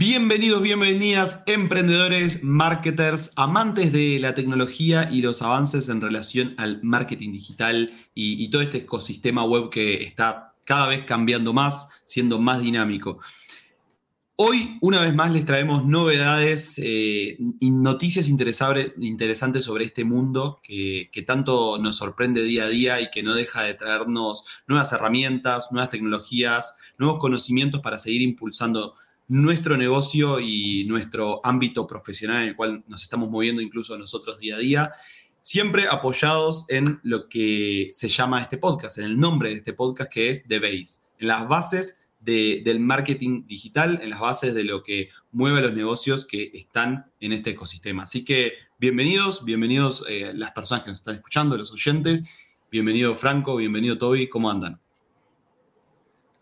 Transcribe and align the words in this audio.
Bienvenidos, 0.00 0.62
bienvenidas, 0.62 1.42
emprendedores, 1.46 2.44
marketers, 2.44 3.32
amantes 3.34 3.92
de 3.92 4.20
la 4.20 4.32
tecnología 4.32 5.08
y 5.10 5.22
los 5.22 5.42
avances 5.42 5.88
en 5.88 6.00
relación 6.00 6.54
al 6.56 6.80
marketing 6.84 7.32
digital 7.32 7.92
y, 8.14 8.48
todo 8.48 8.62
este 8.62 8.78
ecosistema 8.78 9.44
web 9.44 9.70
que 9.70 10.04
está 10.04 10.54
cada 10.62 10.86
vez 10.86 11.04
cambiando 11.04 11.52
más, 11.52 12.00
siendo 12.06 12.38
más 12.38 12.60
dinámico. 12.60 13.18
Hoy, 14.36 14.78
una 14.82 15.00
vez 15.00 15.12
más, 15.16 15.32
les 15.32 15.44
traemos 15.44 15.84
novedades 15.84 16.78
eh, 16.78 17.36
y 17.58 17.70
noticias 17.72 18.28
interesantes 18.28 19.64
sobre 19.64 19.84
este 19.84 20.04
mundo 20.04 20.60
que, 20.62 21.10
que, 21.10 21.22
tanto 21.22 21.76
nos 21.78 21.96
sorprende 21.96 22.44
día 22.44 22.66
a 22.66 22.68
día 22.68 23.00
y 23.00 23.10
que 23.10 23.24
no 23.24 23.34
deja 23.34 23.64
de 23.64 23.74
traernos 23.74 24.44
nuevas 24.68 24.92
herramientas, 24.92 25.72
nuevas 25.72 25.90
tecnologías, 25.90 26.76
nuevos 26.98 27.18
conocimientos 27.18 27.80
para 27.80 27.98
seguir 27.98 28.22
impulsando 28.22 28.94
nuestro 29.28 29.76
negocio 29.76 30.40
y 30.40 30.84
nuestro 30.84 31.40
ámbito 31.44 31.86
profesional 31.86 32.42
en 32.42 32.48
el 32.48 32.56
cual 32.56 32.82
nos 32.88 33.02
estamos 33.02 33.30
moviendo 33.30 33.60
incluso 33.62 33.96
nosotros 33.98 34.38
día 34.38 34.56
a 34.56 34.58
día, 34.58 34.92
siempre 35.40 35.86
apoyados 35.88 36.64
en 36.68 36.98
lo 37.02 37.28
que 37.28 37.90
se 37.92 38.08
llama 38.08 38.42
este 38.42 38.56
podcast, 38.56 38.98
en 38.98 39.04
el 39.04 39.18
nombre 39.18 39.50
de 39.50 39.56
este 39.56 39.74
podcast 39.74 40.10
que 40.10 40.30
es 40.30 40.46
The 40.48 40.58
Base, 40.58 41.00
en 41.18 41.28
las 41.28 41.46
bases 41.46 42.06
del 42.20 42.80
marketing 42.80 43.46
digital, 43.46 44.00
en 44.02 44.10
las 44.10 44.20
bases 44.20 44.54
de 44.54 44.64
lo 44.64 44.82
que 44.82 45.10
mueve 45.30 45.60
los 45.60 45.72
negocios 45.72 46.26
que 46.26 46.50
están 46.52 47.10
en 47.20 47.32
este 47.32 47.50
ecosistema. 47.50 48.02
Así 48.02 48.24
que 48.24 48.54
bienvenidos, 48.78 49.44
bienvenidos 49.44 50.04
eh, 50.08 50.32
las 50.34 50.50
personas 50.50 50.84
que 50.84 50.90
nos 50.90 51.00
están 51.00 51.14
escuchando, 51.14 51.56
los 51.56 51.72
oyentes, 51.72 52.28
bienvenido 52.70 53.14
Franco, 53.14 53.56
bienvenido 53.56 53.96
Toby, 53.96 54.28
¿cómo 54.28 54.50
andan? 54.50 54.78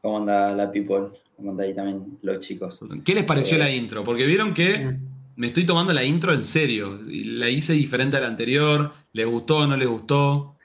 ¿Cómo 0.02 0.18
anda 0.18 0.52
la 0.52 0.70
people? 0.70 1.25
Como 1.36 1.60
ahí 1.60 1.74
también 1.74 2.18
los 2.22 2.40
chicos. 2.40 2.80
¿Qué 3.04 3.14
les 3.14 3.24
pareció 3.24 3.56
eh, 3.56 3.60
la 3.60 3.70
intro? 3.70 4.02
Porque 4.02 4.24
vieron 4.24 4.54
que 4.54 4.96
me 5.36 5.48
estoy 5.48 5.66
tomando 5.66 5.92
la 5.92 6.02
intro 6.02 6.32
en 6.32 6.42
serio. 6.42 6.98
La 7.04 7.48
hice 7.48 7.74
diferente 7.74 8.16
a 8.16 8.20
la 8.20 8.28
anterior. 8.28 8.92
¿Les 9.12 9.26
gustó 9.26 9.58
o 9.58 9.66
no 9.66 9.76
les 9.76 9.88
gustó? 9.88 10.56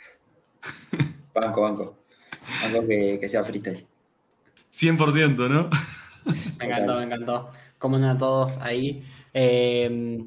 Banco, 1.34 1.62
banco. 1.62 1.98
Banco 2.64 2.88
que, 2.88 3.18
que 3.20 3.30
sea 3.30 3.44
freestyle. 3.44 3.86
100%, 4.72 5.50
¿no? 5.50 5.70
Me 6.60 6.66
encantó, 6.66 6.98
me 6.98 7.04
encantó. 7.04 7.50
¿Cómo 7.78 7.96
andan 7.96 8.18
todos 8.18 8.58
ahí? 8.58 9.04
Eh, 9.34 10.24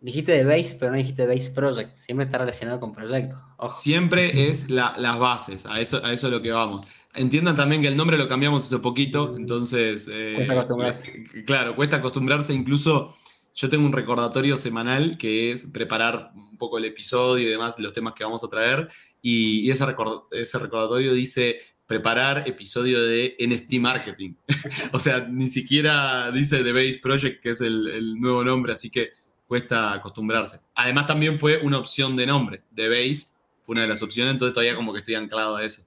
dijiste 0.00 0.32
de 0.32 0.44
Base, 0.44 0.76
pero 0.78 0.90
no 0.92 0.96
dijiste 0.96 1.26
Base 1.26 1.50
Project. 1.50 1.96
Siempre 1.96 2.24
está 2.24 2.38
relacionado 2.38 2.80
con 2.80 2.92
proyectos. 2.92 3.38
Siempre 3.70 4.48
es 4.48 4.70
las 4.70 5.18
bases. 5.18 5.66
A 5.66 5.80
eso, 5.80 6.04
a 6.04 6.12
eso 6.12 6.28
es 6.28 6.32
lo 6.32 6.40
que 6.40 6.50
vamos. 6.50 6.86
Entiendan 7.18 7.56
también 7.56 7.82
que 7.82 7.88
el 7.88 7.96
nombre 7.96 8.16
lo 8.16 8.28
cambiamos 8.28 8.64
hace 8.64 8.78
poquito, 8.78 9.36
entonces... 9.36 10.08
Eh, 10.10 10.34
cuesta 10.36 10.54
acostumbrarse. 10.54 11.24
Claro, 11.44 11.74
cuesta 11.74 11.96
acostumbrarse. 11.96 12.54
Incluso 12.54 13.16
yo 13.54 13.68
tengo 13.68 13.84
un 13.84 13.92
recordatorio 13.92 14.56
semanal 14.56 15.18
que 15.18 15.50
es 15.50 15.66
preparar 15.66 16.30
un 16.36 16.56
poco 16.56 16.78
el 16.78 16.84
episodio 16.84 17.48
y 17.48 17.50
demás, 17.50 17.76
los 17.78 17.92
temas 17.92 18.14
que 18.14 18.22
vamos 18.22 18.44
a 18.44 18.48
traer. 18.48 18.88
Y, 19.20 19.68
ese, 19.68 19.84
ese 20.30 20.58
recordatorio 20.60 21.12
dice 21.12 21.58
preparar 21.88 22.46
episodio 22.46 23.02
de 23.02 23.34
NFT 23.40 23.74
Marketing. 23.80 24.34
o 24.92 25.00
sea, 25.00 25.26
ni 25.28 25.48
siquiera 25.48 26.30
dice 26.30 26.62
The 26.62 26.72
Base 26.72 27.00
Project, 27.02 27.42
que 27.42 27.50
es 27.50 27.60
el, 27.60 27.88
el, 27.88 28.14
nuevo 28.20 28.44
nombre, 28.44 28.74
así 28.74 28.90
que 28.90 29.10
cuesta 29.48 29.92
acostumbrarse. 29.92 30.60
Además, 30.76 31.08
también 31.08 31.40
fue 31.40 31.58
una 31.62 31.78
opción 31.78 32.14
de 32.14 32.26
nombre. 32.26 32.62
The 32.76 32.88
Base 32.88 33.32
fue 33.66 33.72
una 33.72 33.82
de 33.82 33.88
las 33.88 34.02
opciones, 34.02 34.34
entonces 34.34 34.54
todavía 34.54 34.76
como 34.76 34.92
que 34.92 35.00
estoy 35.00 35.16
anclado 35.16 35.56
a 35.56 35.64
eso 35.64 35.82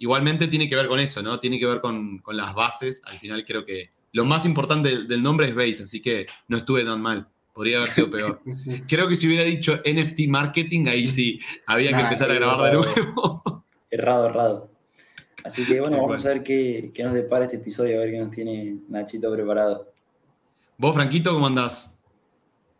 igualmente 0.00 0.48
tiene 0.48 0.68
que 0.68 0.74
ver 0.74 0.88
con 0.88 0.98
eso, 0.98 1.22
¿no? 1.22 1.38
Tiene 1.38 1.58
que 1.60 1.66
ver 1.66 1.80
con, 1.80 2.22
las 2.32 2.54
bases. 2.54 3.02
Al 3.06 3.12
final 3.12 3.44
creo 3.44 3.64
que 3.64 3.90
lo 4.12 4.24
más 4.24 4.44
importante 4.46 5.04
del, 5.04 5.22
nombre 5.22 5.48
es 5.48 5.54
base, 5.54 5.84
así 5.84 6.02
que 6.02 6.26
no 6.48 6.56
estuve 6.56 6.84
tan 6.84 7.00
mal. 7.00 7.28
Podría 7.52 7.78
haber 7.78 7.90
sido 7.90 8.10
peor. 8.10 8.40
Creo 8.88 9.06
que 9.08 9.16
si 9.16 9.26
hubiera 9.26 9.44
dicho 9.44 9.80
NFT 9.84 10.20
marketing, 10.28 10.86
ahí 10.86 11.06
sí, 11.06 11.38
había 11.66 11.94
que 11.94 12.00
empezar 12.00 12.30
a 12.30 12.34
grabar 12.34 12.70
de 12.70 12.78
nuevo. 12.78 13.64
Errado, 13.90 14.26
errado. 14.28 14.70
Así 15.44 15.66
que 15.66 15.80
bueno, 15.80 15.96
vamos 15.96 16.24
a 16.24 16.28
ver 16.28 16.44
qué, 16.44 16.92
nos 17.02 17.12
depara 17.12 17.46
este 17.46 17.56
episodio, 17.56 17.96
a 17.96 18.00
ver 18.04 18.12
qué 18.12 18.18
nos 18.20 18.30
tiene 18.30 18.76
Nachito 18.88 19.32
preparado. 19.32 19.92
¿Vos, 20.78 20.94
Franquito, 20.94 21.32
cómo 21.32 21.48
andás? 21.48 21.98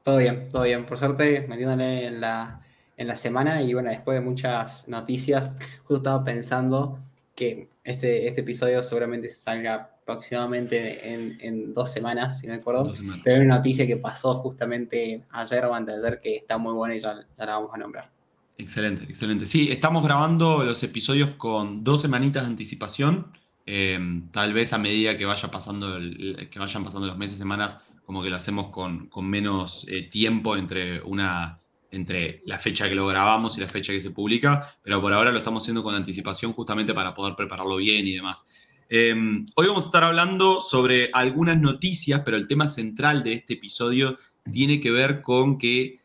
Todo 0.05 0.19
bien, 0.19 0.49
todo 0.49 0.63
bien. 0.63 0.87
Por 0.87 0.99
suerte, 0.99 1.47
metiéndole 1.49 2.07
en 2.07 2.21
la, 2.21 2.63
en 2.97 3.09
la 3.09 3.17
semana 3.17 3.61
y 3.61 3.75
bueno, 3.75 3.91
después 3.91 4.17
de 4.17 4.25
muchas 4.25 4.87
noticias, 4.87 5.51
justo 5.81 5.97
estaba 5.97 6.25
pensando 6.25 7.01
que 7.35 7.69
este, 7.85 8.27
este 8.27 8.43
episodio 8.43 8.83
seguramente 8.83 9.29
salga 9.31 9.91
aproximadamente 10.03 11.13
en, 11.47 11.73
dos 11.73 11.91
semanas, 11.91 12.41
si 12.41 12.47
no 12.47 12.55
me 12.55 12.61
acuerdo. 12.61 12.91
Pero 13.23 13.37
hay 13.37 13.47
una 13.47 13.57
noticia 13.57 13.87
que 13.87 13.97
pasó 13.97 14.35
justamente 14.41 15.23
ayer 15.31 15.65
o 15.65 15.75
antes 15.75 15.95
de 16.01 16.07
ayer 16.07 16.21
que 16.21 16.37
está 16.37 16.59
muy 16.59 16.75
buena 16.75 16.97
y 16.97 16.99
ya, 16.99 17.15
la 17.15 17.47
vamos 17.47 17.71
a 17.73 17.79
nombrar. 17.79 18.11
Excelente, 18.59 19.05
excelente. 19.05 19.47
Sí, 19.47 19.71
estamos 19.71 20.05
grabando 20.05 20.65
los 20.65 20.83
episodios 20.83 21.31
con 21.33 21.83
dos 21.83 22.03
semanitas 22.03 22.43
de 22.43 22.49
anticipación. 22.49 23.33
Em, 23.65 24.29
tal 24.31 24.53
vez 24.53 24.73
a 24.73 24.79
medida 24.79 25.17
que, 25.17 25.25
vaya 25.25 25.51
pasando 25.51 25.99
que 26.51 26.59
vayan 26.59 26.85
pasando 26.85 27.07
los 27.07 27.17
meses, 27.17 27.39
semanas, 27.39 27.79
como 28.05 28.23
que 28.23 28.31
lo 28.31 28.37
hacemos 28.37 28.71
con, 28.71 29.09
menos 29.23 29.87
eh, 29.89 30.03
tiempo 30.03 30.57
entre 30.57 31.01
una 31.03 31.60
entre 31.91 32.43
la 32.47 32.59
fecha 32.59 32.89
que 32.89 32.95
lo 32.95 33.07
grabamos 33.07 33.57
y 33.57 33.61
la 33.61 33.69
fecha 33.69 33.93
que 33.93 34.01
se 34.01 34.11
publica, 34.11 34.77
pero 34.83 35.01
por 35.01 35.13
ahora 35.13 35.31
lo 35.31 35.39
estamos 35.39 35.63
haciendo 35.63 35.83
con 35.83 35.95
anticipación 35.95 36.53
justamente 36.53 36.95
para 36.95 37.15
poder 37.15 37.35
prepararlo 37.37 37.77
bien 37.77 38.07
y 38.07 38.15
demás. 38.15 38.53
Em, 38.89 39.45
hoy 39.55 39.69
vamos 39.69 39.85
a 39.85 39.87
estar 39.87 40.05
hablando 40.05 40.61
sobre 40.61 41.11
algunas 41.13 41.61
noticias, 41.61 42.23
pero 42.25 42.37
el 42.37 42.49
tema 42.49 42.67
central 42.67 43.23
de 43.23 43.35
este 43.35 43.55
episodio 43.55 44.17
tiene 44.51 44.81
que 44.81 44.91
ver 44.91 45.23
con 45.23 45.59
que 45.59 45.99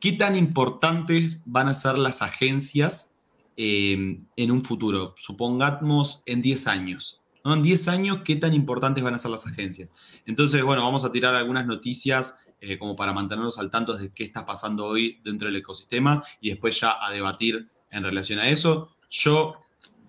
qué 0.00 0.12
tan 0.12 0.34
importantes 0.36 1.42
van 1.46 1.68
a 1.68 1.74
ser 1.74 1.98
las 1.98 2.22
agencias 2.22 3.14
em, 3.56 4.26
en 4.36 4.50
un 4.50 4.62
futuro, 4.62 5.14
supongamos 5.16 6.22
en 6.26 6.42
10 6.42 6.66
años. 6.66 7.22
En 7.44 7.62
10 7.62 7.88
años, 7.88 8.18
¿qué 8.24 8.36
tan 8.36 8.54
importantes 8.54 9.04
van 9.04 9.14
a 9.14 9.18
ser 9.18 9.30
las 9.30 9.46
agencias? 9.46 9.88
Entonces, 10.26 10.62
bueno, 10.64 10.82
vamos 10.82 11.04
a 11.04 11.12
tirar 11.12 11.34
algunas 11.34 11.64
noticias 11.64 12.40
eh, 12.66 12.78
como 12.78 12.96
para 12.96 13.12
mantenernos 13.12 13.58
al 13.58 13.70
tanto 13.70 13.96
de 13.96 14.12
qué 14.12 14.24
está 14.24 14.44
pasando 14.44 14.86
hoy 14.86 15.20
dentro 15.22 15.46
del 15.46 15.56
ecosistema 15.56 16.22
y 16.40 16.50
después 16.50 16.80
ya 16.80 16.96
a 17.00 17.10
debatir 17.10 17.68
en 17.90 18.02
relación 18.02 18.38
a 18.38 18.48
eso. 18.48 18.90
Yo 19.10 19.56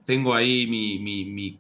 tengo 0.05 0.33
ahí 0.33 0.67
mi, 0.67 1.59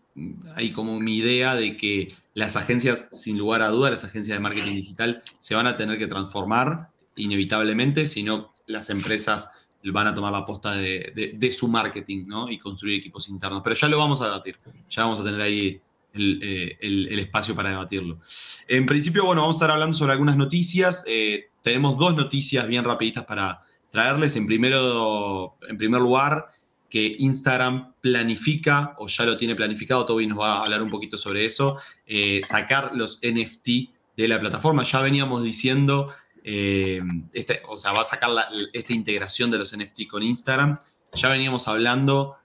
como 0.73 0.99
mi 0.99 1.17
idea 1.17 1.55
de 1.55 1.77
que 1.77 2.13
las 2.33 2.55
agencias, 2.55 3.09
sin 3.11 3.37
lugar 3.37 3.61
a 3.61 3.69
duda, 3.69 3.89
las 3.89 4.03
agencias 4.03 4.37
de 4.37 4.41
marketing 4.41 4.75
digital 4.75 5.23
se 5.39 5.55
van 5.55 5.67
a 5.67 5.77
tener 5.77 5.97
que 5.97 6.07
transformar 6.07 6.89
inevitablemente, 7.15 8.05
si 8.05 8.23
no 8.23 8.53
las 8.65 8.89
empresas 8.89 9.51
van 9.91 10.07
a 10.07 10.13
tomar 10.13 10.31
la 10.31 10.45
posta 10.45 10.73
de, 10.73 11.51
su 11.51 11.67
marketing 11.67 12.25
¿no? 12.27 12.49
y 12.49 12.57
construir 12.57 12.99
equipos 12.99 13.29
internos. 13.29 13.61
Pero 13.63 13.75
ya 13.75 13.87
lo 13.87 13.97
vamos 13.97 14.21
a 14.21 14.25
debatir, 14.25 14.57
ya 14.89 15.03
vamos 15.03 15.19
a 15.19 15.23
tener 15.23 15.41
ahí 15.41 15.81
eh, 16.19 16.77
el, 16.81 17.19
espacio 17.19 17.55
para 17.55 17.69
debatirlo. 17.69 18.19
En 18.67 18.85
principio, 18.85 19.25
bueno, 19.25 19.41
vamos 19.41 19.55
a 19.55 19.57
estar 19.57 19.71
hablando 19.71 19.95
sobre 19.95 20.13
algunas 20.13 20.37
noticias. 20.37 21.03
Eh, 21.07 21.49
tenemos 21.61 21.97
dos 21.97 22.15
noticias 22.15 22.67
bien 22.67 22.83
rapiditas 22.83 23.25
para 23.25 23.61
traerles. 23.89 24.35
En, 24.35 24.45
primero, 24.45 25.57
en 25.67 25.77
primer 25.77 26.01
lugar, 26.01 26.47
que 26.89 27.15
Instagram 27.19 27.93
planifica, 28.01 28.95
o 28.97 29.07
ya 29.07 29.25
lo 29.25 29.37
tiene 29.37 29.55
planificado, 29.55 30.05
Toby 30.05 30.27
nos 30.27 30.39
va 30.39 30.57
a 30.57 30.63
hablar 30.63 30.81
un 30.81 30.89
poquito 30.89 31.17
sobre 31.17 31.45
eso, 31.45 31.77
eh, 32.05 32.41
sacar 32.43 32.91
los 32.93 33.19
NFT 33.21 33.67
de 34.15 34.27
la 34.27 34.39
plataforma. 34.39 34.83
Ya 34.83 35.01
veníamos 35.01 35.43
diciendo, 35.43 36.11
este, 36.43 37.61
o 37.67 37.77
sea, 37.77 37.91
va 37.91 38.01
a 38.01 38.05
sacar 38.05 38.31
esta 38.71 38.93
integración 38.93 39.51
de 39.51 39.57
los 39.57 39.77
NFT 39.77 40.07
con 40.07 40.23
Instagram. 40.23 40.79
Ya 41.13 41.29
veníamos 41.29 41.67
hablando 41.67 42.37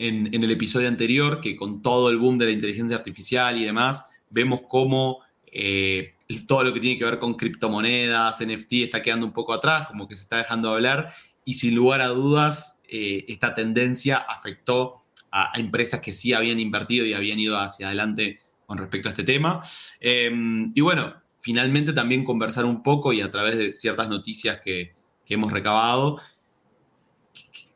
en, 0.00 0.42
el 0.42 0.50
episodio 0.50 0.88
anterior, 0.88 1.42
que 1.42 1.56
con 1.56 1.82
todo 1.82 2.08
el 2.08 2.16
boom 2.16 2.38
de 2.38 2.46
la 2.46 2.52
inteligencia 2.52 2.96
artificial 2.96 3.58
y 3.58 3.66
demás, 3.66 4.10
vemos 4.30 4.62
cómo 4.66 5.20
eh, 5.44 6.14
todo 6.48 6.64
lo 6.64 6.72
que 6.72 6.80
tiene 6.80 6.98
que 6.98 7.04
ver 7.04 7.18
con 7.18 7.34
criptomonedas, 7.34 8.40
NFT, 8.40 8.72
está 8.84 9.02
quedando 9.02 9.26
un 9.26 9.32
poco 9.32 9.52
atrás, 9.52 9.88
como 9.88 10.08
que 10.08 10.16
se 10.16 10.22
está 10.22 10.38
dejando 10.38 10.68
de 10.68 10.74
hablar, 10.74 11.12
y 11.44 11.54
sin 11.54 11.74
lugar 11.74 12.00
a 12.00 12.08
dudas, 12.08 12.80
eh, 12.88 13.26
esta 13.28 13.54
tendencia 13.54 14.16
afectó 14.16 14.96
a, 15.30 15.52
empresas 15.60 16.00
que 16.00 16.14
sí 16.14 16.32
habían 16.32 16.58
invertido 16.58 17.04
y 17.04 17.12
habían 17.12 17.38
ido 17.38 17.58
hacia 17.58 17.88
adelante 17.88 18.40
con 18.64 18.78
respecto 18.78 19.08
a 19.08 19.12
este 19.12 19.24
tema. 19.24 19.60
Em, 20.00 20.70
y 20.74 20.80
bueno, 20.80 21.14
finalmente 21.38 21.92
también 21.92 22.24
conversar 22.24 22.64
un 22.64 22.82
poco 22.82 23.12
y 23.12 23.20
a 23.20 23.30
través 23.30 23.58
de 23.58 23.72
ciertas 23.72 24.08
noticias 24.08 24.60
que 24.62 24.94
hemos 25.26 25.52
recabado, 25.52 26.20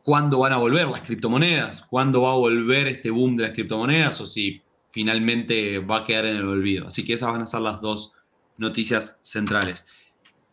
cuándo 0.04 0.38
van 0.38 0.52
a 0.52 0.58
volver 0.58 0.86
las 0.86 1.00
criptomonedas, 1.00 1.82
cuándo 1.82 2.22
va 2.22 2.32
a 2.32 2.36
volver 2.36 2.86
este 2.88 3.10
boom 3.10 3.36
de 3.36 3.44
las 3.44 3.52
criptomonedas 3.52 4.20
o 4.20 4.26
si 4.26 4.62
finalmente 4.90 5.78
va 5.78 5.98
a 5.98 6.04
quedar 6.04 6.26
en 6.26 6.36
el 6.36 6.44
olvido. 6.44 6.86
Así 6.88 7.04
que 7.04 7.14
esas 7.14 7.32
van 7.32 7.40
a 7.40 7.46
ser 7.46 7.62
las 7.62 7.80
dos 7.80 8.12
noticias 8.58 9.18
centrales. 9.22 9.88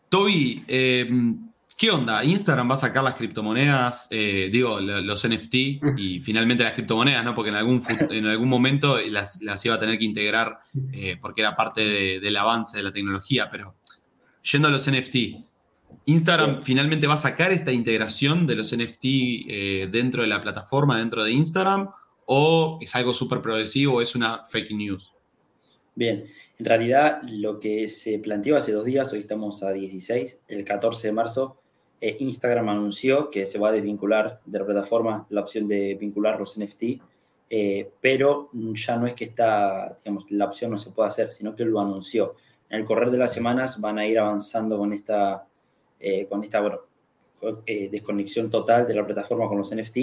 Toby, 0.08 0.64
eh, 0.66 1.08
¿Qué 1.76 1.90
onda? 1.90 2.22
Instagram 2.22 2.70
va 2.70 2.74
a 2.74 2.78
sacar 2.78 3.02
las 3.02 3.14
criptomonedas, 3.14 4.06
eh, 4.10 4.50
digo, 4.52 4.78
los 4.80 5.28
NFT 5.28 5.54
y 5.96 6.20
finalmente 6.22 6.62
las 6.62 6.74
criptomonedas, 6.74 7.24
¿no? 7.24 7.34
Porque 7.34 7.48
en 7.48 7.56
algún, 7.56 7.82
en 7.88 8.26
algún 8.26 8.48
momento 8.48 8.98
las, 9.00 9.40
iba 9.64 9.74
a 9.74 9.78
tener 9.78 9.98
que 9.98 10.04
integrar 10.04 10.60
eh, 10.92 11.18
porque 11.20 11.40
era 11.40 11.56
parte 11.56 12.20
del 12.20 12.36
avance 12.36 12.76
de 12.76 12.84
la 12.84 12.92
tecnología, 12.92 13.48
pero 13.50 13.74
yendo 14.50 14.68
a 14.68 14.70
los 14.70 14.88
NFT, 14.88 15.16
Instagram 16.06 16.62
finalmente 16.62 17.06
va 17.06 17.14
a 17.14 17.18
sacar 17.18 17.52
esta 17.52 17.72
integración 17.72 18.46
de 18.46 18.56
los 18.56 18.76
NFT 18.76 19.04
eh, 19.04 19.88
dentro 19.90 20.22
de 20.22 20.28
la 20.28 20.40
plataforma, 20.40 20.98
dentro 20.98 21.24
de 21.24 21.32
Instagram, 21.32 21.90
o 22.26 22.78
es 22.80 22.94
algo 22.96 23.12
súper 23.12 23.40
progresivo 23.40 23.96
o 23.96 24.02
es 24.02 24.14
una 24.14 24.44
fake 24.44 24.72
news? 24.72 25.14
Bien, 25.94 26.24
en 26.58 26.64
realidad 26.64 27.20
lo 27.22 27.60
que 27.60 27.88
se 27.88 28.18
planteó 28.18 28.56
hace 28.56 28.72
dos 28.72 28.84
días, 28.84 29.12
hoy 29.12 29.20
estamos 29.20 29.62
a 29.62 29.72
16, 29.72 30.40
el 30.48 30.64
14 30.64 31.08
de 31.08 31.12
marzo, 31.12 31.60
eh, 32.00 32.16
Instagram 32.18 32.68
anunció 32.68 33.30
que 33.30 33.46
se 33.46 33.58
va 33.58 33.68
a 33.68 33.72
desvincular 33.72 34.40
de 34.44 34.58
la 34.58 34.64
plataforma 34.64 35.26
la 35.30 35.42
opción 35.42 35.68
de 35.68 35.94
vincular 35.94 36.38
los 36.38 36.58
NFT, 36.58 37.00
eh, 37.50 37.90
pero 38.00 38.50
ya 38.52 38.96
no 38.96 39.06
es 39.06 39.14
que 39.14 39.24
está, 39.24 39.96
digamos, 40.02 40.24
la 40.30 40.46
opción 40.46 40.70
no 40.70 40.78
se 40.78 40.90
puede 40.90 41.08
hacer, 41.08 41.30
sino 41.30 41.54
que 41.54 41.64
lo 41.64 41.80
anunció. 41.80 42.34
En 42.70 42.80
el 42.80 42.86
correr 42.86 43.10
de 43.10 43.18
las 43.18 43.32
semanas 43.32 43.80
van 43.80 43.98
a 43.98 44.06
ir 44.06 44.18
avanzando 44.18 44.78
con 44.78 44.94
esta 44.94 45.46
eh, 46.04 46.26
con 46.28 46.42
esta 46.42 46.60
eh, 47.64 47.88
desconexión 47.88 48.50
total 48.50 48.88
de 48.88 48.94
la 48.94 49.06
plataforma 49.06 49.46
con 49.46 49.56
los 49.56 49.72
NFT. 49.72 49.96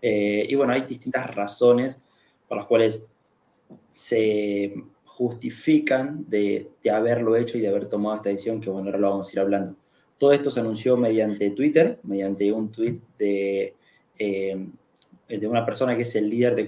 Eh, 0.00 0.46
y 0.48 0.54
bueno, 0.54 0.72
hay 0.72 0.80
distintas 0.86 1.34
razones 1.34 2.00
por 2.48 2.56
las 2.56 2.64
cuales 2.64 3.04
se 3.90 4.72
justifican 5.04 6.24
de, 6.30 6.70
haberlo 6.90 7.36
hecho 7.36 7.58
y 7.58 7.60
de 7.60 7.68
haber 7.68 7.90
tomado 7.90 8.16
esta 8.16 8.30
decisión, 8.30 8.58
que 8.58 8.70
bueno, 8.70 8.86
ahora 8.86 8.98
lo 8.98 9.10
vamos 9.10 9.28
a 9.28 9.32
ir 9.34 9.40
hablando. 9.40 9.76
Todo 10.16 10.32
esto 10.32 10.50
se 10.50 10.60
anunció 10.60 10.96
mediante 10.96 11.50
Twitter, 11.50 11.98
mediante 12.04 12.50
un 12.50 12.72
tweet 12.72 13.00
de, 13.18 13.74
de 14.18 15.46
una 15.46 15.66
persona 15.66 15.94
que 15.94 16.02
es 16.02 16.14
el 16.16 16.30
líder 16.30 16.54
de, 16.54 16.62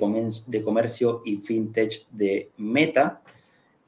de 0.48 0.62
comercio 0.62 1.22
y 1.24 1.38
fintech 1.38 2.06
de 2.10 2.50
Meta. 2.58 3.22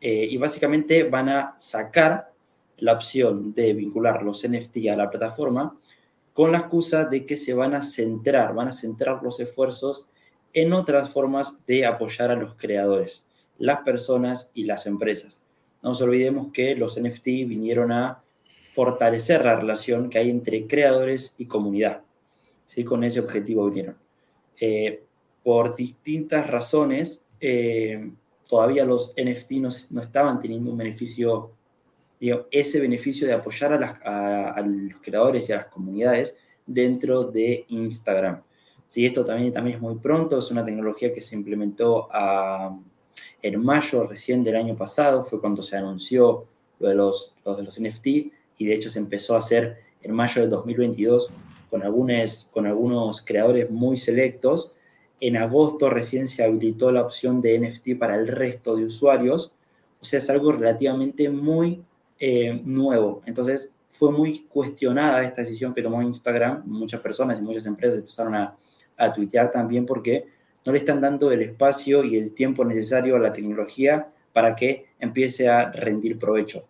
y 0.00 0.34
básicamente 0.38 1.04
van 1.04 1.28
a 1.28 1.54
sacar 1.58 2.33
la 2.78 2.92
opción 2.92 3.52
de 3.52 3.72
vincular 3.72 4.22
los 4.22 4.46
NFT 4.48 4.88
a 4.90 4.96
la 4.96 5.10
plataforma 5.10 5.78
con 6.32 6.50
la 6.50 6.58
excusa 6.58 7.04
de 7.04 7.24
que 7.24 7.36
se 7.36 7.54
van 7.54 7.74
a 7.74 7.82
centrar, 7.82 8.54
van 8.54 8.68
a 8.68 8.72
centrar 8.72 9.22
los 9.22 9.38
esfuerzos 9.38 10.08
en 10.52 10.72
otras 10.72 11.10
formas 11.10 11.64
de 11.66 11.86
apoyar 11.86 12.30
a 12.30 12.36
los 12.36 12.54
creadores, 12.54 13.24
las 13.58 13.80
personas 13.80 14.50
y 14.52 14.64
las 14.64 14.86
empresas. 14.86 15.40
No 15.82 15.90
nos 15.90 16.02
olvidemos 16.02 16.48
que 16.52 16.74
los 16.74 17.00
NFT 17.00 17.26
vinieron 17.46 17.92
a 17.92 18.22
fortalecer 18.72 19.44
la 19.44 19.54
relación 19.54 20.10
que 20.10 20.18
hay 20.18 20.30
entre 20.30 20.66
creadores 20.66 21.34
y 21.38 21.46
comunidad. 21.46 22.02
¿sí? 22.64 22.84
Con 22.84 23.04
ese 23.04 23.20
objetivo 23.20 23.66
vinieron. 23.66 23.96
Eh, 24.60 25.04
por 25.44 25.76
distintas 25.76 26.50
razones, 26.50 27.24
eh, 27.38 28.10
todavía 28.48 28.84
los 28.84 29.14
NFT 29.16 29.52
no, 29.52 29.68
no, 29.90 30.00
estaban 30.00 30.40
teniendo 30.40 30.70
un 30.72 30.78
beneficio 30.78 31.52
ese 32.20 32.80
beneficio 32.80 33.26
de 33.26 33.34
apoyar 33.34 33.72
a, 33.72 34.60
los 34.62 35.00
creadores 35.00 35.48
y 35.48 35.52
a 35.52 35.56
las 35.56 35.66
comunidades 35.66 36.36
dentro 36.66 37.24
de 37.24 37.64
Instagram. 37.68 38.42
Sí, 38.86 39.04
esto 39.04 39.24
también, 39.24 39.52
también 39.52 39.76
es 39.76 39.82
muy 39.82 39.96
pronto, 39.96 40.38
es 40.38 40.50
una 40.50 40.64
tecnología 40.64 41.12
que 41.12 41.20
se 41.20 41.34
implementó 41.34 42.08
en 43.42 43.62
mayo 43.62 44.06
recién 44.06 44.42
del 44.42 44.56
año 44.56 44.74
pasado, 44.74 45.22
fue 45.22 45.40
cuando 45.40 45.62
se 45.62 45.76
anunció 45.76 46.46
lo 46.78 46.88
de 46.88 46.94
los, 46.94 47.34
de 47.44 47.62
los 47.62 47.80
NFT 47.80 48.06
y 48.06 48.66
de 48.66 48.74
hecho 48.74 48.88
se 48.88 48.98
empezó 48.98 49.34
a 49.34 49.38
hacer 49.38 49.78
en 50.02 50.12
mayo 50.12 50.42
de 50.42 50.48
2022 50.48 51.30
con, 51.70 51.82
algunos, 51.82 52.50
con 52.52 52.66
algunos 52.66 53.22
creadores 53.22 53.70
muy 53.70 53.96
selectos. 53.96 54.74
En 55.20 55.36
agosto 55.36 55.90
recién 55.90 56.28
se 56.28 56.44
habilitó 56.44 56.90
la 56.92 57.02
opción 57.02 57.40
de 57.40 57.58
NFT 57.58 57.98
para 57.98 58.16
el 58.16 58.28
resto 58.28 58.76
de 58.76 58.84
usuarios, 58.84 59.54
o 60.00 60.04
sea, 60.04 60.18
es 60.18 60.28
algo 60.28 60.52
relativamente 60.52 61.30
muy 61.30 61.82
eh, 62.26 62.58
nuevo. 62.64 63.20
Entonces 63.26 63.74
fue 63.86 64.10
muy 64.10 64.46
cuestionada 64.46 65.22
esta 65.22 65.42
decisión 65.42 65.74
que 65.74 65.82
tomó 65.82 66.00
Instagram. 66.00 66.62
Muchas 66.64 67.02
personas 67.02 67.38
y 67.38 67.42
muchas 67.42 67.66
empresas 67.66 67.98
empezaron 67.98 68.34
a, 68.34 68.56
a 68.96 69.12
tuitear 69.12 69.50
también 69.50 69.84
porque 69.84 70.24
no 70.64 70.72
le 70.72 70.78
están 70.78 71.02
dando 71.02 71.30
el 71.30 71.42
espacio 71.42 72.02
y 72.02 72.16
el 72.16 72.32
tiempo 72.32 72.64
necesario 72.64 73.16
a 73.16 73.18
la 73.18 73.30
tecnología 73.30 74.08
para 74.32 74.56
que 74.56 74.86
empiece 74.98 75.50
a 75.50 75.70
rendir 75.70 76.18
provecho. 76.18 76.66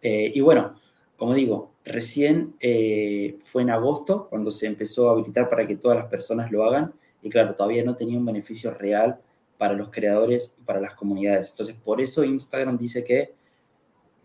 Eh, 0.00 0.30
y 0.32 0.40
bueno, 0.40 0.76
como 1.16 1.34
digo, 1.34 1.72
recién 1.84 2.54
eh, 2.60 3.36
fue 3.42 3.62
en 3.62 3.70
agosto 3.70 4.28
cuando 4.30 4.52
se 4.52 4.68
empezó 4.68 5.08
a 5.08 5.14
habilitar 5.14 5.48
para 5.48 5.66
que 5.66 5.74
todas 5.74 5.98
las 5.98 6.06
personas 6.06 6.52
lo 6.52 6.62
hagan 6.62 6.94
y 7.22 7.28
claro, 7.28 7.56
todavía 7.56 7.82
no 7.82 7.96
tenía 7.96 8.18
un 8.18 8.24
beneficio 8.24 8.70
real 8.70 9.18
para 9.58 9.74
los 9.74 9.90
creadores 9.90 10.54
y 10.60 10.62
para 10.62 10.80
las 10.80 10.94
comunidades. 10.94 11.50
Entonces, 11.50 11.74
por 11.74 12.00
eso 12.00 12.22
Instagram 12.22 12.78
dice 12.78 13.02
que 13.02 13.34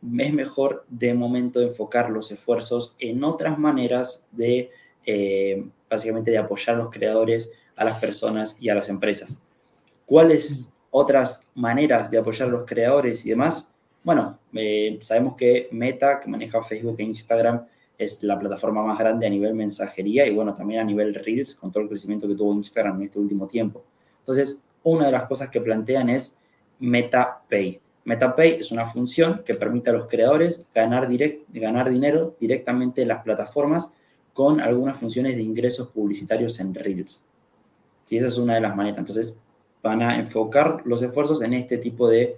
es 0.01 0.33
mejor 0.33 0.85
de 0.89 1.13
momento 1.13 1.61
enfocar 1.61 2.09
los 2.09 2.31
esfuerzos 2.31 2.95
en 2.99 3.23
otras 3.23 3.57
maneras 3.57 4.27
de, 4.31 4.71
eh, 5.05 5.65
básicamente, 5.89 6.31
de 6.31 6.37
apoyar 6.37 6.75
a 6.75 6.79
los 6.79 6.89
creadores, 6.89 7.51
a 7.75 7.83
las 7.83 7.99
personas 7.99 8.57
y 8.59 8.69
a 8.69 8.75
las 8.75 8.89
empresas. 8.89 9.37
¿Cuáles 10.05 10.73
otras 10.91 11.47
maneras 11.53 12.09
de 12.09 12.17
apoyar 12.17 12.47
a 12.47 12.51
los 12.51 12.65
creadores 12.65 13.25
y 13.25 13.29
demás? 13.29 13.71
Bueno, 14.03 14.39
eh, 14.53 14.97
sabemos 15.01 15.35
que 15.35 15.67
Meta, 15.71 16.19
que 16.19 16.29
maneja 16.29 16.61
Facebook 16.61 16.95
e 16.99 17.03
Instagram, 17.03 17.65
es 17.97 18.23
la 18.23 18.39
plataforma 18.39 18.81
más 18.81 18.97
grande 18.97 19.27
a 19.27 19.29
nivel 19.29 19.53
mensajería 19.53 20.25
y 20.25 20.33
bueno, 20.33 20.53
también 20.53 20.79
a 20.79 20.83
nivel 20.85 21.13
Reels, 21.13 21.53
con 21.53 21.69
todo 21.71 21.83
el 21.83 21.89
crecimiento 21.89 22.27
que 22.27 22.35
tuvo 22.35 22.53
Instagram 22.53 22.95
en 22.95 23.03
este 23.03 23.19
último 23.19 23.45
tiempo. 23.45 23.83
Entonces, 24.19 24.61
una 24.83 25.07
de 25.07 25.11
las 25.11 25.23
cosas 25.23 25.49
que 25.49 25.59
plantean 25.59 26.09
es 26.09 26.35
Meta 26.79 27.41
Pay. 27.49 27.81
MetaPay 28.09 28.57
es 28.59 28.71
una 28.71 28.87
función 28.87 29.43
que 29.45 29.53
permite 29.53 29.91
a 29.91 29.93
los 29.93 30.07
creadores 30.07 30.65
ganar, 30.73 31.07
ganar 31.49 31.89
dinero 31.91 32.35
directamente 32.39 33.03
en 33.03 33.09
las 33.09 33.23
plataformas 33.23 33.93
con 34.33 34.59
algunas 34.59 34.97
funciones 34.97 35.35
de 35.35 35.43
ingresos 35.43 35.89
publicitarios 35.89 36.59
en 36.59 36.73
Reels. 36.73 37.23
Y 38.09 38.17
esa 38.17 38.25
es 38.25 38.39
una 38.39 38.55
de 38.55 38.61
las 38.61 38.75
maneras. 38.75 38.97
Entonces, 38.97 39.35
van 39.83 40.01
a 40.01 40.15
enfocar 40.15 40.81
los 40.85 41.03
esfuerzos 41.03 41.43
en 41.43 41.53
este 41.53 41.77
tipo 41.77 42.09
de, 42.09 42.37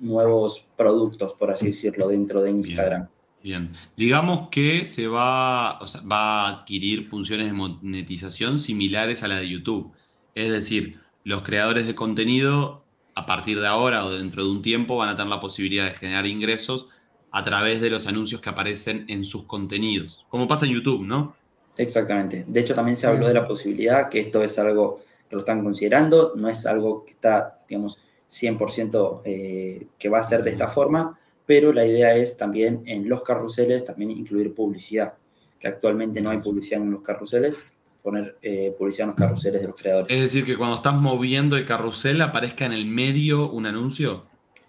nuevos 0.00 0.66
productos, 0.76 1.34
por 1.34 1.52
así 1.52 1.66
decirlo, 1.66 2.08
dentro 2.08 2.42
de 2.42 2.50
Instagram. 2.50 3.06
Bien, 3.44 3.70
digamos 3.96 4.48
que 4.48 4.88
se 4.88 5.06
va, 5.06 5.78
va 6.10 6.46
a 6.46 6.48
adquirir 6.48 7.06
funciones 7.06 7.46
de 7.46 7.52
monetización 7.52 8.58
similares 8.58 9.22
a 9.22 9.28
la 9.28 9.36
de 9.36 9.48
YouTube. 9.48 9.92
Es 10.34 10.50
decir, 10.50 10.96
los 11.22 11.42
creadores 11.42 11.86
de 11.86 11.94
contenido 11.94 12.85
a 13.16 13.24
partir 13.24 13.58
de 13.60 13.66
ahora 13.66 14.04
o 14.04 14.10
dentro 14.10 14.44
de 14.44 14.50
un 14.50 14.62
tiempo 14.62 14.98
van 14.98 15.08
a 15.08 15.16
tener 15.16 15.30
la 15.30 15.40
posibilidad 15.40 15.86
de 15.86 15.94
generar 15.94 16.26
ingresos 16.26 16.88
a 17.32 17.42
través 17.42 17.80
de 17.80 17.90
los 17.90 18.06
anuncios 18.06 18.40
que 18.40 18.50
aparecen 18.50 19.06
en 19.08 19.24
sus 19.24 19.44
contenidos, 19.44 20.26
como 20.28 20.46
pasa 20.46 20.66
en 20.66 20.72
YouTube, 20.72 21.02
¿no? 21.02 21.34
Exactamente. 21.78 22.44
De 22.46 22.60
hecho, 22.60 22.74
también 22.74 22.96
se 22.96 23.06
habló 23.06 23.26
de 23.26 23.34
la 23.34 23.46
posibilidad 23.46 24.08
que 24.08 24.20
esto 24.20 24.42
es 24.42 24.58
algo 24.58 25.00
que 25.28 25.34
lo 25.34 25.40
están 25.40 25.64
considerando, 25.64 26.34
no 26.36 26.48
es 26.48 26.66
algo 26.66 27.04
que 27.04 27.12
está, 27.12 27.60
digamos, 27.66 27.98
100% 28.30 29.22
eh, 29.24 29.86
que 29.98 30.08
va 30.08 30.18
a 30.18 30.22
ser 30.22 30.42
de 30.42 30.50
esta 30.50 30.68
forma, 30.68 31.18
pero 31.46 31.72
la 31.72 31.86
idea 31.86 32.14
es 32.16 32.36
también 32.36 32.82
en 32.86 33.08
los 33.08 33.22
carruseles 33.22 33.84
también 33.84 34.10
incluir 34.10 34.54
publicidad, 34.54 35.14
que 35.58 35.68
actualmente 35.68 36.20
no 36.20 36.30
hay 36.30 36.38
publicidad 36.38 36.82
en 36.82 36.90
los 36.90 37.02
carruseles, 37.02 37.64
poner 38.06 38.38
eh, 38.40 38.72
publicidad 38.78 39.06
en 39.06 39.08
los 39.08 39.16
carruseles 39.16 39.62
de 39.62 39.66
los 39.66 39.74
creadores. 39.74 40.16
Es 40.16 40.22
decir, 40.22 40.46
que 40.46 40.56
cuando 40.56 40.76
estás 40.76 40.94
moviendo 40.94 41.56
el 41.56 41.64
carrusel 41.64 42.22
aparezca 42.22 42.64
en 42.64 42.72
el 42.72 42.86
medio 42.86 43.50
un 43.50 43.66
anuncio. 43.66 44.26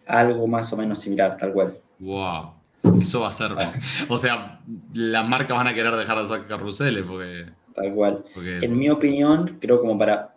Algo 0.08 0.48
más 0.48 0.74
o 0.74 0.78
menos 0.78 0.98
similar, 0.98 1.38
tal 1.38 1.54
cual. 1.54 1.78
Wow. 2.00 2.54
Eso 3.00 3.22
va 3.22 3.28
a 3.28 3.34
ser. 3.34 3.52
o 4.10 4.18
sea, 4.18 4.60
las 4.92 5.30
marcas 5.30 5.56
van 5.56 5.68
a 5.68 5.76
querer 5.76 5.96
dejar 5.96 6.18
de 6.18 6.24
usar 6.24 6.48
carruseles 6.48 7.04
porque. 7.04 7.46
Tal 7.76 7.94
cual. 7.94 8.26
En 8.36 8.76
mi 8.76 8.90
opinión, 8.90 9.60
creo 9.62 9.80
como 9.80 10.00
para 10.00 10.34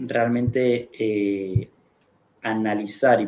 realmente 0.00 0.90
eh, 0.98 1.70
analizar 2.42 3.20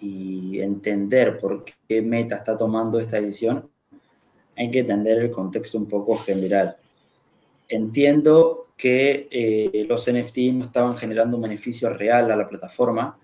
y, 0.00 0.60
entender 0.62 1.38
por 1.38 1.62
qué 1.86 2.00
Meta 2.00 2.36
está 2.36 2.56
tomando 2.56 2.98
esta 3.00 3.20
decisión, 3.20 3.68
hay 4.56 4.70
que 4.70 4.78
entender 4.78 5.18
el 5.18 5.30
contexto 5.30 5.76
un 5.76 5.86
poco 5.86 6.16
general 6.16 6.78
entiendo 7.68 8.66
que 8.76 9.28
eh, 9.30 9.86
los 9.88 10.10
NFT 10.10 10.38
no 10.52 10.64
estaban 10.64 10.96
generando 10.96 11.36
un 11.36 11.42
beneficio 11.44 11.88
real 11.90 12.30
a 12.30 12.36
la 12.36 12.48
plataforma. 12.48 13.18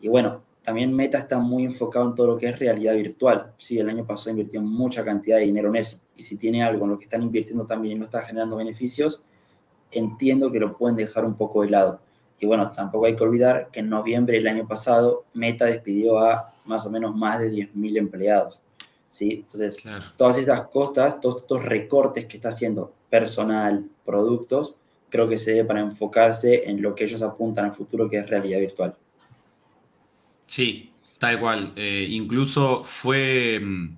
Y 0.00 0.08
bueno, 0.08 0.42
también 0.62 0.92
Meta 0.92 1.18
está 1.18 1.38
muy 1.38 1.64
enfocado 1.64 2.08
en 2.08 2.14
todo 2.14 2.26
lo 2.26 2.36
que 2.36 2.46
es 2.46 2.58
realidad 2.58 2.94
virtual. 2.94 3.52
Sí, 3.56 3.78
el 3.78 3.88
año 3.88 4.04
pasado 4.04 4.30
invirtió 4.30 4.60
mucha 4.60 5.04
cantidad 5.04 5.36
de 5.36 5.44
dinero 5.44 5.68
en 5.68 5.76
eso. 5.76 6.00
Y 6.16 6.22
si 6.22 6.36
tiene 6.36 6.64
algo 6.64 6.84
en 6.84 6.90
lo 6.90 6.98
que 6.98 7.04
están 7.04 7.22
invirtiendo 7.22 7.64
también 7.64 7.96
y 7.96 7.98
no 8.00 8.06
está 8.06 8.22
generando 8.22 8.56
beneficios, 8.56 9.22
entiendo 9.92 10.50
que 10.50 10.58
lo 10.58 10.76
pueden 10.76 10.96
dejar 10.96 11.24
un 11.24 11.34
poco 11.34 11.62
de 11.62 11.70
lado. 11.70 12.00
Y 12.40 12.46
bueno, 12.46 12.70
tampoco 12.72 13.06
hay 13.06 13.14
que 13.14 13.22
olvidar 13.22 13.68
que 13.70 13.80
en 13.80 13.88
noviembre 13.88 14.36
del 14.36 14.48
año 14.48 14.66
pasado 14.66 15.24
Meta 15.34 15.66
despidió 15.66 16.18
a 16.18 16.52
más 16.64 16.84
o 16.84 16.90
menos 16.90 17.14
más 17.14 17.38
de 17.38 17.50
10.000 17.50 17.96
empleados. 17.96 18.62
¿sí? 19.08 19.44
Entonces, 19.46 19.76
todas 20.16 20.36
esas 20.36 20.62
costas, 20.62 21.20
todos 21.20 21.42
estos 21.42 21.64
recortes 21.64 22.26
que 22.26 22.36
está 22.36 22.48
haciendo 22.48 22.92
personal, 23.10 23.88
productos, 24.04 24.76
creo 25.08 25.28
que 25.28 25.38
se 25.38 25.52
debe 25.52 25.64
para 25.64 25.80
enfocarse 25.80 26.68
en 26.68 26.82
lo 26.82 26.94
que 26.94 27.04
ellos 27.04 27.22
apuntan 27.22 27.66
al 27.66 27.72
futuro, 27.72 28.08
que 28.08 28.18
es 28.18 28.28
realidad 28.28 28.60
virtual. 28.60 28.96
Sí, 30.46 30.92
tal 31.18 31.40
cual. 31.40 31.72
Eh, 31.76 32.06
incluso 32.10 32.82
fue 32.84 33.60
mm, 33.60 33.96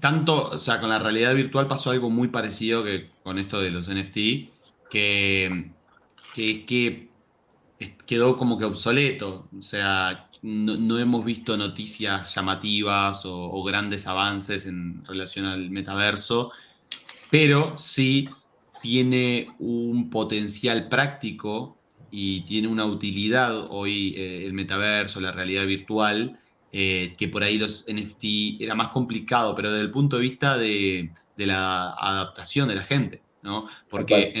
tanto, 0.00 0.50
o 0.50 0.58
sea, 0.58 0.80
con 0.80 0.90
la 0.90 0.98
realidad 0.98 1.34
virtual 1.34 1.66
pasó 1.66 1.90
algo 1.90 2.10
muy 2.10 2.28
parecido 2.28 2.84
que 2.84 3.10
con 3.22 3.38
esto 3.38 3.60
de 3.60 3.70
los 3.70 3.88
NFT, 3.88 4.16
que, 4.90 5.70
que, 6.34 6.64
que 6.66 7.08
quedó 8.06 8.36
como 8.36 8.58
que 8.58 8.64
obsoleto. 8.64 9.48
O 9.56 9.62
sea, 9.62 10.28
no, 10.42 10.98
hemos 10.98 11.24
visto 11.24 11.56
noticias 11.56 12.34
llamativas 12.34 13.22
o, 13.24 13.62
grandes 13.64 14.06
avances 14.06 14.66
en 14.66 15.04
relación 15.04 15.46
al 15.46 15.70
metaverso, 15.70 16.52
pero 17.30 17.76
sí 17.76 18.28
tiene 18.80 19.48
un 19.58 20.10
potencial 20.10 20.88
práctico 20.88 21.76
y 22.10 22.42
tiene 22.42 22.68
una 22.68 22.84
utilidad 22.84 23.66
hoy 23.70 24.14
eh, 24.16 24.46
el 24.46 24.52
metaverso, 24.52 25.20
la 25.20 25.32
realidad 25.32 25.66
virtual, 25.66 26.38
eh, 26.72 27.14
que 27.18 27.28
por 27.28 27.42
ahí 27.42 27.58
los 27.58 27.86
NFT 27.88 28.60
era 28.60 28.74
más 28.74 28.88
complicado, 28.88 29.54
pero 29.54 29.70
desde 29.70 29.84
el 29.84 29.90
punto 29.90 30.16
de 30.16 30.22
vista 30.22 30.56
de, 30.56 31.10
la 31.36 31.90
adaptación 31.90 32.68
de 32.68 32.74
la 32.74 32.84
gente, 32.84 33.22
¿no? 33.42 33.66
Porque 33.88 34.34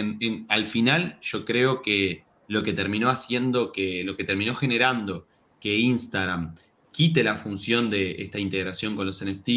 al 0.48 0.66
final 0.66 1.18
yo 1.20 1.44
creo 1.44 1.82
que 1.82 2.24
lo 2.48 2.62
que 2.62 2.72
terminó 2.72 3.10
haciendo, 3.10 3.72
que 3.72 4.04
lo 4.04 4.16
que 4.16 4.24
terminó 4.24 4.54
generando 4.54 5.26
que 5.60 5.76
Instagram 5.76 6.54
quite 6.92 7.24
la 7.24 7.34
función 7.34 7.90
de 7.90 8.22
esta 8.22 8.38
integración 8.38 8.94
con 8.94 9.06
los 9.06 9.24
NFT 9.24 9.48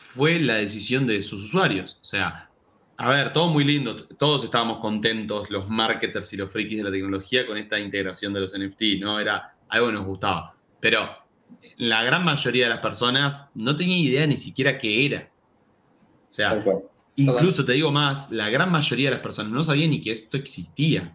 fue 0.00 0.40
la 0.40 0.54
decisión 0.54 1.06
de 1.06 1.22
sus 1.22 1.44
usuarios. 1.44 1.98
O 2.00 2.04
sea, 2.04 2.50
a 2.96 3.10
ver, 3.10 3.34
todo 3.34 3.48
muy 3.48 3.64
lindo, 3.64 3.94
todos 3.94 4.42
estábamos 4.42 4.78
contentos, 4.78 5.50
los 5.50 5.68
marketers 5.68 6.32
y 6.32 6.38
los 6.38 6.50
frikis 6.50 6.78
de 6.78 6.84
la 6.84 6.90
tecnología, 6.90 7.46
con 7.46 7.58
esta 7.58 7.78
integración 7.78 8.32
de 8.32 8.40
los 8.40 8.58
NFT, 8.58 8.98
¿no? 8.98 9.20
Era 9.20 9.56
algo 9.68 9.88
que 9.88 9.92
nos 9.92 10.06
gustaba. 10.06 10.56
Pero 10.80 11.06
la 11.76 12.02
gran 12.02 12.24
mayoría 12.24 12.64
de 12.64 12.70
las 12.70 12.78
personas 12.78 13.50
no 13.54 13.76
tenía 13.76 13.98
idea 13.98 14.26
ni 14.26 14.38
siquiera 14.38 14.78
qué 14.78 15.04
era. 15.04 15.30
O 16.30 16.32
sea, 16.32 16.64
incluso 17.16 17.64
te 17.66 17.72
digo 17.72 17.92
más, 17.92 18.30
la 18.32 18.48
gran 18.48 18.72
mayoría 18.72 19.10
de 19.10 19.16
las 19.16 19.22
personas 19.22 19.52
no 19.52 19.62
sabían 19.62 19.90
ni 19.90 20.00
que 20.00 20.12
esto 20.12 20.38
existía 20.38 21.14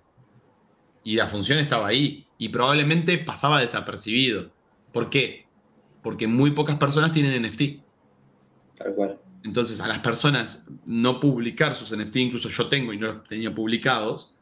y 1.04 1.16
la 1.16 1.28
función 1.28 1.58
estaba 1.58 1.88
ahí 1.88 2.28
y 2.38 2.50
probablemente 2.50 3.18
pasaba 3.18 3.62
desapercibido. 3.62 4.52
¿Por 4.94 5.10
qué? 5.10 5.48
Porque 6.04 6.28
muy 6.28 6.52
pocas 6.52 6.76
personas 6.78 7.12
tienen 7.12 7.42
NFT. 7.42 7.85
Tal 8.78 8.94
cual. 8.94 9.20
Entonces, 9.44 9.80
a 9.80 9.88
las 9.88 10.00
personas 10.00 10.70
no 10.86 11.20
publicar 11.20 11.76
sus 11.76 11.96
NFT, 11.96 12.16
incluso 12.18 12.50
yo 12.50 12.68
tengo 12.68 12.94
y 12.94 12.98
no 12.98 13.08
los 13.08 13.24
tenía 13.24 13.54
publicados, 13.54 14.34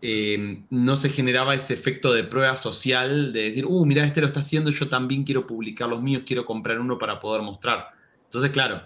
eh, 0.00 0.64
no 0.70 0.96
se 0.96 1.10
generaba 1.10 1.54
ese 1.54 1.74
efecto 1.74 2.12
de 2.12 2.24
prueba 2.24 2.56
social 2.56 3.32
de 3.32 3.42
decir, 3.42 3.66
uh, 3.66 3.84
mira, 3.84 4.04
este 4.04 4.20
lo 4.20 4.26
está 4.26 4.40
haciendo, 4.40 4.70
yo 4.70 4.88
también 4.88 5.22
quiero 5.22 5.46
publicar 5.46 5.88
los 5.88 6.02
míos, 6.02 6.24
quiero 6.26 6.44
comprar 6.44 6.80
uno 6.80 6.98
para 6.98 7.20
poder 7.20 7.42
mostrar. 7.42 7.90
Entonces, 8.24 8.50
claro, 8.50 8.82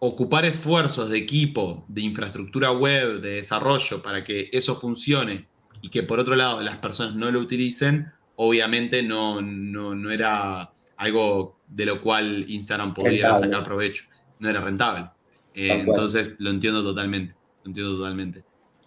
ocupar 0.00 0.44
esfuerzos 0.44 1.08
de 1.08 1.18
equipo, 1.18 1.84
de 1.88 2.00
infraestructura 2.00 2.72
web, 2.72 3.20
de 3.20 3.34
desarrollo 3.36 4.02
para 4.02 4.24
que 4.24 4.50
eso 4.52 4.74
funcione 4.76 5.46
y 5.82 5.88
que 5.88 6.02
por 6.02 6.18
otro 6.18 6.34
lado 6.34 6.60
las 6.60 6.78
personas 6.78 7.14
no 7.14 7.30
lo 7.30 7.40
utilicen, 7.40 8.12
obviamente 8.36 9.02
no, 9.02 9.40
no, 9.40 10.10
era 10.10 10.72
algo 11.00 11.56
de 11.66 11.86
lo 11.86 12.02
cual 12.02 12.44
Instagram 12.46 12.92
podría 12.92 13.34
sacar 13.34 13.64
provecho. 13.64 14.04
No 14.38 14.50
era 14.50 14.60
rentable. 14.60 15.06
Eh, 15.54 15.84
entonces 15.86 16.34
lo 16.38 16.50
entiendo 16.50 16.82
totalmente. 16.82 17.34
Lo 17.64 17.70
entiendo 17.70 17.96
totalmente. 17.96 18.44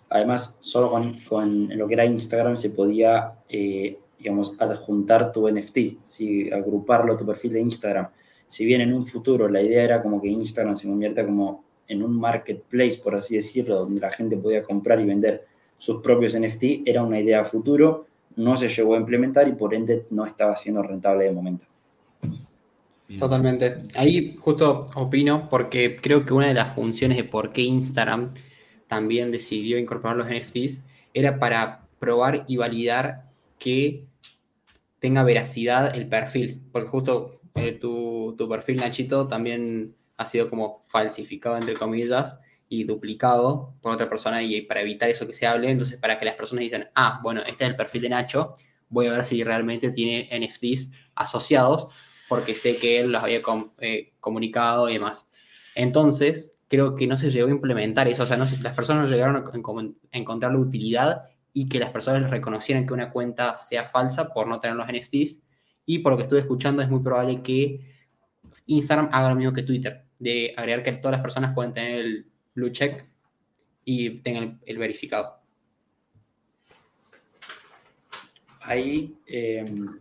Además, 0.10 0.58
solo 0.60 0.91
con, 1.27 1.75
lo 1.75 1.88
que 1.88 1.93
era 1.96 2.05
Instagram 2.05 2.55
se 2.55 2.70
podía, 2.70 3.34
eh, 3.50 3.98
digamos, 4.20 4.53
adjuntar 4.60 5.32
tu 5.32 5.50
NFT, 5.50 5.77
¿sí? 6.05 6.51
agruparlo 6.51 7.13
a 7.13 7.17
tu 7.17 7.25
perfil 7.25 7.53
de 7.53 7.62
Instagram. 7.62 8.08
Si 8.48 8.63
bien 8.63 8.82
en 8.82 8.93
un 8.93 9.08
futuro 9.08 9.50
la 9.50 9.63
idea 9.63 9.84
era 9.84 10.03
como 10.03 10.22
que 10.22 10.27
Instagram 10.27 10.77
se 10.77 10.88
convierta 10.88 11.25
como 11.25 11.63
en 11.88 12.03
un 12.03 12.20
marketplace, 12.20 13.00
por 13.03 13.15
así 13.15 13.36
decirlo, 13.36 13.79
donde 13.79 14.00
la 14.00 14.12
gente 14.12 14.38
podía 14.38 14.62
comprar 14.62 15.00
y 15.00 15.05
vender 15.05 15.48
sus 15.79 16.00
propios 16.01 16.39
NFT, 16.39 16.86
era 16.86 17.01
una 17.01 17.20
idea 17.20 17.41
a 17.41 17.43
futuro, 17.43 18.05
no 18.36 18.55
se 18.55 18.70
llegó 18.70 18.93
a 18.93 19.00
implementar 19.00 19.48
y 19.48 19.53
por 19.53 19.74
ende 19.74 20.05
no 20.12 20.27
estaba 20.27 20.55
siendo 20.55 20.84
rentable 20.84 21.25
de 21.25 21.32
momento. 21.32 21.65
Totalmente. 23.19 23.83
Ahí 23.95 24.36
justo 24.39 24.86
opino 24.95 25.50
porque 25.50 25.98
creo 26.01 26.25
que 26.25 26.33
una 26.33 26.48
de 26.48 26.53
las 26.53 26.74
funciones 26.74 27.17
de 27.17 27.24
por 27.24 27.51
qué 27.51 27.62
Instagram 27.62 28.31
también 28.88 29.31
decidió 29.31 29.77
incorporar 29.77 30.17
los 30.17 30.27
NFTs 30.27 30.83
era 31.13 31.39
para 31.39 31.88
probar 32.00 32.45
y 32.48 32.57
validar 32.57 33.29
que 33.60 34.05
tenga 35.00 35.24
veracidad 35.24 35.95
el 35.95 36.07
perfil. 36.07 36.62
Porque 36.72 36.89
justo 36.89 37.41
eh, 37.55 37.74
tu, 37.74 38.36
tu 38.38 38.50
perfil, 38.50 38.77
Nachito, 38.77 39.27
también 39.27 39.95
ha 40.17 40.25
sido 40.25 40.50
como 40.50 40.81
falsificado, 40.88 41.57
entre 41.57 41.75
comillas, 41.75 42.39
y 42.69 42.86
duplicado 42.86 43.74
por 43.81 43.93
otra 43.93 44.10
persona 44.10 44.41
y 44.41 44.62
para 44.62 44.81
evitar 44.81 45.10
eso 45.10 45.27
que 45.27 45.33
se 45.33 45.45
hable, 45.45 45.69
entonces 45.69 45.98
para 45.98 46.17
que 46.17 46.25
las 46.25 46.36
personas 46.36 46.63
digan, 46.63 46.89
ah, 46.95 47.19
bueno, 47.22 47.41
este 47.41 47.65
es 47.65 47.69
el 47.69 47.75
perfil 47.75 48.01
de 48.01 48.10
Nacho, 48.10 48.55
voy 48.89 49.07
a 49.07 49.12
ver 49.12 49.25
si 49.25 49.43
realmente 49.43 49.91
tiene 49.91 50.29
NFTs 50.31 50.91
asociados 51.15 51.89
porque 52.33 52.55
sé 52.55 52.77
que 52.77 52.99
él 52.99 53.11
los 53.11 53.21
había 53.21 53.41
eh, 53.77 54.13
comunicado 54.19 54.89
y 54.89 54.93
demás. 54.93 55.29
Entonces, 55.75 56.55
creo 56.67 56.95
que 56.95 57.05
no 57.05 57.15
se 57.15 57.29
llegó 57.29 57.47
a 57.47 57.51
implementar 57.51 58.07
eso, 58.07 58.23
o 58.23 58.25
sea, 58.25 58.37
las 58.37 58.73
personas 58.73 59.07
no 59.07 59.15
llegaron 59.15 59.35
a, 59.35 59.43
encontrar 60.11 60.51
la 60.51 60.57
utilidad 60.57 61.25
y 61.53 61.69
que 61.69 61.77
las 61.77 61.91
personas 61.91 62.31
reconocieran 62.31 62.87
que 62.87 62.93
una 62.93 63.11
cuenta 63.11 63.59
sea 63.59 63.85
falsa 63.85 64.33
por 64.33 64.47
no 64.47 64.59
tener 64.59 64.75
los 64.75 64.87
NFTs. 64.87 65.43
Y 65.85 65.99
por 65.99 66.13
lo 66.13 66.17
que 66.17 66.23
estuve 66.23 66.39
escuchando, 66.39 66.81
es 66.81 66.89
muy 66.89 67.03
probable 67.03 67.43
que 67.43 67.81
Instagram 68.65 69.09
haga 69.11 69.29
lo 69.29 69.35
mismo 69.35 69.53
que 69.53 69.61
Twitter, 69.61 70.05
de 70.17 70.55
agregar 70.57 70.81
que 70.81 70.93
todas 70.93 71.11
las 71.11 71.21
personas 71.21 71.53
pueden 71.53 71.71
tener 71.71 71.99
el 71.99 72.31
blue 72.55 72.71
check 72.71 73.05
y 73.85 74.21
tengan 74.21 74.59
el, 74.65 74.79
verificado. 74.79 75.39
Ahí 78.61 79.15
em, 79.27 79.99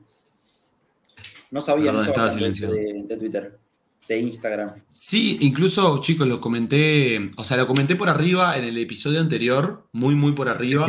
no 1.53 1.61
sabía 1.61 1.93
de, 1.93 3.05
de, 3.07 3.17
Twitter, 3.17 3.59
de 4.09 4.19
Instagram. 4.19 4.83
Sí, 4.87 5.37
incluso 5.43 6.01
chicos, 6.01 6.27
lo 6.27 6.41
comenté, 6.41 7.31
o 7.37 7.45
sea, 7.45 7.59
lo 7.59 7.67
comenté 7.67 7.95
por 7.95 8.09
arriba 8.09 8.57
en 8.57 8.65
el 8.65 8.79
episodio 8.79 9.21
anterior, 9.21 9.87
muy, 9.93 10.15
muy 10.15 10.33
por 10.33 10.49
arriba. 10.49 10.87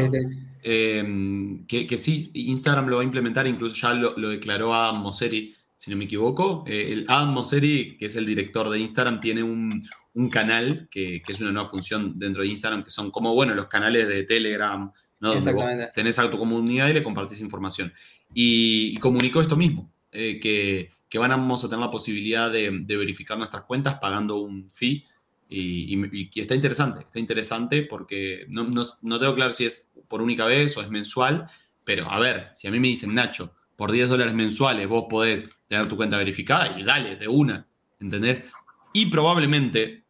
Em, 0.64 1.68
que, 1.68 1.98
sí, 1.98 2.32
Instagram 2.34 2.88
lo 2.88 2.96
va 2.96 3.02
a 3.02 3.06
implementar, 3.06 3.46
incluso 3.46 3.76
ya 3.76 3.94
lo, 3.94 4.30
declaró 4.30 4.74
Adam 4.74 5.02
Mosseri, 5.02 5.54
si 5.76 5.92
no 5.92 5.98
me 5.98 6.06
equivoco. 6.06 6.64
Eh, 6.66 6.94
el 6.94 7.06
Adam 7.10 7.34
Mosseri, 7.34 7.98
que 7.98 8.06
es 8.06 8.16
el 8.16 8.26
director 8.26 8.70
de 8.70 8.80
Instagram, 8.80 9.20
tiene 9.20 9.44
un, 9.44 9.82
un 10.14 10.30
canal, 10.30 10.88
que, 10.90 11.22
es 11.28 11.42
una 11.42 11.52
nueva 11.52 11.68
función 11.68 12.18
dentro 12.18 12.42
de 12.42 12.48
Instagram, 12.48 12.86
que 12.86 12.92
son 12.92 13.12
como, 13.12 13.34
bueno, 13.34 13.54
los 13.54 13.66
canales 13.66 14.08
de 14.08 14.24
Telegram, 14.24 14.90
¿no? 15.20 15.34
Donde 15.34 15.52
vos 15.52 15.66
tenés 15.94 16.20
a 16.20 16.32
tu 16.32 16.38
comunidad 16.38 16.88
y 16.88 16.94
le 16.94 17.04
compartís 17.04 17.42
información. 17.42 17.92
Y, 18.34 18.96
comunicó 18.98 19.42
esto 19.42 19.56
mismo, 19.56 19.92
eh, 20.14 20.40
que, 20.40 20.92
que, 21.10 21.18
vamos 21.18 21.64
a 21.64 21.68
tener 21.68 21.84
la 21.84 21.92
posibilidad 21.92 22.52
de, 22.52 22.70
verificar 22.70 23.38
nuestras 23.38 23.64
cuentas 23.64 23.96
pagando 24.00 24.38
un 24.38 24.70
fee. 24.70 25.06
Y, 25.50 26.40
está 26.40 26.56
interesante, 26.56 27.02
está 27.02 27.20
interesante 27.20 27.84
porque 27.84 28.46
no, 28.50 28.70
no, 29.02 29.20
tengo 29.20 29.36
claro 29.36 29.54
si 29.54 29.66
es 29.66 29.94
por 30.08 30.22
única 30.22 30.46
vez 30.46 30.76
o 30.78 30.82
es 30.82 30.90
mensual, 30.90 31.48
pero 31.84 32.10
a 32.10 32.20
ver, 32.20 32.50
si 32.54 32.68
a 32.68 32.72
mí 32.72 32.80
me 32.80 32.88
dicen, 32.88 33.14
Nacho, 33.14 33.54
por 33.76 33.92
10 33.92 34.10
dólares 34.10 34.34
mensuales 34.34 34.88
vos 34.88 35.06
podés 35.10 35.50
tener 35.68 35.88
tu 35.88 35.96
cuenta 35.96 36.18
verificada 36.18 36.80
y 36.80 36.84
dale, 36.84 37.18
de 37.18 37.28
una, 37.28 37.68
¿entendés? 38.00 38.46
Y 38.94 39.08
probablemente 39.08 40.04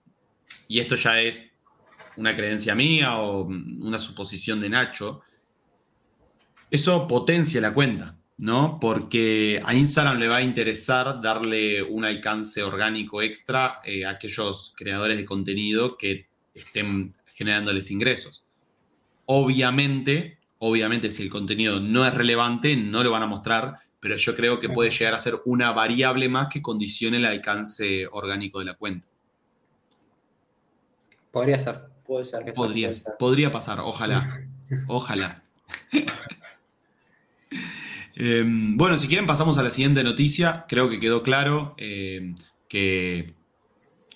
y 0.67 0.79
esto 0.79 0.95
ya 0.95 1.21
es 1.21 1.53
una 2.17 2.35
creencia 2.35 2.75
mía 2.75 3.17
o 3.17 3.43
una 3.43 3.99
suposición 3.99 4.59
de 4.59 4.69
Nacho, 4.69 5.21
eso 6.69 7.07
potencia 7.07 7.61
la 7.61 7.73
cuenta, 7.73 8.17
¿no? 8.37 8.79
Porque 8.79 9.61
a 9.63 9.73
Instagram 9.73 10.17
le 10.19 10.27
va 10.27 10.37
a 10.37 10.41
interesar 10.41 11.21
darle 11.21 11.83
un 11.83 12.05
alcance 12.05 12.63
orgánico 12.63 13.21
extra 13.21 13.79
eh, 13.83 14.05
a 14.05 14.11
aquellos 14.11 14.73
creadores 14.75 15.17
de 15.17 15.25
contenido 15.25 15.97
que 15.97 16.27
estén 16.53 17.13
generándoles 17.33 17.91
ingresos. 17.91 18.43
Obviamente, 19.25 20.37
obviamente 20.59 21.11
si 21.11 21.23
el 21.23 21.29
contenido 21.29 21.79
no 21.79 22.05
es 22.05 22.13
relevante, 22.13 22.75
no 22.75 23.03
lo 23.03 23.11
van 23.11 23.23
a 23.23 23.27
mostrar, 23.27 23.79
pero 23.99 24.17
yo 24.17 24.35
creo 24.35 24.59
que 24.59 24.69
puede 24.69 24.91
llegar 24.91 25.13
a 25.13 25.19
ser 25.19 25.39
una 25.45 25.71
variable 25.71 26.27
más 26.27 26.47
que 26.47 26.61
condicione 26.61 27.17
el 27.17 27.25
alcance 27.25 28.07
orgánico 28.11 28.59
de 28.59 28.65
la 28.65 28.73
cuenta. 28.73 29.07
Podría 31.31 31.57
ser. 31.57 31.81
Puede 32.05 32.25
ser. 32.25 32.53
Podría, 32.53 32.89
podría 33.17 33.51
pasar, 33.51 33.79
ojalá. 33.79 34.27
ojalá. 34.87 35.43
Em, 38.15 38.77
bueno, 38.77 38.97
si 38.97 39.07
quieren 39.07 39.25
pasamos 39.25 39.57
a 39.57 39.63
la 39.63 39.69
siguiente 39.69 40.03
noticia. 40.03 40.65
Creo 40.67 40.89
que 40.89 40.99
quedó 40.99 41.23
claro 41.23 41.75
em, 41.77 42.35
que 42.67 43.33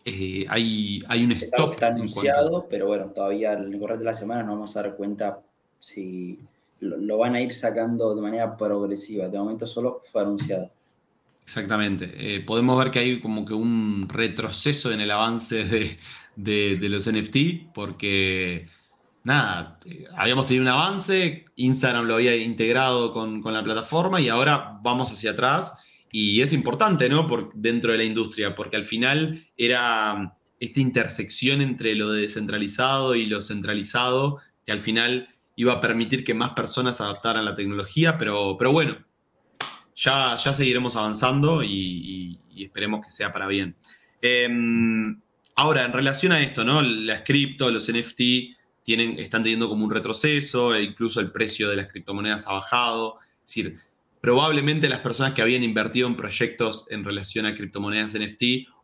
eh, 0.05 0.45
hay, 0.49 1.03
hay 1.07 1.23
un 1.23 1.31
stop. 1.33 1.73
está 1.73 1.87
anunciado, 1.87 2.67
pero 2.69 2.87
bueno, 2.87 3.07
todavía 3.07 3.53
en 3.53 3.73
el 3.73 3.79
correr 3.79 3.99
de 3.99 4.05
la 4.05 4.13
semana 4.13 4.43
nos 4.43 4.55
vamos 4.55 4.77
a 4.77 4.83
dar 4.83 4.95
cuenta 4.95 5.41
si 5.79 6.39
lo, 6.79 7.17
van 7.17 7.35
a 7.35 7.41
ir 7.41 7.53
sacando 7.53 8.15
de 8.15 8.21
manera 8.21 8.55
progresiva. 8.55 9.27
De 9.27 9.37
momento 9.37 9.65
solo 9.65 9.99
fue 10.03 10.21
anunciado. 10.21 10.71
Exactamente. 11.43 12.11
Eh, 12.17 12.41
podemos 12.41 12.77
ver 12.77 12.91
que 12.91 12.99
hay 12.99 13.19
como 13.19 13.45
que 13.45 13.53
un 13.53 14.07
retroceso 14.09 14.91
en 14.91 15.01
el 15.01 15.11
avance 15.11 15.63
de, 16.35 16.89
los 16.89 17.11
NFT, 17.11 17.73
porque 17.73 18.67
nada, 19.27 19.77
eh, 19.85 20.05
habíamos 20.15 20.45
tenido 20.45 20.63
un 20.63 20.69
avance, 20.69 21.45
Instagram 21.57 22.05
lo 22.05 22.15
había 22.15 22.35
integrado 22.37 23.11
con, 23.11 23.43
la 23.43 23.61
plataforma 23.61 24.21
y 24.21 24.29
ahora 24.29 24.79
vamos 24.81 25.11
hacia 25.11 25.31
atrás. 25.31 25.83
Y 26.11 26.41
es 26.41 26.53
importante, 26.53 27.09
¿no? 27.09 27.27
Por, 27.27 27.51
dentro 27.53 27.91
de 27.91 27.97
la 27.97 28.05
industria, 28.05 28.55
porque 28.55 28.77
al 28.77 28.85
final 28.85 29.45
era 29.57 30.33
esta 30.59 30.79
intersección 30.79 31.61
entre 31.61 31.93
lo 31.93 32.11
descentralizado 32.11 33.15
y 33.15 33.25
lo 33.25 33.41
centralizado, 33.41 34.39
que 34.65 34.71
al 34.71 34.79
final 34.79 35.27
iba 35.57 35.73
a 35.73 35.81
permitir 35.81 36.23
que 36.23 36.33
más 36.33 36.51
personas 36.51 37.01
adaptaran 37.01 37.43
la 37.43 37.53
tecnología, 37.53 38.17
pero, 38.17 38.55
pero 38.57 38.71
bueno, 38.71 38.97
ya, 39.93 40.37
ya 40.37 40.53
seguiremos 40.53 40.95
avanzando 40.95 41.61
y, 41.63 42.39
esperemos 42.55 43.05
que 43.05 43.11
sea 43.11 43.31
para 43.31 43.47
bien. 43.47 43.75
Em, 44.21 45.19
ahora, 45.55 45.83
en 45.85 45.93
relación 45.93 46.31
a 46.31 46.39
esto, 46.39 46.63
¿no? 46.63 46.81
Las 46.81 47.21
cripto, 47.21 47.69
los 47.69 47.91
NFT 47.91 48.56
tienen, 48.87 49.19
están 49.19 49.43
teniendo 49.43 49.67
como 49.67 49.83
un 49.83 49.91
retroceso, 49.91 50.73
e 50.73 50.81
incluso 50.81 51.19
el 51.19 51.33
precio 51.33 51.69
de 51.69 51.75
las 51.75 51.89
criptomonedas 51.89 52.47
ha 52.47 52.53
bajado. 52.53 53.17
Es 53.39 53.47
decir, 53.47 53.79
probablemente 54.21 54.87
las 54.87 55.01
personas 55.01 55.33
que 55.33 55.41
habían 55.41 55.61
invertido 55.61 56.07
en 56.07 56.15
proyectos 56.15 56.89
en 56.89 57.03
relación 57.03 57.45
a 57.45 57.53
criptomonedas 57.53 58.17
NFT 58.17 58.43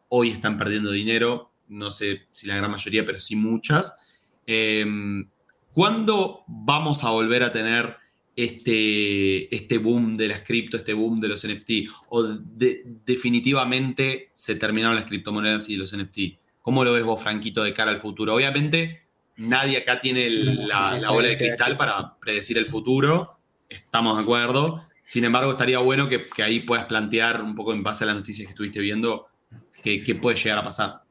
hoy 0.10 0.32
están 0.32 0.58
perdiendo 0.58 0.92
dinero. 0.92 1.54
No 1.70 1.90
sé 1.90 2.24
si 2.34 2.48
la 2.48 2.58
gran 2.58 2.70
mayoría, 2.70 3.06
pero 3.06 3.22
sí 3.22 3.38
muchas. 3.38 4.14
Em, 4.46 5.30
¿Cuándo 5.72 6.44
vamos 6.48 7.06
a 7.06 7.12
volver 7.12 7.44
a 7.44 7.54
tener 7.54 7.96
este, 8.36 9.56
este 9.56 9.78
boom 9.78 10.16
de 10.16 10.28
las 10.28 10.42
cripto, 10.42 10.76
este 10.76 10.92
boom 10.92 11.22
de 11.22 11.30
los 11.30 11.48
NFT? 11.48 11.88
¿O 12.10 12.24
definitivamente 12.26 14.28
se 14.32 14.56
terminaron 14.56 14.98
las 14.98 15.06
criptomonedas 15.06 15.70
y 15.70 15.78
los 15.78 15.96
NFT? 15.96 16.40
¿Cómo 16.62 16.84
lo 16.84 16.92
ves 16.92 17.06
vos, 17.06 17.24
Franquito, 17.24 17.64
de 17.64 17.74
cara 17.74 17.92
al 17.92 18.00
futuro? 18.00 18.36
Obviamente, 18.36 19.04
nadie 19.38 19.78
acá 19.78 20.00
tiene 20.00 20.30
la, 20.30 21.00
bola 21.10 21.28
de 21.28 21.38
cristal 21.38 21.78
para 21.78 22.18
predecir 22.20 22.58
el 22.58 22.66
futuro, 22.66 23.38
estamos 23.70 24.18
de 24.18 24.24
acuerdo. 24.24 24.88
Sin 25.04 25.26
embargo, 25.26 25.52
estaría 25.52 25.80
bueno 25.80 26.08
que, 26.08 26.26
ahí 26.42 26.62
puedas 26.62 26.86
plantear 26.86 27.42
un 27.42 27.56
poco 27.56 27.74
en 27.74 27.84
base 27.84 28.04
a 28.04 28.08
las 28.08 28.16
noticias 28.16 28.48
que 28.48 28.52
estuviste 28.52 28.80
viendo 28.80 29.28
qué 29.82 30.18
puede 30.22 30.38
llegar 30.38 30.60
a 30.60 30.64
pasar. 30.64 31.02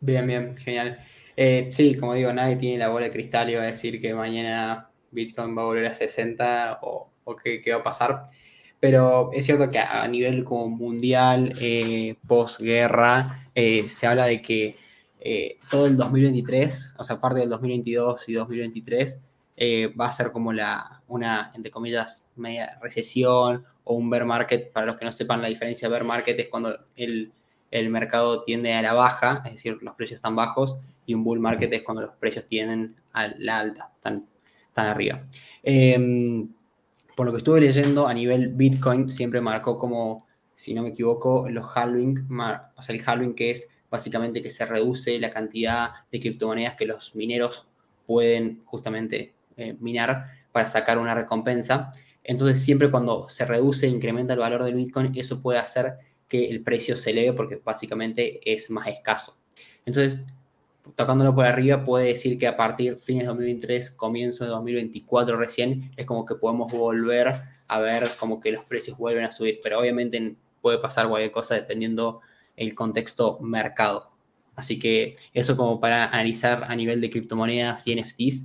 Bien, 0.00 0.26
bien, 0.26 0.56
genial. 0.56 0.98
Eh, 1.36 1.68
sí, 1.70 1.94
como 1.94 2.14
digo, 2.14 2.32
nadie 2.32 2.56
tiene 2.56 2.78
la 2.78 2.88
bola 2.88 3.06
de 3.06 3.12
cristal 3.12 3.50
y 3.50 3.54
va 3.54 3.62
a 3.62 3.66
decir 3.66 4.00
que 4.00 4.14
mañana 4.14 4.90
Bitcoin 5.10 5.56
va 5.56 5.62
a 5.62 5.66
volver 5.66 5.86
a 5.86 5.94
60 5.94 6.80
o, 6.82 7.10
qué, 7.42 7.62
va 7.70 7.78
a 7.78 7.82
pasar. 7.82 8.24
Pero 8.80 9.30
es 9.32 9.46
cierto 9.46 9.70
que 9.70 9.78
a 9.78 10.06
nivel 10.08 10.44
como 10.44 10.68
mundial, 10.68 11.52
eh, 11.60 12.16
posguerra, 12.26 13.48
eh, 13.54 13.88
se 13.88 14.06
habla 14.06 14.26
de 14.26 14.42
que 14.42 14.76
eh, 15.24 15.58
todo 15.70 15.86
el 15.86 15.96
2023, 15.96 16.96
o 16.98 17.04
sea, 17.04 17.20
parte 17.20 17.40
del 17.40 17.48
2022 17.48 18.28
y 18.28 18.32
2023, 18.32 19.18
va 19.98 20.06
a 20.06 20.12
ser 20.12 20.32
como 20.32 20.52
la, 20.52 21.02
una, 21.06 21.52
entre 21.54 21.70
comillas, 21.70 22.24
media 22.34 22.78
recesión 22.82 23.64
o 23.84 23.94
un 23.94 24.10
bear 24.10 24.24
market. 24.24 24.72
Para 24.72 24.86
los 24.86 24.96
que 24.96 25.04
no 25.04 25.12
sepan, 25.12 25.40
la 25.40 25.48
diferencia 25.48 25.88
bear 25.88 26.02
market 26.02 26.38
es 26.40 26.48
cuando 26.48 26.76
el, 26.96 27.32
el 27.70 27.88
mercado 27.90 28.42
tiende 28.42 28.74
a 28.74 28.82
la 28.82 28.92
baja, 28.94 29.42
es 29.46 29.52
decir, 29.52 29.78
los 29.80 29.94
precios 29.94 30.16
están 30.16 30.34
bajos, 30.34 30.78
y 31.06 31.14
un 31.14 31.24
bull 31.24 31.40
market 31.40 31.72
es 31.72 31.82
cuando 31.82 32.02
los 32.02 32.14
precios 32.16 32.46
tienden 32.46 32.96
a 33.12 33.28
la 33.38 33.58
alta, 33.58 33.90
tan, 34.00 34.26
tan 34.72 34.86
arriba. 34.86 35.22
Em, 35.62 36.48
por 37.16 37.26
lo 37.26 37.32
que 37.32 37.38
estuve 37.38 37.60
leyendo, 37.60 38.06
a 38.06 38.14
nivel 38.14 38.48
Bitcoin 38.48 39.10
siempre 39.10 39.40
marcó 39.40 39.78
como, 39.78 40.26
si 40.54 40.74
no 40.74 40.82
me 40.82 40.90
equivoco, 40.90 41.48
los 41.48 41.66
halving, 41.74 42.28
o 42.76 42.82
sea, 42.82 42.94
el 42.94 43.02
halving 43.04 43.34
que 43.34 43.50
es 43.50 43.68
básicamente 43.92 44.42
que 44.42 44.50
se 44.50 44.64
reduce 44.64 45.20
la 45.20 45.30
cantidad 45.30 45.90
de 46.10 46.18
criptomonedas 46.18 46.76
que 46.76 46.86
los 46.86 47.14
mineros 47.14 47.66
pueden 48.06 48.62
justamente 48.64 49.34
eh, 49.58 49.76
minar 49.80 50.28
para 50.50 50.66
sacar 50.66 50.96
una 50.96 51.14
recompensa. 51.14 51.92
Entonces 52.24 52.62
siempre 52.62 52.90
cuando 52.90 53.28
se 53.28 53.44
reduce 53.44 53.86
e 53.86 53.90
incrementa 53.90 54.32
el 54.32 54.38
valor 54.38 54.64
del 54.64 54.76
Bitcoin, 54.76 55.12
eso 55.14 55.42
puede 55.42 55.58
hacer 55.58 55.98
que 56.26 56.48
el 56.48 56.62
precio 56.62 56.96
se 56.96 57.10
eleve 57.10 57.34
porque 57.34 57.60
básicamente 57.62 58.40
es 58.50 58.70
más 58.70 58.88
escaso. 58.88 59.36
Entonces, 59.84 60.24
tocándolo 60.96 61.34
por 61.34 61.44
arriba, 61.44 61.84
puede 61.84 62.06
decir 62.06 62.38
que 62.38 62.46
a 62.46 62.56
partir 62.56 62.96
fines 62.96 63.24
de 63.24 63.26
2023, 63.26 63.90
comienzo 63.90 64.44
de 64.44 64.50
2024 64.50 65.36
recién, 65.36 65.90
es 65.98 66.06
como 66.06 66.24
que 66.24 66.36
podemos 66.36 66.72
volver 66.72 67.42
a 67.68 67.80
ver 67.80 68.08
como 68.18 68.40
que 68.40 68.52
los 68.52 68.64
precios 68.64 68.96
vuelven 68.96 69.24
a 69.24 69.32
subir, 69.32 69.60
pero 69.62 69.80
obviamente 69.80 70.34
puede 70.62 70.78
pasar 70.78 71.08
cualquier 71.08 71.32
cosa 71.32 71.56
dependiendo 71.56 72.22
el 72.56 72.74
contexto 72.74 73.38
mercado. 73.40 74.10
Así 74.54 74.78
que 74.78 75.16
eso 75.32 75.56
como 75.56 75.80
para 75.80 76.06
analizar 76.08 76.64
a 76.64 76.76
nivel 76.76 77.00
de 77.00 77.10
criptomonedas 77.10 77.86
y 77.86 77.96
NFTs. 77.96 78.44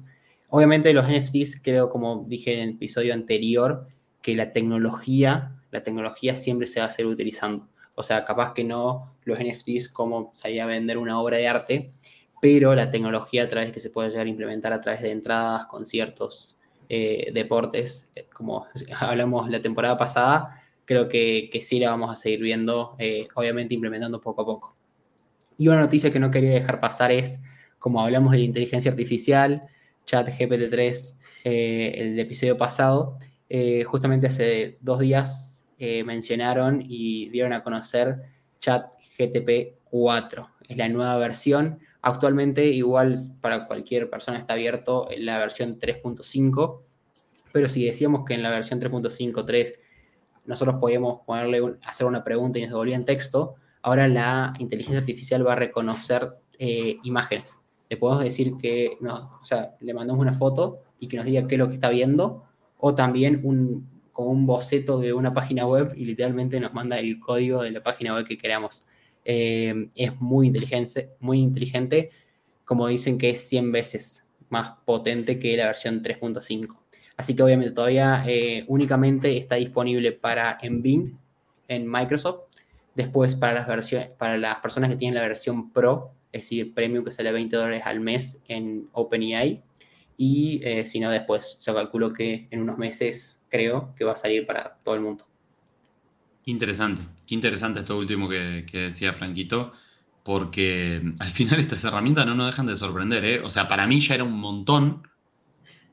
Obviamente 0.50 0.94
los 0.94 1.08
NFTs, 1.08 1.62
creo 1.62 1.90
como 1.90 2.24
dije 2.28 2.54
en 2.54 2.60
el 2.62 2.70
episodio 2.76 3.14
anterior, 3.14 3.88
que 4.22 4.36
la 4.36 4.54
tecnología, 4.54 5.56
la 5.72 5.84
tecnología 5.84 6.36
siempre 6.36 6.68
se 6.68 6.80
va 6.80 6.88
a 6.88 6.92
seguir 6.92 7.12
utilizando. 7.12 7.68
O 7.96 8.04
sea, 8.04 8.24
capaz 8.26 8.54
que 8.54 8.64
no 8.64 9.16
los 9.26 9.40
NFTs 9.40 9.90
como 9.90 10.32
salir 10.34 10.62
a 10.62 10.66
vender 10.66 10.98
una 10.98 11.20
obra 11.20 11.38
de 11.38 11.48
arte, 11.48 11.92
pero 12.42 12.76
la 12.76 12.92
tecnología 12.92 13.44
a 13.44 13.50
través 13.50 13.72
que 13.72 13.80
se 13.80 13.90
puede 13.90 14.10
llegar 14.10 14.28
a 14.28 14.30
implementar 14.30 14.72
a 14.72 14.82
través 14.82 15.02
de 15.02 15.12
entradas, 15.12 15.66
conciertos, 15.66 16.56
eh, 16.90 17.32
deportes, 17.34 18.10
eh, 18.16 18.28
como 18.34 18.66
hablamos 19.00 19.50
la 19.50 19.62
temporada 19.62 19.98
pasada, 19.98 20.62
creo 20.88 21.08
que, 21.08 21.52
sí 21.62 21.80
la 21.80 21.92
vamos 21.92 22.12
a 22.12 22.16
seguir 22.16 22.42
viendo, 22.42 22.96
eh, 22.98 23.28
obviamente 23.36 23.76
implementando 23.76 24.20
poco 24.20 24.42
a 24.42 24.46
poco. 24.46 24.76
Y 25.56 25.68
una 25.68 25.80
noticia 25.80 26.12
que 26.12 26.20
no 26.20 26.32
quería 26.32 26.52
dejar 26.52 26.80
pasar 26.80 27.12
es, 27.12 27.40
como 27.78 28.02
hablamos 28.02 28.32
de 28.32 28.40
la 28.40 28.46
inteligencia 28.46 28.90
artificial, 28.90 29.68
chat 30.06 30.28
GPT-3, 30.30 31.16
el 31.44 32.20
episodio 32.20 32.58
pasado, 32.58 33.20
justamente 33.86 34.28
hace 34.28 34.78
dos 34.82 35.00
días 35.00 35.66
mencionaron 36.06 36.84
y 36.86 37.30
dieron 37.30 37.54
a 37.54 37.64
conocer 37.64 38.18
chat 38.60 38.88
GTP 39.18 39.78
4. 39.86 40.50
Es 40.68 40.78
la 40.78 40.90
nueva 40.90 41.18
versión 41.18 41.80
Actualmente 42.08 42.68
igual 42.68 43.18
para 43.42 43.68
cualquier 43.68 44.10
persona 44.10 44.38
está 44.38 44.54
abierto 44.54 45.10
la 45.18 45.40
versión 45.40 45.78
3.5, 45.78 46.82
pero 47.52 47.68
si 47.68 47.86
decíamos 47.86 48.24
que 48.26 48.34
en 48.34 48.44
la 48.44 48.50
versión 48.50 48.80
3.5.3 48.80 49.74
nosotros 50.48 50.78
podíamos 50.80 51.20
ponerle 51.26 51.78
hacer 51.84 52.08
una 52.08 52.24
pregunta 52.24 52.58
y 52.58 52.64
nos 52.64 52.72
devolvían 52.72 53.06
texto, 53.06 53.56
ahora 53.82 54.08
la 54.08 54.54
inteligencia 54.60 55.00
artificial 55.00 55.46
va 55.46 55.54
a 55.54 55.58
reconocer 55.58 56.30
eh, 56.58 56.98
imágenes. 57.04 57.60
Le 57.90 57.98
podemos 57.98 58.24
decir 58.24 58.56
que, 58.58 58.98
o 59.02 59.46
sea, 59.46 59.76
le 59.80 59.94
mandamos 59.94 60.22
una 60.22 60.34
foto 60.34 60.80
y 61.00 61.08
que 61.08 61.18
nos 61.18 61.26
diga 61.26 61.48
qué 61.48 61.56
es 61.56 61.60
lo 61.60 61.68
que 61.68 61.76
está 61.76 61.90
viendo, 61.90 62.44
o 62.78 62.96
también 62.96 63.42
un, 63.44 63.88
como 64.12 64.30
un 64.30 64.46
boceto 64.46 65.00
de 65.00 65.14
una 65.14 65.34
página 65.34 65.68
web 65.68 65.94
y 65.96 66.06
literalmente 66.06 66.60
nos 66.60 66.74
manda 66.74 66.98
el 67.00 67.20
código 67.20 67.62
de 67.62 67.72
la 67.72 67.84
página 67.84 68.16
web 68.16 68.26
que 68.26 68.38
queramos. 68.38 68.84
Eh, 69.24 69.90
es 69.96 70.20
muy 70.20 70.48
inteligente, 70.48 71.12
muy 71.20 71.40
inteligente, 71.40 72.10
como 72.66 72.88
dicen 72.88 73.18
que 73.18 73.30
es 73.32 73.42
100 73.48 73.72
veces 73.72 74.28
más 74.50 74.72
potente 74.86 75.40
que 75.40 75.56
la 75.58 75.68
versión 75.68 76.02
3.5. 76.02 76.78
Así 77.18 77.36
que 77.36 77.42
obviamente 77.44 77.72
todavía 77.72 78.24
eh, 78.28 78.64
únicamente 78.68 79.36
está 79.38 79.56
disponible 79.56 80.12
para 80.12 80.58
en 80.62 80.84
Bing, 80.84 81.18
en 81.68 81.92
Microsoft. 81.92 82.42
Después 82.96 83.36
para 83.36 83.54
las, 83.54 83.68
versiones, 83.68 84.10
para 84.10 84.38
las 84.38 84.58
personas 84.60 84.90
que 84.90 84.96
tienen 84.96 85.16
la 85.16 85.22
versión 85.22 85.72
Pro, 85.72 86.12
es 86.32 86.42
decir, 86.42 86.74
Premium 86.74 87.04
que 87.04 87.12
sale 87.12 87.32
20 87.32 87.56
dólares 87.56 87.82
al 87.86 88.00
mes 88.00 88.40
en 88.48 88.88
OpenAI. 88.92 89.64
Y 90.16 90.62
eh, 90.64 90.86
si 90.86 91.00
no, 91.00 91.12
después 91.12 91.60
yo 91.64 91.76
calculo 91.76 92.14
que 92.14 92.48
en 92.50 92.62
unos 92.62 92.78
meses 92.78 93.42
creo 93.50 93.94
que 93.96 94.04
va 94.04 94.14
a 94.14 94.16
salir 94.16 94.46
para 94.46 94.78
todo 94.84 94.96
el 94.96 95.02
mundo. 95.02 95.28
Interesante, 96.46 97.02
qué 97.28 97.36
interesante 97.36 97.80
esto 97.80 97.98
último 97.98 98.30
que, 98.30 98.64
decía 98.72 99.14
Franquito, 99.14 99.74
porque 100.24 101.02
al 101.20 101.28
final 101.30 101.60
estas 101.60 101.84
herramientas 101.84 102.26
no 102.26 102.36
nos 102.36 102.48
dejan 102.48 102.68
de 102.68 102.78
sorprender, 102.78 103.26
¿eh? 103.26 103.42
O 103.42 103.50
sea, 103.50 103.68
para 103.68 103.86
mí 103.86 104.00
ya 104.00 104.16
era 104.16 104.24
un 104.24 104.40
montón 104.40 105.04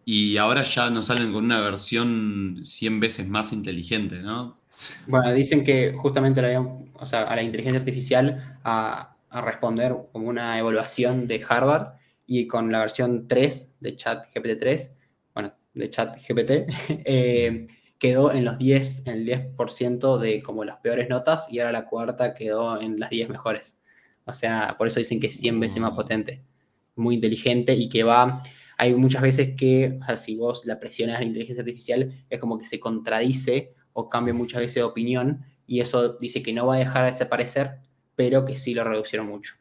y 0.05 0.37
ahora 0.37 0.64
ya 0.64 0.90
nos 0.90 1.07
salen 1.07 1.33
con 1.33 1.45
una 1.45 1.61
versión 1.61 2.61
100 2.62 3.01
veces 3.01 3.29
más 3.29 3.53
inteligente, 3.53 4.21
¿no? 4.21 4.53
Bueno, 5.09 5.33
dicen 5.33 5.64
que 5.64 5.95
justamente 5.97 6.43
la, 6.43 6.61
o 6.61 7.07
sea, 7.07 7.23
a 7.23 7.37
la 7.37 7.43
inteligencia 7.43 7.81
artificial 7.81 8.59
a, 8.64 9.11
responder 9.31 9.97
como 10.12 10.29
una 10.29 10.57
evaluación 10.61 11.27
de 11.27 11.45
Harvard 11.49 11.95
y 12.25 12.47
con 12.47 12.71
la 12.71 12.79
versión 12.79 13.27
3 13.27 13.79
de 13.81 13.97
Chat 13.97 14.27
GPT 14.33 14.61
3, 14.61 14.93
bueno, 15.35 15.53
de 15.73 15.90
Chat 15.90 16.19
GPT, 16.29 16.51
eh, 17.05 17.67
quedó 17.99 18.31
en 18.31 18.45
los 18.45 18.59
10, 18.59 19.07
en 19.07 19.12
el 19.12 19.27
10% 19.57 20.19
de 20.19 20.40
como 20.40 20.62
las 20.64 20.77
peores 20.77 21.09
notas 21.09 21.49
y 21.51 21.59
ahora 21.59 21.73
la 21.73 21.87
cuarta 21.87 22.33
quedó 22.33 22.81
en 22.81 23.01
las 23.01 23.11
10 23.11 23.29
mejores. 23.31 23.77
O 24.25 24.33
sea, 24.33 24.77
por 24.79 24.87
eso 24.87 25.01
dicen 25.01 25.19
que 25.19 25.27
es 25.27 25.40
100 25.40 25.59
veces 25.59 25.81
más 25.81 25.97
potente. 25.97 26.45
Muy 26.95 27.17
inteligente 27.17 27.75
y 27.75 27.88
que 27.88 28.05
va... 28.05 28.40
Hay 28.79 28.95
muchas 28.95 29.23
veces 29.23 29.55
que, 29.57 29.99
o 30.01 30.05
sea, 30.05 30.17
si 30.17 30.37
vos 30.37 30.65
la 30.65 30.81
presionas 30.81 31.17
a 31.17 31.21
la 31.21 31.27
inteligencia 31.27 31.63
artificial, 31.63 32.25
es 32.29 32.41
como 32.41 32.59
que 32.59 32.65
se 32.65 32.81
contradice 32.81 33.75
o 33.93 34.09
cambia 34.09 34.35
muchas 34.35 34.61
veces 34.61 34.77
de 34.77 34.83
opinión 34.83 35.45
y 35.67 35.81
eso 35.81 36.17
dice 36.19 36.43
que 36.43 36.53
no 36.53 36.67
va 36.67 36.75
a 36.77 36.79
dejar 36.79 37.05
de 37.05 37.13
desaparecer, 37.13 37.77
pero 38.17 38.45
que 38.45 38.57
sí 38.57 38.75
lo 38.75 38.85
reducieron 38.85 39.29
mucho. 39.29 39.55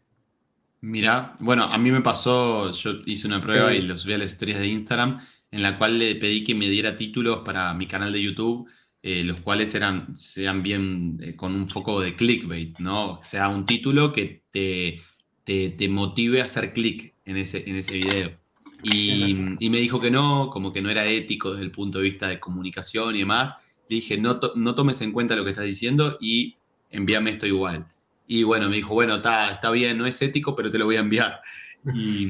Mira, 0.82 1.36
bueno, 1.40 1.64
a 1.64 1.78
mí 1.78 1.92
me 1.92 2.02
pasó, 2.02 2.72
yo 2.72 2.96
hice 3.06 3.28
una 3.28 3.40
prueba 3.40 3.74
y 3.74 3.82
lo 3.82 3.98
subí 3.98 4.14
a 4.14 4.18
las 4.18 4.32
historias 4.32 4.60
de 4.60 4.68
Instagram, 4.68 5.18
en 5.50 5.62
la 5.62 5.78
cual 5.78 5.98
le 5.98 6.16
pedí 6.16 6.44
que 6.44 6.56
me 6.56 6.68
diera 6.68 6.98
títulos 6.98 7.40
para 7.46 7.74
mi 7.74 7.88
canal 7.88 8.12
de 8.12 8.22
YouTube, 8.22 8.70
eh, 9.02 9.24
los 9.24 9.40
cuales 9.40 9.74
eran, 9.76 10.16
sean 10.18 10.62
bien 10.62 11.18
eh, 11.22 11.36
con 11.36 11.56
un 11.56 11.70
foco 11.70 12.02
de 12.02 12.16
clickbait, 12.16 12.80
¿no? 12.80 13.14
O 13.14 13.24
sea, 13.24 13.48
un 13.50 13.66
título 13.66 14.12
que 14.12 14.44
te, 14.52 15.00
te, 15.44 15.88
motive 15.90 16.42
a 16.42 16.46
hacer 16.46 16.74
clic 16.74 17.16
en 17.24 17.38
ese, 17.38 17.70
en 17.70 17.76
ese 17.78 17.94
video. 17.94 18.43
Y, 18.84 19.56
y, 19.60 19.70
me 19.70 19.78
dijo 19.78 20.02
que 20.02 20.12
no, 20.12 20.50
como 20.52 20.74
que 20.74 20.82
no 20.82 20.90
era 20.90 21.06
ético 21.06 21.52
desde 21.52 21.64
el 21.64 21.72
punto 21.72 22.00
de 22.00 22.04
vista 22.04 22.28
de 22.28 22.40
comunicación 22.40 23.16
y 23.16 23.20
demás. 23.20 23.56
Le 23.90 23.96
dije, 23.96 24.18
no, 24.18 24.40
no 24.56 24.76
tomes 24.76 25.02
en 25.02 25.12
cuenta 25.12 25.36
lo 25.36 25.44
que 25.44 25.52
estás 25.52 25.66
diciendo 25.66 26.18
y 26.20 26.58
envíame 26.90 27.32
esto 27.32 27.46
igual. 27.46 27.88
Y 28.28 28.44
bueno, 28.44 28.70
me 28.70 28.78
dijo, 28.78 28.94
bueno, 28.94 29.16
está, 29.16 29.52
está 29.52 29.72
bien, 29.72 29.98
no 29.98 30.06
es 30.06 30.22
ético, 30.22 30.56
pero 30.56 30.72
te 30.72 30.78
lo 30.78 30.86
voy 30.86 30.96
a 30.96 31.02
enviar. 31.02 31.42
Y, 31.94 32.30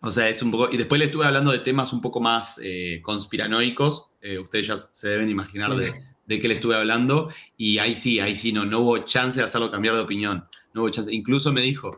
o 0.00 0.12
sea, 0.12 0.28
es 0.28 0.40
un 0.42 0.52
poco... 0.52 0.68
Y 0.70 0.76
después 0.76 1.00
le 1.00 1.06
estuve 1.06 1.26
hablando 1.26 1.50
de 1.50 1.58
temas 1.58 1.92
un 1.92 2.00
poco 2.00 2.20
más 2.20 2.60
eh, 2.62 3.00
conspiranoicos. 3.02 4.12
Eh, 4.20 4.38
ustedes 4.38 4.68
ya 4.68 4.76
se 4.76 5.08
deben 5.08 5.28
imaginar 5.28 5.74
de, 5.74 5.92
de, 6.24 6.40
qué 6.40 6.46
le 6.46 6.54
estuve 6.54 6.76
hablando. 6.76 7.28
Y 7.56 7.78
ahí 7.78 7.96
sí, 7.96 8.20
ahí 8.20 8.36
sí, 8.36 8.52
no, 8.52 8.64
no 8.64 8.80
hubo 8.80 8.98
chance 8.98 9.40
de 9.40 9.44
hacerlo 9.44 9.72
cambiar 9.72 9.96
de 9.96 10.02
opinión. 10.02 10.44
No 10.76 10.82
hubo 10.82 10.90
chance. 10.90 11.12
Incluso 11.12 11.52
me 11.52 11.62
dijo, 11.62 11.90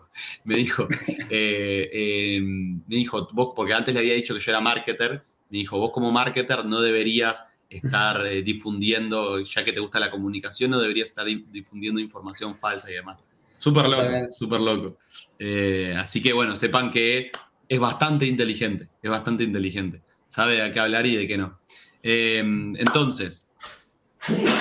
me 0.45 0.57
dijo, 0.57 0.87
eh, 1.31 2.41
me 2.41 2.97
dijo, 2.97 3.29
vos, 3.33 3.53
porque 3.57 3.75
antes 3.75 3.93
le 3.93 3.99
había 3.99 4.15
dicho 4.15 4.35
que 4.35 4.41
yo 4.41 4.53
era 4.53 4.61
marketer, 4.61 5.21
me 5.51 5.59
dijo, 5.59 5.77
vos 5.79 5.91
como 5.91 6.13
marketer 6.13 6.65
no 6.65 6.81
deberías 6.81 7.59
estar 7.69 8.25
eh, 8.27 8.43
difundiendo, 8.43 9.41
ya 9.41 9.65
que 9.65 9.73
te 9.73 9.81
gusta 9.81 9.99
la 9.99 10.13
comunicación, 10.13 10.71
no 10.71 10.79
deberías 10.79 11.09
estar 11.09 11.27
difundiendo 11.27 12.01
información 12.01 12.55
falsa 12.55 12.89
y 12.89 12.95
demás. 12.95 13.19
Súper 13.57 13.89
loco, 13.89 14.05
súper 14.31 14.61
loco. 14.61 14.99
Eh, 15.41 15.93
así 15.99 16.23
que 16.23 16.33
bueno, 16.33 16.55
sepan 16.55 16.93
que 16.93 17.33
es 17.69 17.81
bastante 17.81 18.27
inteligente, 18.27 18.89
es 19.03 19.11
bastante 19.11 19.43
inteligente. 19.43 20.03
Sabe 20.29 20.63
a 20.63 20.73
qué 20.73 20.79
hablar 20.79 21.05
y 21.05 21.17
de 21.17 21.27
qué 21.27 21.37
no. 21.37 21.59
Eh, 22.05 22.39
entonces, 22.39 23.49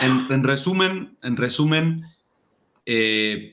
en, 0.01 0.43
resumen, 0.43 1.17
en 1.21 1.37
resumen 1.37 2.03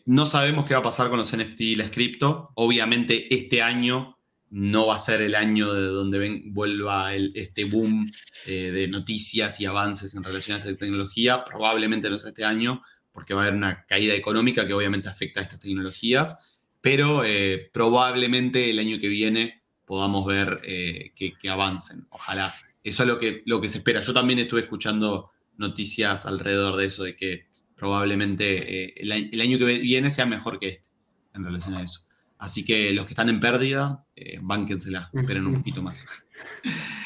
no 0.07 0.27
sabemos 0.27 0.65
qué 0.65 0.75
va 0.75 0.81
a 0.81 0.85
pasar 0.85 1.09
con 1.09 1.19
los 1.19 1.37
NFT 1.37 1.61
y 1.61 1.75
las 1.77 1.91
cripto. 1.91 2.51
Obviamente 2.55 3.35
este 3.35 3.63
año 3.63 4.15
no 4.55 4.87
va 4.87 4.95
a 4.95 5.01
ser 5.01 5.21
el 5.21 5.35
año 5.35 5.75
de 5.75 5.83
donde 5.89 6.43
vuelva 6.47 7.13
este 7.13 7.65
boom 7.65 8.09
eh, 8.47 8.71
de 8.71 8.87
noticias 8.87 9.61
y 9.61 9.67
avances 9.67 10.15
en 10.15 10.23
relación 10.23 10.55
a 10.55 10.61
esta 10.61 10.77
tecnología. 10.77 11.45
Probablemente 11.45 12.09
no 12.09 12.21
sea 12.21 12.29
este 12.29 12.45
año, 12.45 12.81
porque 13.11 13.35
va 13.35 13.41
a 13.41 13.45
haber 13.47 13.57
una 13.57 13.85
caída 13.85 14.15
económica 14.15 14.65
que 14.65 14.73
obviamente 14.73 15.09
afecta 15.09 15.41
a 15.41 15.43
estas 15.43 15.59
tecnologías, 15.59 16.39
pero 16.81 17.25
eh, 17.25 17.69
probablemente 17.73 18.71
el 18.71 18.79
año 18.79 19.01
que 19.01 19.09
viene 19.09 19.65
podamos 19.85 20.25
ver 20.25 20.61
eh, 20.63 21.11
que, 21.17 21.35
avancen. 21.49 22.07
Ojalá. 22.11 22.55
Eso 22.85 23.03
es 23.03 23.09
lo 23.09 23.19
que, 23.19 23.43
lo 23.47 23.61
que 23.61 23.69
se 23.69 23.79
espera. 23.79 24.03
Yo 24.03 24.15
también 24.15 24.39
estuve 24.39 24.61
escuchando 24.61 25.33
noticias 25.57 26.27
alrededor 26.27 26.77
de 26.77 26.87
eso, 26.87 27.03
de 27.03 27.17
que 27.17 27.49
probablemente 27.85 28.99
el, 28.99 29.13
el 29.13 29.41
año 29.43 29.59
que 29.59 29.67
viene 29.79 30.11
sea 30.11 30.25
mejor 30.25 30.59
que 30.59 30.69
este 30.69 30.89
en 31.35 31.45
relación 31.45 31.75
a 31.75 31.83
eso. 31.83 32.07
Así 32.39 32.65
que 32.65 32.93
los 32.93 33.05
que 33.05 33.11
están 33.11 33.29
en 33.29 33.41
pérdida, 33.41 34.07
eh, 34.17 34.39
bánquensela, 34.41 35.11
esperen 35.13 35.47
un 35.47 35.57
poquito 35.57 35.83
más. 35.83 36.03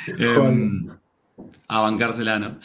Em, 0.06 0.88
a 1.66 1.80
bancársela, 1.80 2.38
¿no? 2.38 2.60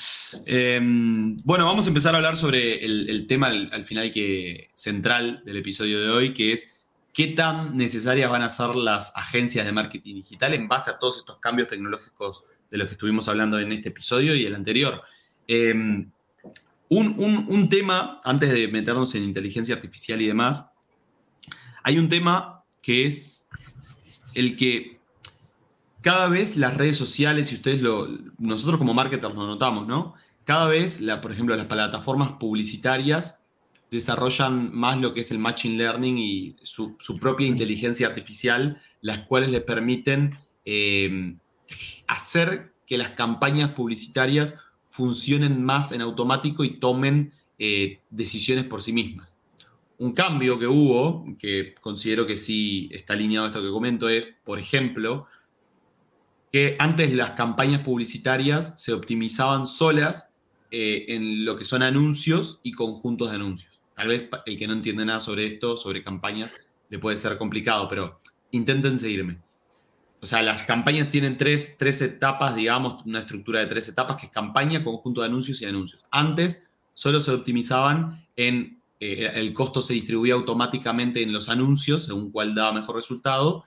Em, 0.45 1.36
bueno, 1.38 1.65
vamos 1.65 1.86
a 1.86 1.89
empezar 1.89 2.13
a 2.13 2.17
hablar 2.17 2.36
sobre 2.36 2.86
el, 2.86 3.26
tema 3.28 3.47
al, 3.47 3.86
final 3.86 4.12
que 4.12 4.69
central 4.76 5.41
del 5.43 5.58
episodio 5.58 5.99
de 5.99 6.10
hoy, 6.12 6.34
que 6.34 6.54
es 6.54 6.86
qué 7.13 7.28
tan 7.28 7.76
necesarias 7.76 8.30
van 8.30 8.43
a 8.43 8.49
ser 8.49 8.76
las 8.76 9.12
agencias 9.17 9.65
de 9.65 9.71
marketing 9.71 10.15
digital 10.15 10.54
en 10.54 10.67
base 10.67 10.91
a 10.91 10.99
todos 10.99 11.17
estos 11.17 11.39
cambios 11.39 11.67
tecnológicos 11.67 12.45
de 12.71 12.78
los 12.78 12.88
que 12.88 12.93
estuvimos 12.93 13.28
hablando 13.28 13.60
en 13.60 13.71
este 13.71 13.89
episodio 13.89 14.36
y 14.36 14.45
el 14.45 14.56
anterior. 14.56 15.02
Em, 15.47 16.12
un 16.89 17.69
tema, 17.69 18.19
antes 18.24 18.52
de 18.52 18.67
meternos 18.67 19.15
en 19.15 19.24
inteligencia 19.24 19.76
artificial 19.76 20.22
y 20.22 20.28
demás, 20.28 20.67
hay 21.84 21.98
un 21.98 22.08
tema 22.10 22.63
que 22.82 23.08
es 23.08 23.50
el 24.36 24.58
que 24.58 24.88
cada 26.02 26.28
vez 26.28 26.58
las 26.58 26.76
redes 26.76 26.98
sociales, 26.98 27.52
y 27.52 27.56
ustedes 27.56 27.82
lo, 27.82 28.10
nosotros 28.38 28.78
como 28.78 28.93
marketers 28.93 29.34
lo 29.34 29.48
notamos, 29.48 29.88
¿no? 29.88 30.15
Cada 30.43 30.67
vez, 30.67 31.00
la, 31.00 31.22
por 31.22 31.32
ejemplo, 31.32 31.56
las 31.56 31.65
plataformas 31.65 32.34
publicitarias 32.34 33.46
desarrollan 33.89 34.74
más 34.74 35.00
lo 35.00 35.13
que 35.13 35.22
es 35.22 35.32
el 35.32 35.39
machine 35.39 35.78
learning 35.78 36.17
y 36.17 36.56
su, 36.62 36.98
propia 37.22 37.48
inteligencia 37.48 38.08
artificial, 38.08 38.82
las 39.02 39.19
cuales 39.28 39.50
le 39.50 39.62
permiten 39.62 40.32
eh, 40.65 41.38
hacer 42.08 42.74
que 42.86 42.98
las 42.98 43.12
campañas 43.12 43.72
publicitarias 43.72 44.60
funcionen 44.93 45.63
más 45.63 45.91
en 45.91 46.01
automático 46.01 46.63
y 46.63 46.79
tomen 46.79 47.34
eh, 47.58 48.01
decisiones 48.12 48.65
por 48.65 48.84
sí 48.84 48.93
mismas 48.93 49.39
un 50.03 50.13
cambio 50.13 50.60
que 50.60 50.67
hubo, 50.67 51.25
que 51.39 51.75
considero 51.79 52.25
que 52.25 52.36
sí 52.36 52.89
está 52.91 53.13
alineado 53.13 53.45
a 53.45 53.49
esto 53.49 53.62
que 53.62 53.69
comento, 53.69 54.10
es, 54.10 54.27
por 54.43 54.60
ejemplo, 54.60 55.27
que 56.51 56.75
antes 56.77 57.13
las 57.13 57.32
campañas 57.32 57.82
publicitarias 57.82 58.82
se 58.82 58.91
optimizaban 58.91 59.65
solas 59.65 60.36
eh, 60.71 61.06
en 61.08 61.45
lo 61.45 61.56
que 61.56 61.65
son 61.65 61.84
anuncios 61.84 62.60
y 62.63 62.73
conjuntos 62.73 63.29
de 63.29 63.36
anuncios. 63.36 63.82
Tal 63.95 64.10
vez 64.10 64.27
el 64.45 64.58
que 64.58 64.67
no 64.67 64.73
entiende 64.73 65.06
nada 65.06 65.21
sobre 65.21 65.45
esto, 65.45 65.77
sobre 65.77 66.03
campañas, 66.03 66.53
le 66.89 66.99
puede 66.99 67.15
ser 67.15 67.38
complicado, 67.38 67.88
pero 67.88 68.19
intenten 68.51 68.99
seguirme. 68.99 69.39
O 70.23 70.25
sea, 70.25 70.41
las 70.41 70.63
campañas 70.63 71.09
tienen 71.09 71.38
tres, 71.38 71.75
tres 71.77 72.01
etapas, 72.01 72.55
digamos, 72.55 73.05
una 73.05 73.19
estructura 73.19 73.59
de 73.59 73.65
tres 73.65 73.89
etapas, 73.89 74.15
que 74.15 74.27
es 74.27 74.31
campaña, 74.31 74.81
conjunto 74.81 75.19
de 75.19 75.27
anuncios 75.27 75.62
y 75.62 75.65
anuncios. 75.65 76.01
Antes 76.12 76.71
solo 76.93 77.19
se 77.19 77.31
optimizaban 77.31 78.25
en 78.38 78.79
eh, 79.01 79.29
el 79.36 79.53
costo 79.53 79.81
se 79.81 79.93
distribuía 79.93 80.36
automáticamente 80.36 81.21
en 81.21 81.33
los 81.33 81.49
anuncios, 81.49 82.05
según 82.05 82.31
cuál 82.31 82.55
daba 82.55 82.71
mejor 82.71 82.95
resultado. 82.95 83.65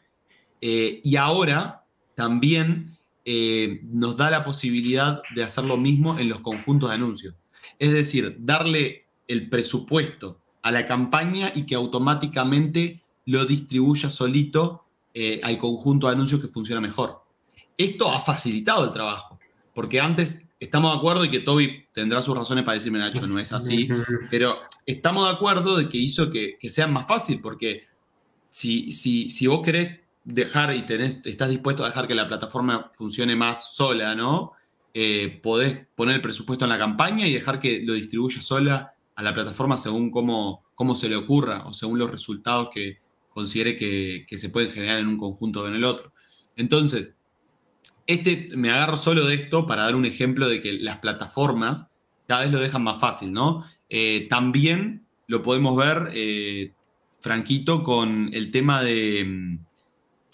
Eh, 0.63 1.03
y 1.05 1.17
ahora 1.17 1.85
también 2.15 2.97
eh, 3.27 3.81
nos 3.83 4.17
da 4.17 4.31
la 4.31 4.43
posibilidad 4.43 5.21
de 5.35 5.43
hacer 5.43 5.65
lo 5.65 5.77
mismo 5.77 6.19
en 6.19 6.31
los 6.31 6.41
conjuntos 6.41 6.89
de 6.89 6.95
anuncios. 6.95 7.35
Es 7.79 7.93
decir, 7.93 8.35
darle 8.39 9.05
el 9.29 9.51
presupuesto 9.51 10.41
a 10.63 10.71
la 10.71 10.87
campaña 10.87 11.53
y 11.55 11.67
que 11.67 11.75
automáticamente 11.75 13.03
lo 13.27 13.45
distribuya 13.45 14.09
solito 14.09 14.86
al 15.43 15.59
conjunto 15.59 16.07
de 16.07 16.13
anuncios 16.13 16.41
que 16.41 16.49
funciona 16.49 16.81
mejor. 16.81 17.23
Esto 17.79 18.13
ha 18.13 18.21
facilitado 18.21 18.85
el 18.85 18.93
trabajo, 18.93 19.39
porque 19.75 20.01
antes 20.01 20.47
estamos 20.59 20.93
de 20.93 20.99
acuerdo 20.99 21.25
y 21.25 21.31
que 21.31 21.41
Toby 21.41 21.87
tendrá 21.93 22.23
sus 22.23 22.37
razones 22.37 22.65
para 22.65 22.75
decirme, 22.75 22.99
Nacho, 22.99 23.27
no 23.27 23.39
es 23.39 23.53
así, 23.53 23.89
pero 24.31 24.59
estamos 24.85 25.29
de 25.29 25.35
acuerdo 25.35 25.77
de 25.77 25.89
que 25.89 25.99
hizo 25.99 26.31
que, 26.31 26.59
sea 26.69 26.87
más 26.87 27.07
fácil, 27.07 27.41
porque 27.41 27.85
si, 28.51 28.91
si, 28.93 29.29
si 29.31 29.47
vos 29.47 29.63
querés 29.63 30.01
dejar 30.25 30.75
y 30.75 30.83
tenés, 30.83 31.21
estás 31.25 31.51
dispuesto 31.51 31.85
a 31.85 31.89
dejar 31.89 32.09
que 32.09 32.15
la 32.15 32.27
plataforma 32.27 32.91
funcione 32.93 33.37
más 33.37 33.75
sola, 33.75 34.15
¿no? 34.15 34.53
Eh, 34.95 35.41
podés 35.43 35.87
poner 35.95 36.17
el 36.17 36.23
presupuesto 36.23 36.65
en 36.65 36.71
la 36.71 36.79
campaña 36.79 37.27
y 37.27 37.35
dejar 37.35 37.61
que 37.61 37.83
lo 37.85 37.93
distribuya 37.93 38.41
sola 38.41 38.95
a 39.15 39.23
la 39.23 39.35
plataforma 39.35 39.77
según 39.77 40.11
cómo, 40.11 40.65
cómo 40.75 40.97
se 40.97 41.09
le 41.09 41.17
ocurra 41.17 41.67
o 41.67 41.75
según 41.75 41.99
los 41.99 42.11
resultados 42.11 42.71
que 42.73 42.99
considere 43.37 43.77
que, 43.77 44.25
que 44.27 44.39
se 44.39 44.49
pueden 44.49 44.71
generar 44.71 44.99
en 44.99 45.09
un 45.09 45.19
conjunto 45.19 45.61
o 45.61 45.69
en 45.69 45.75
el 45.75 45.85
otro. 45.85 46.11
Entonces, 46.57 47.19
este, 48.07 48.49
me 48.57 48.71
agarro 48.71 48.97
solo 48.97 49.27
de 49.27 49.35
esto 49.35 49.67
para 49.67 49.83
dar 49.83 49.95
un 49.95 50.07
ejemplo 50.07 50.49
de 50.49 50.63
que 50.63 50.73
las 50.73 51.01
plataformas 51.01 51.95
cada 52.27 52.41
vez 52.41 52.51
lo 52.51 52.61
dejan 52.61 52.83
más 52.83 52.99
fácil, 52.99 53.35
¿no? 53.35 53.63
Eh, 53.91 54.27
también 54.31 55.07
lo 55.27 55.43
podemos 55.43 55.77
ver, 55.77 56.13
eh, 56.15 56.73
Franquito, 57.21 57.83
con 57.83 58.31
el 58.33 58.51
tema 58.51 58.83
de, 58.83 59.59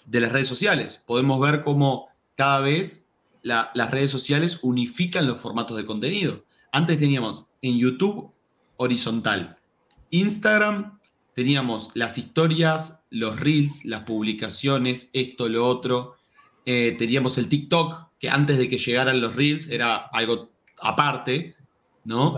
de, 0.05 0.19
las 0.21 0.31
redes 0.31 0.47
sociales. 0.47 1.03
Podemos 1.05 1.41
ver 1.41 1.63
cómo 1.65 2.07
cada 2.37 2.61
vez 2.61 3.11
las 3.41 3.91
redes 3.91 4.11
sociales 4.11 4.59
unifican 4.61 5.27
los 5.27 5.41
formatos 5.41 5.75
de 5.75 5.83
contenido. 5.83 6.45
Antes 6.71 6.99
teníamos 6.99 7.49
en 7.61 7.77
YouTube 7.77 8.31
horizontal, 8.77 9.57
Instagram 10.09 10.99
teníamos 11.33 11.91
las 11.95 12.17
historias, 12.17 13.05
los 13.09 13.39
reels, 13.39 13.85
las 13.85 14.01
publicaciones, 14.01 15.09
esto, 15.13 15.49
lo 15.49 15.67
otro. 15.67 16.15
Eh, 16.65 16.95
teníamos 16.97 17.37
el 17.37 17.49
TikTok, 17.49 18.13
que 18.19 18.29
antes 18.29 18.57
de 18.57 18.69
que 18.69 18.77
llegaran 18.77 19.19
los 19.19 19.35
Reels 19.35 19.67
era 19.69 19.97
algo 19.97 20.49
aparte, 20.79 21.55
¿no? 22.05 22.35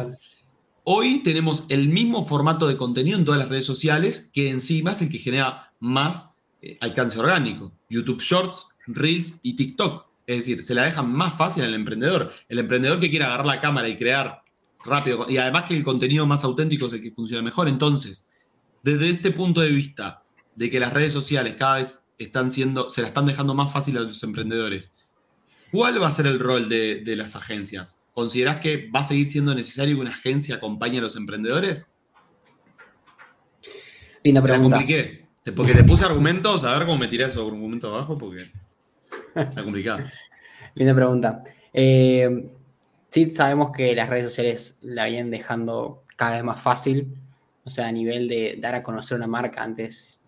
Hoy 0.83 1.19
tenemos 1.19 1.65
el 1.69 1.89
mismo 1.89 2.25
formato 2.25 2.67
de 2.67 2.77
contenido 2.77 3.17
en 3.17 3.25
todas 3.25 3.39
las 3.39 3.49
redes 3.49 3.65
sociales 3.65 4.31
que 4.33 4.49
encima 4.49 4.91
es 4.91 5.01
el 5.01 5.09
que 5.09 5.19
genera 5.19 5.71
más 5.79 6.41
eh, 6.61 6.77
alcance 6.81 7.19
orgánico. 7.19 7.71
YouTube 7.89 8.21
Shorts, 8.21 8.67
Reels 8.87 9.39
y 9.43 9.55
TikTok. 9.55 10.05
Es 10.27 10.37
decir, 10.37 10.63
se 10.63 10.73
la 10.73 10.83
dejan 10.83 11.11
más 11.11 11.35
fácil 11.35 11.63
al 11.63 11.73
emprendedor. 11.73 12.33
El 12.49 12.59
emprendedor 12.59 12.99
que 12.99 13.09
quiere 13.09 13.25
agarrar 13.25 13.45
la 13.45 13.61
cámara 13.61 13.87
y 13.87 13.97
crear 13.97 14.43
rápido, 14.83 15.25
y 15.29 15.37
además 15.37 15.65
que 15.65 15.75
el 15.75 15.83
contenido 15.83 16.25
más 16.25 16.43
auténtico 16.43 16.87
es 16.87 16.93
el 16.93 17.01
que 17.01 17.11
funciona 17.11 17.43
mejor. 17.43 17.67
Entonces, 17.67 18.29
desde 18.85 19.09
este 19.09 19.31
punto 19.31 19.61
de 19.61 19.71
vista 19.71 20.21
de 20.53 20.69
que 20.69 20.79
las 20.79 20.93
redes 20.93 21.11
sociales 21.11 21.55
cada 21.57 21.77
vez 21.77 22.05
están 22.19 22.51
siendo, 22.51 22.87
se 22.87 23.01
la 23.01 23.07
están 23.07 23.25
dejando 23.25 23.55
más 23.55 23.73
fácil 23.73 23.97
a 23.97 24.01
los 24.01 24.21
emprendedores, 24.23 24.91
¿cuál 25.71 25.99
va 25.99 26.07
a 26.07 26.11
ser 26.11 26.27
el 26.27 26.39
rol 26.39 26.69
de, 26.69 27.01
de 27.03 27.15
las 27.15 27.35
agencias? 27.35 28.03
¿Considerás 28.13 28.57
que 28.57 28.87
va 28.91 28.99
a 28.99 29.03
seguir 29.03 29.25
siendo 29.25 29.55
necesario 29.55 29.95
que 29.95 30.01
una 30.01 30.11
agencia 30.11 30.57
acompañe 30.57 30.99
a 30.99 31.01
los 31.01 31.15
emprendedores? 31.15 31.95
Linda 34.23 34.43
pregunta. 34.43 34.77
La 34.77 34.83
compliqué. 34.83 35.25
Porque 35.55 35.73
te 35.73 35.83
puse 35.83 36.05
argumentos, 36.05 36.63
a 36.63 36.77
ver 36.77 36.85
cómo 36.85 36.99
me 36.99 37.07
tiré 37.07 37.25
esos 37.25 37.43
argumentos 37.43 37.91
abajo, 37.91 38.19
porque 38.19 38.51
está 39.35 39.63
complicado. 39.63 40.01
Linda 40.75 40.93
pregunta. 40.93 41.43
Eh, 41.73 42.51
sí, 43.09 43.31
sabemos 43.31 43.71
que 43.75 43.95
las 43.95 44.09
redes 44.09 44.25
sociales 44.25 44.77
la 44.81 45.07
vienen 45.07 45.31
dejando 45.31 46.03
cada 46.15 46.35
vez 46.35 46.43
más 46.43 46.61
fácil. 46.61 47.24
O 47.65 47.69
sea, 47.69 47.87
a 47.87 47.91
nivel 47.91 48.27
de 48.27 48.57
dar 48.59 48.75
a 48.75 48.83
conocer 48.83 49.17
una 49.17 49.27
marca, 49.27 49.63
antes, 49.63 50.21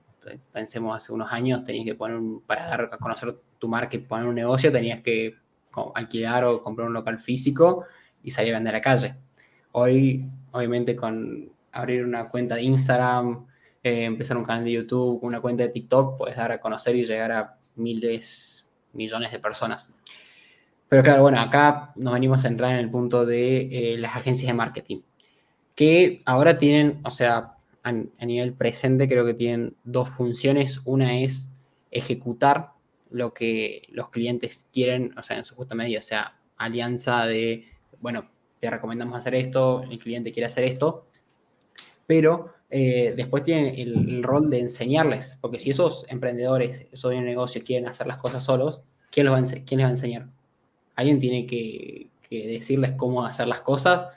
pensemos 0.51 0.95
hace 0.95 1.13
unos 1.13 1.31
años, 1.31 1.63
tenías 1.63 1.85
que 1.85 1.95
poner 1.95 2.17
un, 2.17 2.41
para 2.41 2.67
dar 2.67 2.89
a 2.91 2.97
conocer 2.97 3.39
tu 3.59 3.67
marca 3.67 3.95
y 3.95 3.99
poner 3.99 4.27
un 4.27 4.35
negocio, 4.35 4.71
tenías 4.71 5.01
que 5.01 5.35
alquilar 5.93 6.45
o 6.45 6.63
comprar 6.63 6.87
un 6.87 6.93
local 6.93 7.19
físico 7.19 7.85
y 8.23 8.31
salir 8.31 8.53
a 8.53 8.57
vender 8.57 8.73
a 8.73 8.77
la 8.77 8.81
calle. 8.81 9.15
Hoy, 9.71 10.27
obviamente, 10.51 10.95
con 10.95 11.51
abrir 11.71 12.03
una 12.03 12.29
cuenta 12.29 12.55
de 12.55 12.63
Instagram, 12.63 13.45
eh, 13.83 14.05
empezar 14.05 14.37
un 14.37 14.43
canal 14.43 14.63
de 14.63 14.71
YouTube, 14.71 15.19
una 15.23 15.39
cuenta 15.39 15.63
de 15.63 15.69
TikTok, 15.69 16.17
puedes 16.17 16.35
dar 16.35 16.51
a 16.51 16.59
conocer 16.59 16.95
y 16.95 17.05
llegar 17.05 17.31
a 17.31 17.57
miles, 17.75 18.67
millones 18.93 19.31
de 19.31 19.39
personas. 19.39 19.91
Pero 20.89 21.03
claro, 21.03 21.21
bueno, 21.21 21.39
acá 21.39 21.91
nos 21.95 22.13
venimos 22.13 22.43
a 22.43 22.47
entrar 22.47 22.71
en 22.71 22.79
el 22.79 22.89
punto 22.89 23.25
de 23.25 23.93
eh, 23.93 23.97
las 23.97 24.15
agencias 24.15 24.47
de 24.47 24.53
marketing, 24.53 25.01
que 25.77 26.23
ahora 26.25 26.57
tienen, 26.57 26.99
o 27.05 27.11
sea, 27.11 27.55
a, 27.83 27.89
a 27.89 28.25
nivel 28.25 28.51
presente 28.53 29.07
creo 29.07 29.25
que 29.25 29.35
tienen 29.35 29.77
dos 29.85 30.09
funciones. 30.09 30.81
Una 30.83 31.19
es 31.19 31.53
ejecutar 31.91 32.71
lo 33.09 33.33
que 33.33 33.83
los 33.91 34.09
clientes 34.09 34.67
quieren, 34.73 35.13
o 35.17 35.23
sea, 35.23 35.37
en 35.37 35.45
su 35.45 35.55
justa 35.55 35.75
medida, 35.75 35.99
o 35.99 36.03
sea, 36.03 36.37
alianza 36.57 37.25
de, 37.25 37.65
bueno, 38.01 38.25
te 38.59 38.69
recomendamos 38.69 39.17
hacer 39.17 39.35
esto, 39.35 39.83
el 39.83 39.99
cliente 39.99 40.31
quiere 40.31 40.47
hacer 40.47 40.63
esto, 40.63 41.05
pero 42.05 42.53
eh, 42.69 43.13
después 43.15 43.43
tienen 43.43 43.75
el, 43.75 44.23
rol 44.23 44.49
de 44.49 44.59
enseñarles, 44.59 45.37
porque 45.39 45.59
si 45.59 45.69
esos 45.69 46.05
emprendedores, 46.09 46.85
esos 46.91 47.11
de 47.11 47.21
negocio 47.21 47.63
quieren 47.63 47.87
hacer 47.87 48.07
las 48.07 48.17
cosas 48.17 48.43
solos, 48.43 48.81
¿quién, 49.11 49.25
los 49.25 49.35
va 49.35 49.39
a, 49.39 49.63
quién 49.63 49.77
les 49.77 49.85
va 49.85 49.89
a 49.89 49.91
enseñar? 49.91 50.27
Alguien 50.95 51.19
tiene 51.19 51.45
que, 51.45 52.07
que, 52.27 52.47
decirles 52.47 52.93
cómo 52.97 53.23
hacer 53.23 53.47
las 53.47 53.61
cosas, 53.61 54.07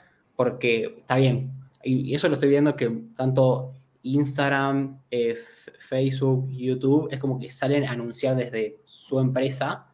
porque 0.41 0.95
está 0.97 1.17
bien, 1.17 1.51
y 1.83 2.15
eso 2.15 2.27
lo 2.27 2.33
estoy 2.33 2.49
viendo 2.49 2.75
que 2.75 2.89
tanto 3.15 3.73
Instagram, 4.01 4.99
eh, 5.11 5.37
Facebook, 5.77 6.49
YouTube, 6.49 7.09
es 7.11 7.19
como 7.19 7.37
que 7.37 7.51
salen 7.51 7.85
a 7.85 7.91
anunciar 7.91 8.35
desde 8.35 8.79
su 8.83 9.19
empresa, 9.19 9.85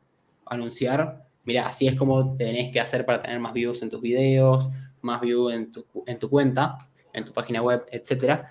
anunciar, 0.46 1.26
mira, 1.44 1.68
así 1.68 1.86
es 1.86 1.96
como 1.96 2.38
tenés 2.38 2.72
que 2.72 2.80
hacer 2.80 3.06
para 3.06 3.22
tener 3.22 3.42
más 3.42 3.52
views 3.52 3.82
en 3.82 3.90
tus 3.90 4.00
videos, 4.00 4.70
más 5.02 5.20
views 5.20 5.54
en 5.54 5.70
tu, 5.70 5.86
en 6.06 6.18
tu 6.18 6.30
cuenta, 6.30 6.78
en 7.12 7.26
tu 7.26 7.34
página 7.34 7.62
web, 7.62 7.86
etc. 7.92 8.46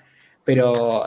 Pero 0.44 1.02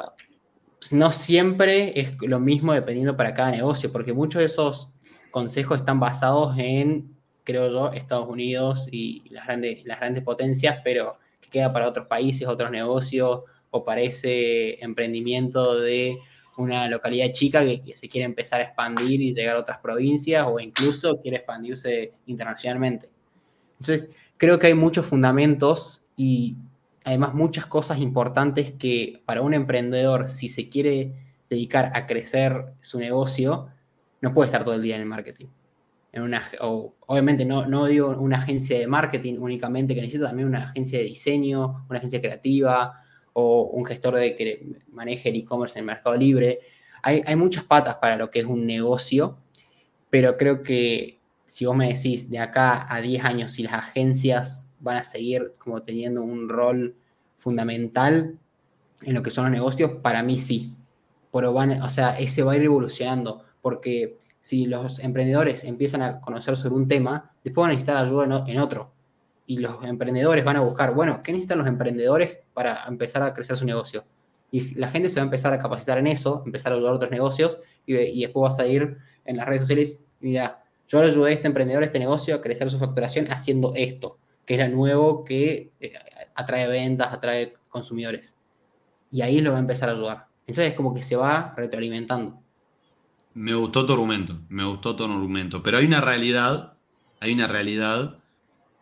no 0.89 1.11
siempre 1.11 1.99
es 2.01 2.19
lo 2.19 2.39
mismo 2.39 2.73
dependiendo 2.73 3.15
para 3.15 3.35
cada 3.35 3.51
negocio, 3.51 3.91
porque 3.91 4.11
muchos 4.11 4.39
de 4.39 4.47
esos 4.47 4.91
consejos 5.29 5.81
están 5.81 5.99
basados 5.99 6.57
en, 6.57 7.15
creo 7.43 7.69
yo, 7.69 7.91
Estados 7.91 8.27
Unidos 8.27 8.87
y 8.91 9.23
las 9.29 9.45
grandes, 9.45 9.85
las 9.85 9.99
grandes 9.99 10.23
potencias, 10.23 10.79
pero 10.83 11.17
que 11.41 11.49
queda 11.49 11.73
para 11.73 11.87
otros 11.87 12.07
países, 12.07 12.47
otros 12.47 12.71
negocios, 12.71 13.41
o 13.71 13.83
para 13.83 14.01
ese 14.01 14.83
emprendimiento 14.83 15.79
de 15.79 16.19
una 16.57 16.87
localidad 16.87 17.31
chica 17.31 17.63
que, 17.63 17.95
se 17.95 18.09
quiere 18.09 18.25
empezar 18.25 18.59
a 18.59 18.65
expandir 18.65 19.21
y 19.21 19.33
llegar 19.33 19.55
a 19.55 19.59
otras 19.59 19.77
provincias 19.79 20.45
o 20.47 20.59
incluso 20.59 21.19
quiere 21.21 21.37
expandirse 21.37 22.13
internacionalmente. 22.25 23.09
Entonces, 23.79 24.09
creo 24.37 24.59
que 24.59 24.67
hay 24.67 24.73
muchos 24.73 25.05
fundamentos 25.05 26.05
y 26.17 26.57
además 27.05 27.33
muchas 27.33 27.65
cosas 27.65 27.99
importantes 27.99 28.73
que 28.73 29.21
para 29.25 29.41
un 29.41 29.53
emprendedor, 29.53 30.27
si 30.27 30.49
se 30.49 30.67
quiere 30.67 31.13
dedicar 31.49 31.91
a 31.93 32.07
crecer 32.07 32.65
su 32.81 32.99
negocio, 32.99 33.69
no 34.21 34.33
puede 34.33 34.47
estar 34.47 34.65
todo 34.65 34.73
el 34.73 34.81
día 34.81 34.95
en 34.95 35.01
el 35.01 35.07
marketing. 35.07 35.47
Obviamente 36.11 37.45
no, 37.45 37.65
no 37.65 37.85
digo 37.85 38.09
una 38.09 38.37
agencia 38.37 38.79
de 38.79 38.87
marketing 38.87 39.37
únicamente, 39.39 39.93
que 39.93 40.01
necesita 40.01 40.27
también 40.27 40.47
una 40.47 40.63
agencia 40.63 40.99
de 40.99 41.05
diseño, 41.05 41.85
una 41.89 41.99
agencia 41.99 42.19
creativa, 42.19 42.93
o 43.33 43.63
un 43.73 43.85
gestor 43.85 44.15
de 44.15 44.35
que 44.35 44.67
maneje 44.91 45.29
el 45.29 45.37
e-commerce 45.37 45.77
en 45.77 45.83
el 45.83 45.87
mercado 45.87 46.15
libre. 46.15 46.59
Hay, 47.03 47.23
hay, 47.25 47.35
muchas 47.35 47.63
patas 47.63 47.95
para 47.95 48.17
lo 48.17 48.29
que 48.29 48.39
es 48.39 48.45
un 48.45 48.65
negocio, 48.65 49.37
pero 50.09 50.35
creo 50.35 50.63
que 50.63 51.19
si 51.45 51.65
vos 51.65 51.75
me 51.75 51.93
decís 51.93 52.29
de 52.29 52.39
acá 52.39 52.93
a 52.93 53.01
10 53.01 53.23
años 53.23 53.53
si 53.53 53.63
las 53.63 53.73
agencias 53.73 54.69
van 54.79 54.97
a 54.97 55.03
seguir 55.03 55.55
como 55.57 55.81
teniendo 55.83 56.21
un 56.21 56.49
rol 56.49 56.95
fundamental 57.37 58.37
en 59.01 59.13
lo 59.13 59.23
que 59.23 59.31
son 59.31 59.45
los 59.45 59.53
negocios, 59.53 59.91
para 60.01 60.23
mí 60.23 60.39
sí. 60.39 60.75
Pero 61.31 61.53
van, 61.53 61.81
o 61.81 61.89
sea, 61.89 62.17
ese 62.19 62.43
va 62.43 62.53
a 62.53 62.55
ir 62.57 62.63
evolucionando, 62.63 63.43
porque 63.61 64.17
si 64.41 64.65
los 64.65 64.99
emprendedores 64.99 65.63
empiezan 65.63 66.01
a 66.01 66.21
conocer 66.21 66.55
sobre 66.55 66.75
un 66.75 66.87
tema, 66.87 67.31
después 67.43 67.63
van 67.63 67.71
a 67.71 67.73
necesitar 67.73 67.97
ayuda 67.97 68.43
en 68.47 68.59
otro 68.59 68.93
y 69.49 69.57
los 69.57 69.83
emprendedores 69.83 70.45
van 70.45 70.57
a 70.57 70.59
buscar, 70.59 70.93
bueno, 70.93 71.23
¿qué 71.23 71.31
necesitan 71.31 71.57
los 71.57 71.65
emprendedores 71.65 72.37
para 72.53 72.83
empezar 72.87 73.23
a 73.23 73.33
crecer 73.33 73.57
su 73.57 73.65
negocio? 73.65 74.05
Y 74.51 74.75
la 74.75 74.89
gente 74.89 75.09
se 75.09 75.15
va 75.15 75.23
a 75.23 75.25
empezar 75.25 75.51
a 75.53 75.57
capacitar 75.57 75.97
en 75.97 76.05
eso, 76.05 76.43
empezar 76.45 76.71
a 76.71 76.75
ayudar 76.75 76.93
a 76.93 76.95
otros 76.97 77.09
negocios 77.09 77.59
y, 77.83 78.21
después 78.21 78.51
vas 78.51 78.59
a 78.59 78.67
ir 78.67 78.97
en 79.25 79.37
las 79.37 79.47
redes 79.47 79.61
sociales, 79.61 80.01
mira, 80.19 80.63
yo 80.87 81.01
le 81.01 81.07
ayudé 81.09 81.31
a 81.31 81.33
este 81.33 81.47
emprendedor, 81.47 81.81
a 81.81 81.87
este 81.87 81.97
negocio 81.97 82.35
a 82.35 82.41
crecer 82.41 82.69
su 82.69 82.77
facturación 82.77 83.25
haciendo 83.31 83.73
esto, 83.75 84.19
que 84.45 84.53
es 84.53 84.59
lo 84.59 84.75
nuevo 84.75 85.25
que 85.25 85.71
eh, 85.79 85.93
atrae 86.35 86.67
ventas, 86.67 87.11
atrae 87.11 87.55
consumidores. 87.69 88.35
Y 89.09 89.23
ahí 89.23 89.41
lo 89.41 89.49
va 89.49 89.57
a 89.57 89.61
empezar 89.61 89.89
a 89.89 89.93
ayudar. 89.93 90.27
Entonces 90.45 90.67
es 90.67 90.73
como 90.75 90.93
que 90.93 91.01
se 91.01 91.15
va 91.15 91.55
retroalimentando. 91.57 92.39
Me 93.33 93.53
gustó 93.53 93.85
tu 93.85 93.93
argumento, 93.93 94.39
me 94.49 94.65
gustó 94.65 94.95
tu 94.95 95.03
argumento, 95.03 95.61
pero 95.63 95.77
hay 95.77 95.85
una 95.85 96.01
realidad, 96.01 96.73
hay 97.19 97.33
una 97.33 97.47
realidad 97.47 98.19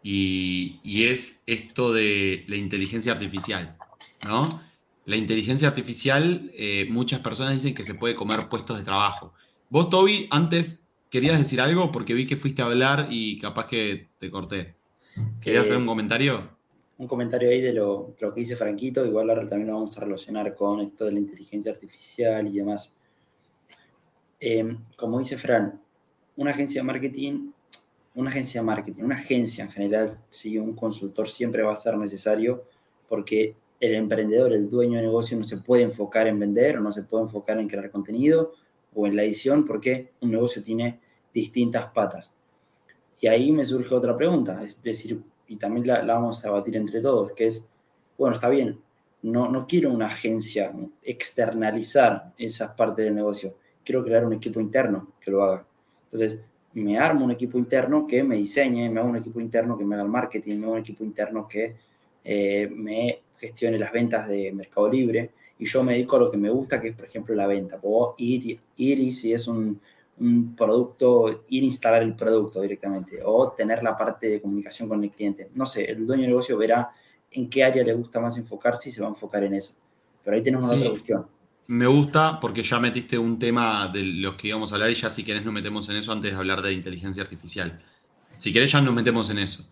y, 0.03 1.03
es 1.03 1.43
esto 1.45 1.91
de 1.93 2.45
la 2.47 2.55
inteligencia 2.55 3.11
artificial, 3.11 3.77
¿no? 4.25 4.61
La 5.05 5.15
inteligencia 5.15 5.67
artificial, 5.67 6.51
eh, 6.53 6.87
muchas 6.89 7.19
personas 7.19 7.53
dicen 7.53 7.73
que 7.73 7.83
se 7.83 7.95
puede 7.95 8.15
comer 8.15 8.49
puestos 8.49 8.77
de 8.77 8.83
trabajo. 8.83 9.33
Vos, 9.69 9.89
Toby, 9.89 10.27
antes 10.31 10.87
querías 11.09 11.37
decir 11.37 11.61
algo 11.61 11.91
porque 11.91 12.13
vi 12.13 12.25
que 12.25 12.37
fuiste 12.37 12.61
a 12.61 12.65
hablar 12.65 13.07
y 13.09 13.39
capaz 13.39 13.67
que 13.67 14.09
te 14.19 14.29
corté. 14.29 14.75
¿Querías 15.41 15.63
hacer 15.63 15.77
un 15.77 15.85
comentario? 15.85 16.57
Un 16.97 17.07
comentario 17.07 17.49
ahí 17.49 17.61
de 17.61 17.73
lo, 17.73 18.15
que 18.17 18.31
dice 18.35 18.55
Franquito, 18.55 19.05
igual 19.05 19.29
ahora 19.29 19.47
también 19.47 19.69
lo 19.69 19.75
vamos 19.75 19.97
a 19.97 20.01
relacionar 20.01 20.55
con 20.55 20.81
esto 20.81 21.05
de 21.05 21.11
la 21.11 21.19
inteligencia 21.19 21.71
artificial 21.71 22.47
y 22.47 22.51
demás. 22.51 22.96
Eh, 24.39 24.77
como 24.95 25.19
dice 25.19 25.37
Fran, 25.37 25.81
una 26.35 26.51
agencia 26.51 26.81
de 26.81 26.85
marketing 26.85 27.51
una 28.17 28.31
agencia 28.31 28.61
de 28.61 28.65
marketing, 28.65 29.03
una 29.03 29.15
agencia 29.15 29.63
en 29.63 29.69
general, 29.69 30.17
sí, 30.31 30.57
un 30.57 30.73
consultor 30.73 31.29
siempre 31.29 31.61
va 31.61 31.73
a 31.73 31.75
ser 31.75 31.95
necesario 31.97 32.63
porque 33.07 33.55
el 33.79 33.93
emprendedor, 33.93 34.53
el 34.53 34.67
dueño 34.67 34.95
de 34.95 35.03
negocio 35.03 35.37
no 35.37 35.43
se 35.43 35.57
puede 35.57 35.83
enfocar 35.83 36.25
en 36.27 36.39
vender 36.39 36.77
o 36.77 36.81
no 36.81 36.91
se 36.91 37.03
puede 37.03 37.25
enfocar 37.25 37.59
en 37.59 37.67
crear 37.67 37.91
contenido 37.91 38.53
o 38.95 39.05
en 39.05 39.15
la 39.15 39.23
edición 39.23 39.65
porque 39.65 40.13
un 40.21 40.31
negocio 40.31 40.63
tiene 40.63 40.99
distintas 41.31 41.91
patas. 41.91 42.33
Y 43.21 43.27
ahí 43.27 43.51
me 43.51 43.63
surge 43.63 43.93
otra 43.93 44.17
pregunta, 44.17 44.63
es 44.63 44.81
decir, 44.81 45.21
y 45.47 45.57
también 45.57 45.85
la, 45.85 46.03
vamos 46.03 46.43
a 46.43 46.47
debatir 46.47 46.75
entre 46.75 47.01
todos, 47.01 47.33
que 47.33 47.45
es, 47.45 47.67
bueno, 48.17 48.33
está 48.33 48.49
bien, 48.49 48.79
no, 49.21 49.47
no 49.47 49.67
quiero 49.67 49.91
una 49.91 50.07
agencia 50.07 50.73
externalizar 51.03 52.33
esas 52.35 52.71
partes 52.71 53.05
del 53.05 53.13
negocio, 53.13 53.55
quiero 53.87 54.03
crear 54.03 54.25
un 54.25 54.33
equipo 54.33 54.59
interno 54.59 55.13
que 55.21 55.31
lo 55.31 55.43
haga. 55.43 55.65
Entonces, 56.03 56.41
me 56.73 56.99
armo 56.99 57.23
un 57.23 57.31
equipo 57.31 57.57
interno 57.57 58.05
que 58.05 58.21
me 58.21 58.35
diseñe, 58.35 58.89
me 58.89 58.99
hago 58.99 59.07
un 59.07 59.15
equipo 59.15 59.39
interno 59.39 59.77
que 59.77 59.85
me 59.85 59.95
haga 59.95 60.03
el 60.03 60.09
marketing, 60.09 60.57
me 60.57 60.65
hago 60.65 60.73
un 60.73 60.79
equipo 60.79 61.05
interno 61.05 61.47
que 61.47 61.73
eh, 62.25 62.69
me 62.69 63.21
gestione 63.37 63.79
las 63.79 63.93
ventas 63.93 64.27
de 64.27 64.51
Mercado 64.51 64.89
Libre 64.89 65.31
y 65.57 65.65
yo 65.65 65.83
me 65.83 65.93
dedico 65.93 66.17
a 66.17 66.19
lo 66.19 66.29
que 66.29 66.35
me 66.35 66.49
gusta, 66.49 66.81
que 66.81 66.89
es, 66.89 66.95
por 66.95 67.05
ejemplo, 67.05 67.33
la 67.33 67.47
venta. 67.47 67.79
Puedo 67.79 68.15
ir, 68.17 68.59
ir 68.75 68.99
y 68.99 69.11
si 69.13 69.31
es 69.31 69.47
un, 69.47 69.79
un 70.19 70.53
producto, 70.53 71.45
ir 71.47 71.63
a 71.63 71.65
instalar 71.65 72.03
el 72.03 72.13
producto 72.13 72.59
directamente 72.61 73.21
o 73.23 73.53
tener 73.53 73.81
la 73.83 73.95
parte 73.95 74.27
de 74.27 74.41
comunicación 74.41 74.89
con 74.89 75.01
el 75.01 75.11
cliente. 75.11 75.49
No 75.55 75.65
sé, 75.65 75.85
el 75.85 76.05
dueño 76.05 76.23
de 76.23 76.27
negocio 76.27 76.57
verá 76.57 76.91
en 77.31 77.49
qué 77.49 77.63
área 77.63 77.85
le 77.85 77.93
gusta 77.93 78.19
más 78.19 78.37
enfocarse 78.37 78.89
y 78.89 78.91
se 78.91 79.01
va 79.01 79.07
a 79.07 79.11
enfocar 79.11 79.45
en 79.45 79.53
eso. 79.53 79.75
Pero 80.25 80.35
ahí 80.35 80.43
tenemos 80.43 80.69
otra 80.69 80.89
cuestión. 80.89 81.36
Me 81.67 81.85
gusta 81.85 82.39
porque 82.39 82.63
ya 82.63 82.79
metiste 82.79 83.17
un 83.17 83.37
tema 83.37 83.89
de 83.89 84.03
los 84.03 84.35
que 84.35 84.47
íbamos 84.47 84.71
a 84.71 84.75
hablar 84.75 84.89
y 84.89 84.95
ya 84.95 85.09
si 85.09 85.23
querés 85.23 85.43
nos 85.43 85.53
metemos 85.53 85.87
en 85.89 85.97
eso 85.97 86.11
antes 86.13 86.31
de 86.31 86.37
hablar 86.37 86.61
de 86.61 86.71
inteligencia 86.71 87.21
artificial. 87.21 87.81
Si 88.39 88.53
querés 88.53 88.71
ya 88.71 88.81
nos 88.81 88.93
metemos 88.93 89.29
en 89.29 89.39
eso. 89.39 89.65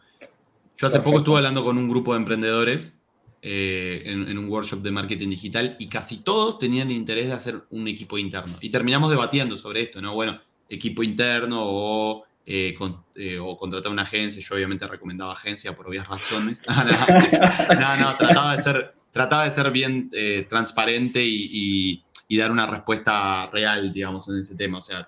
Yo 0.78 0.88
hace 0.88 1.00
poco 1.00 1.20
estuve 1.20 1.38
hablando 1.38 1.64
con 1.64 1.78
un 1.78 1.88
grupo 1.88 2.14
de 2.14 2.20
emprendedores 2.20 2.98
eh, 3.42 4.02
en, 4.06 4.38
un 4.38 4.50
workshop 4.50 4.82
de 4.82 4.92
marketing 4.92 5.30
digital 5.30 5.76
y 5.80 5.88
casi 5.88 6.18
todos 6.24 6.58
tenían 6.58 6.90
interés 6.92 7.28
de 7.28 7.34
hacer 7.34 7.64
un 7.70 7.88
equipo 7.88 8.18
interno. 8.18 8.58
Y 8.60 8.70
terminamos 8.70 9.10
debatiendo 9.10 9.56
sobre 9.56 9.84
esto, 9.84 10.02
¿no? 10.02 10.14
Bueno, 10.14 10.42
equipo 10.68 11.04
interno 11.04 11.62
o, 11.62 12.26
eh, 12.46 12.76
eh, 13.16 13.40
o 13.40 13.56
contratar 13.56 13.92
una 13.92 14.02
agencia. 14.02 14.42
Yo 14.42 14.56
obviamente 14.56 14.88
recomendaba 14.88 15.34
agencia 15.34 15.74
por 15.74 15.88
obvias 15.88 16.08
razones. 16.08 16.64
no, 16.68 17.98
no, 17.98 18.16
trataba 18.18 18.56
de 18.56 18.64
ser, 18.64 18.94
trataba 19.16 19.46
de 19.46 19.52
ser 19.52 19.72
bien 19.72 20.12
transparente 20.50 21.24
y, 21.26 22.04
dar 22.38 22.52
una 22.52 22.68
respuesta 22.68 23.50
real, 23.50 23.94
digamos, 23.94 24.28
en 24.28 24.40
ese 24.40 24.56
tema. 24.58 24.80
O 24.80 24.82
sea, 24.82 25.08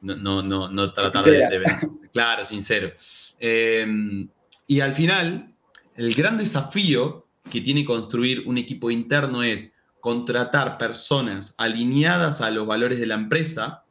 no, 0.00 0.16
no, 0.16 0.42
no, 0.42 0.70
no 0.70 0.92
tratar 0.94 1.22
de, 1.24 1.30
de, 1.30 1.90
Claro, 2.10 2.42
sincero. 2.46 2.90
y 3.38 4.80
al 4.80 4.94
final, 4.94 5.54
el 5.94 6.14
gran 6.14 6.38
desafío 6.38 7.26
que 7.50 7.60
tiene 7.60 7.84
construir 7.84 8.44
un 8.46 8.56
equipo 8.56 8.90
interno 8.90 9.42
es 9.42 9.74
contratar 10.00 10.78
personas 10.78 11.54
alineadas 11.58 12.40
a 12.40 12.50
los 12.50 12.66
valores 12.66 12.98
de 12.98 13.06
la 13.06 13.16
empresa 13.16 13.84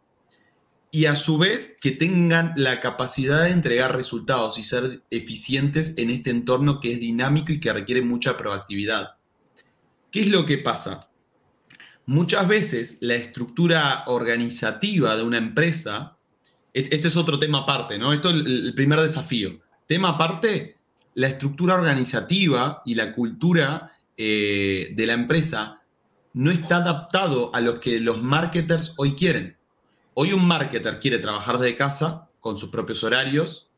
y 0.90 1.06
a 1.06 1.16
su 1.16 1.38
vez 1.38 1.78
que 1.80 1.92
tengan 1.92 2.54
la 2.56 2.80
capacidad 2.80 3.44
de 3.44 3.52
entregar 3.52 3.96
resultados 3.96 4.58
y 4.58 4.64
ser 4.64 5.04
eficientes 5.12 5.96
en 5.98 6.10
este 6.10 6.32
entorno 6.32 6.80
que 6.80 6.94
es 6.94 7.00
dinámico 7.00 7.52
y 7.52 7.60
que 7.60 7.72
requiere 7.72 8.02
mucha 8.02 8.36
proactividad. 8.36 9.16
¿Qué 10.14 10.22
es 10.22 10.28
lo 10.28 10.46
que 10.46 10.60
pasa? 10.60 11.10
Muchas 12.06 12.48
veces 12.48 13.00
la 13.02 13.16
estructura 13.16 14.04
organizativa 14.06 15.16
de 15.16 15.24
una 15.24 15.40
empresa, 15.40 16.18
este 16.72 17.08
es 17.08 17.18
otro 17.18 17.40
tema 17.40 17.62
aparte, 17.62 17.98
¿no? 17.98 18.14
Esto 18.14 18.30
es 18.30 18.36
el 18.36 18.74
primer 18.76 19.00
desafío. 19.00 19.60
Tema 19.88 20.10
aparte, 20.10 20.78
la 21.16 21.26
estructura 21.26 21.74
organizativa 21.74 22.84
y 22.86 22.94
la 22.94 23.12
cultura 23.12 23.98
eh, 24.16 24.92
de 24.94 25.08
la 25.08 25.14
empresa 25.14 25.82
no 26.34 26.52
está 26.52 26.76
adaptado 26.76 27.50
a 27.56 27.60
lo 27.60 27.80
que 27.80 28.00
los 28.00 28.22
marketers 28.22 28.94
hoy 28.98 29.16
quieren. 29.16 29.58
Hoy 30.14 30.32
un 30.32 30.46
marketer 30.46 31.00
quiere 31.00 31.18
trabajar 31.18 31.58
de 31.58 31.76
casa 31.76 32.30
con 32.40 32.60
sus 32.60 32.70
propios 32.70 33.04
horarios, 33.04 33.72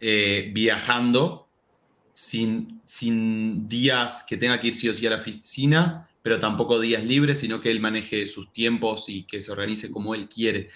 eh, 0.00 0.50
viajando, 0.52 1.46
sin, 2.14 2.79
sin 2.90 3.68
días 3.68 4.24
que 4.28 4.36
tenga 4.36 4.58
que 4.58 4.66
ir 4.66 4.74
sí 4.74 4.88
o 4.88 4.94
sí 4.94 5.06
a 5.06 5.10
la 5.10 5.16
oficina, 5.16 6.08
pero 6.22 6.40
tampoco 6.40 6.80
días 6.80 7.04
libres, 7.04 7.38
sino 7.38 7.60
que 7.60 7.70
él 7.70 7.78
maneje 7.78 8.26
sus 8.26 8.52
tiempos 8.52 9.04
y 9.06 9.22
que 9.28 9.40
se 9.40 9.52
organice 9.52 9.92
como 9.92 10.16
él 10.16 10.28
quiere. 10.28 10.70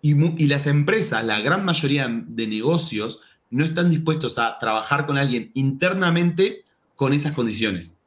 Y, 0.00 0.14
las 0.46 0.68
empresas, 0.68 1.24
la 1.24 1.40
gran 1.40 1.64
mayoría 1.64 2.06
de 2.08 2.46
negocios, 2.46 3.20
no 3.50 3.64
están 3.64 3.90
dispuestos 3.90 4.38
a 4.38 4.60
trabajar 4.60 5.06
con 5.06 5.18
alguien 5.18 5.50
internamente 5.54 6.62
con 6.94 7.12
esas 7.12 7.32
condiciones. 7.32 8.00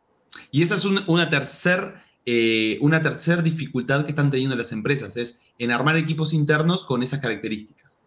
Y 0.52 0.62
esa 0.62 0.76
es 0.76 0.86
una 0.86 1.30
tercera 1.30 2.02
eh, 2.26 2.80
tercer 3.04 3.44
dificultad 3.44 4.06
que 4.06 4.12
están 4.12 4.32
teniendo 4.32 4.56
las 4.56 4.72
empresas, 4.72 5.18
es 5.18 5.42
en 5.58 5.74
armar 5.74 5.98
equipos 5.98 6.32
internos 6.32 6.86
con 6.86 7.04
esas 7.04 7.20
características. 7.20 8.04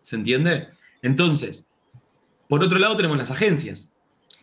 ¿Se 0.00 0.16
entiende? 0.16 0.70
Entonces, 1.02 1.68
por 2.48 2.64
otro 2.64 2.80
lado 2.80 2.96
tenemos 2.96 3.16
las 3.16 3.30
agencias, 3.30 3.91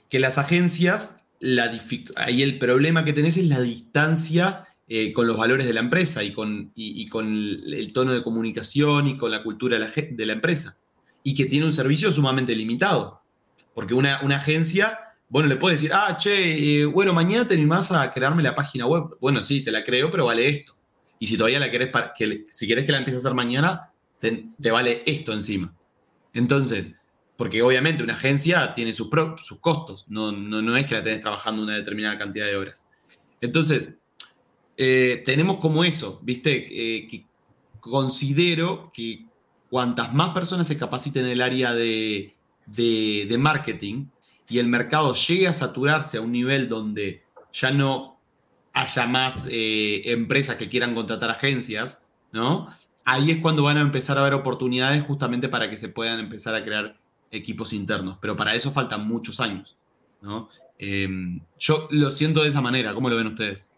que 0.10 0.19
las 0.19 0.38
agencias, 0.38 1.26
la 1.39 1.72
ahí 2.15 2.41
el 2.41 2.60
problema 2.60 3.06
que 3.06 3.13
tenés 3.13 3.38
es 3.38 3.45
la 3.45 3.62
distancia 3.62 4.67
eh, 4.88 5.13
con 5.13 5.28
los 5.28 5.38
valores 5.38 5.67
de 5.67 5.74
la 5.74 5.80
empresa 5.80 6.24
y 6.24 6.34
con, 6.34 6.74
con 7.10 7.36
el 7.36 7.93
tono 7.93 8.12
de 8.12 8.24
comunicación 8.24 9.08
y 9.08 9.17
con 9.17 9.32
la 9.32 9.43
cultura 9.43 9.78
de 9.78 10.26
la 10.26 10.34
empresa 10.34 10.80
y 11.24 11.36
que 11.36 11.45
tiene 11.45 11.65
un 11.65 11.72
servicio 11.72 12.12
sumamente 12.12 12.56
limitado. 12.56 13.22
Porque 13.74 13.93
una, 13.93 14.17
agencia, 14.36 15.00
bueno, 15.30 15.48
le 15.48 15.56
puede 15.56 15.76
decir, 15.76 15.91
ah, 15.93 16.17
che, 16.17 16.82
eh, 16.82 16.86
bueno, 16.86 17.13
mañana 17.13 17.48
te 17.48 17.54
animás 17.54 17.91
a 17.91 18.12
crearme 18.12 18.43
la 18.43 18.56
página 18.56 18.88
web. 18.88 19.17
Bueno, 19.22 19.43
sí, 19.43 19.63
te 19.63 19.72
la 19.72 19.84
creo, 19.84 20.10
pero 20.10 20.26
vale 20.26 20.50
esto. 20.50 20.76
Y 21.19 21.28
si 21.28 21.38
todavía 21.38 21.60
la 21.60 21.69
querés, 21.69 21.89
para, 21.89 22.13
que, 22.13 22.45
si 22.50 22.67
querés 22.67 22.86
que 22.86 22.91
la 22.91 22.98
empieces 22.98 23.24
a 23.24 23.28
hacer 23.28 23.36
mañana, 23.36 23.91
te, 24.19 24.72
vale 24.72 25.04
esto 25.06 25.34
encima. 25.34 25.74
Entonces, 26.34 26.93
porque 27.39 27.62
obviamente 27.62 28.04
una 28.04 28.15
agencia 28.15 28.73
tiene 28.73 28.91
sus, 28.91 29.08
sus 29.41 29.60
costos, 29.60 30.04
no, 30.10 30.30
no, 30.30 30.75
es 30.75 30.86
que 30.86 30.95
la 30.95 31.04
tenés 31.04 31.21
trabajando 31.21 31.63
una 31.63 31.78
determinada 31.78 32.17
cantidad 32.17 32.45
de 32.45 32.58
horas. 32.58 32.89
Entonces, 33.39 34.02
eh, 34.75 35.23
tenemos 35.25 35.62
como 35.62 35.86
eso, 35.86 36.19
¿viste? 36.21 36.52
Eh, 36.52 37.08
que 37.08 37.25
considero 37.80 38.91
que 38.93 39.25
cuantas 39.69 40.13
más 40.13 40.34
personas 40.34 40.67
se 40.67 40.78
capaciten 40.78 41.28
en 41.28 41.32
el 41.32 41.41
área 41.41 41.73
de, 41.73 42.36
marketing 43.39 44.08
y 44.49 44.60
el 44.60 44.67
mercado 44.67 45.15
llegue 45.15 45.47
a 45.47 45.54
saturarse 45.54 46.17
a 46.17 46.21
un 46.21 46.34
nivel 46.34 46.67
donde 46.67 47.23
ya 47.54 47.71
no 47.71 48.19
haya 48.73 49.06
más 49.06 49.47
eh, 49.49 50.12
empresas 50.12 50.58
que 50.58 50.67
quieran 50.67 50.93
contratar 50.93 51.32
agencias, 51.32 52.06
¿no? 52.34 52.67
Ahí 53.06 53.32
es 53.32 53.38
cuando 53.38 53.63
van 53.63 53.78
a 53.78 53.82
empezar 53.82 54.17
a 54.17 54.21
haber 54.23 54.34
oportunidades 54.34 55.02
justamente 55.04 55.47
para 55.47 55.69
que 55.69 55.78
se 55.78 55.88
puedan 55.88 56.19
empezar 56.19 56.54
a 56.54 56.65
crear 56.65 56.99
equipos 57.32 57.74
internos. 57.74 58.18
Pero 58.22 58.36
para 58.36 58.56
eso 58.56 58.72
faltan 58.72 59.08
muchos 59.08 59.39
años, 59.39 59.78
¿no? 60.22 60.50
Em, 60.78 61.39
yo 61.58 61.88
lo 61.92 62.12
siento 62.12 62.42
de 62.42 62.50
esa 62.50 62.62
manera. 62.62 62.94
¿Cómo 62.94 63.10
lo 63.10 63.18
ven 63.18 63.28
ustedes? 63.28 63.74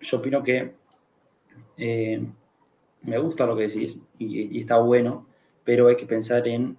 Yo 0.00 0.18
opino 0.18 0.42
que 0.42 0.74
eh, 1.76 2.26
me 3.02 3.18
gusta 3.18 3.46
lo 3.46 3.56
que 3.56 3.68
decís 3.68 4.00
y, 4.18 4.58
está 4.58 4.78
bueno, 4.78 5.26
pero 5.64 5.88
hay 5.88 5.96
que 5.96 6.06
pensar 6.06 6.46
en, 6.48 6.76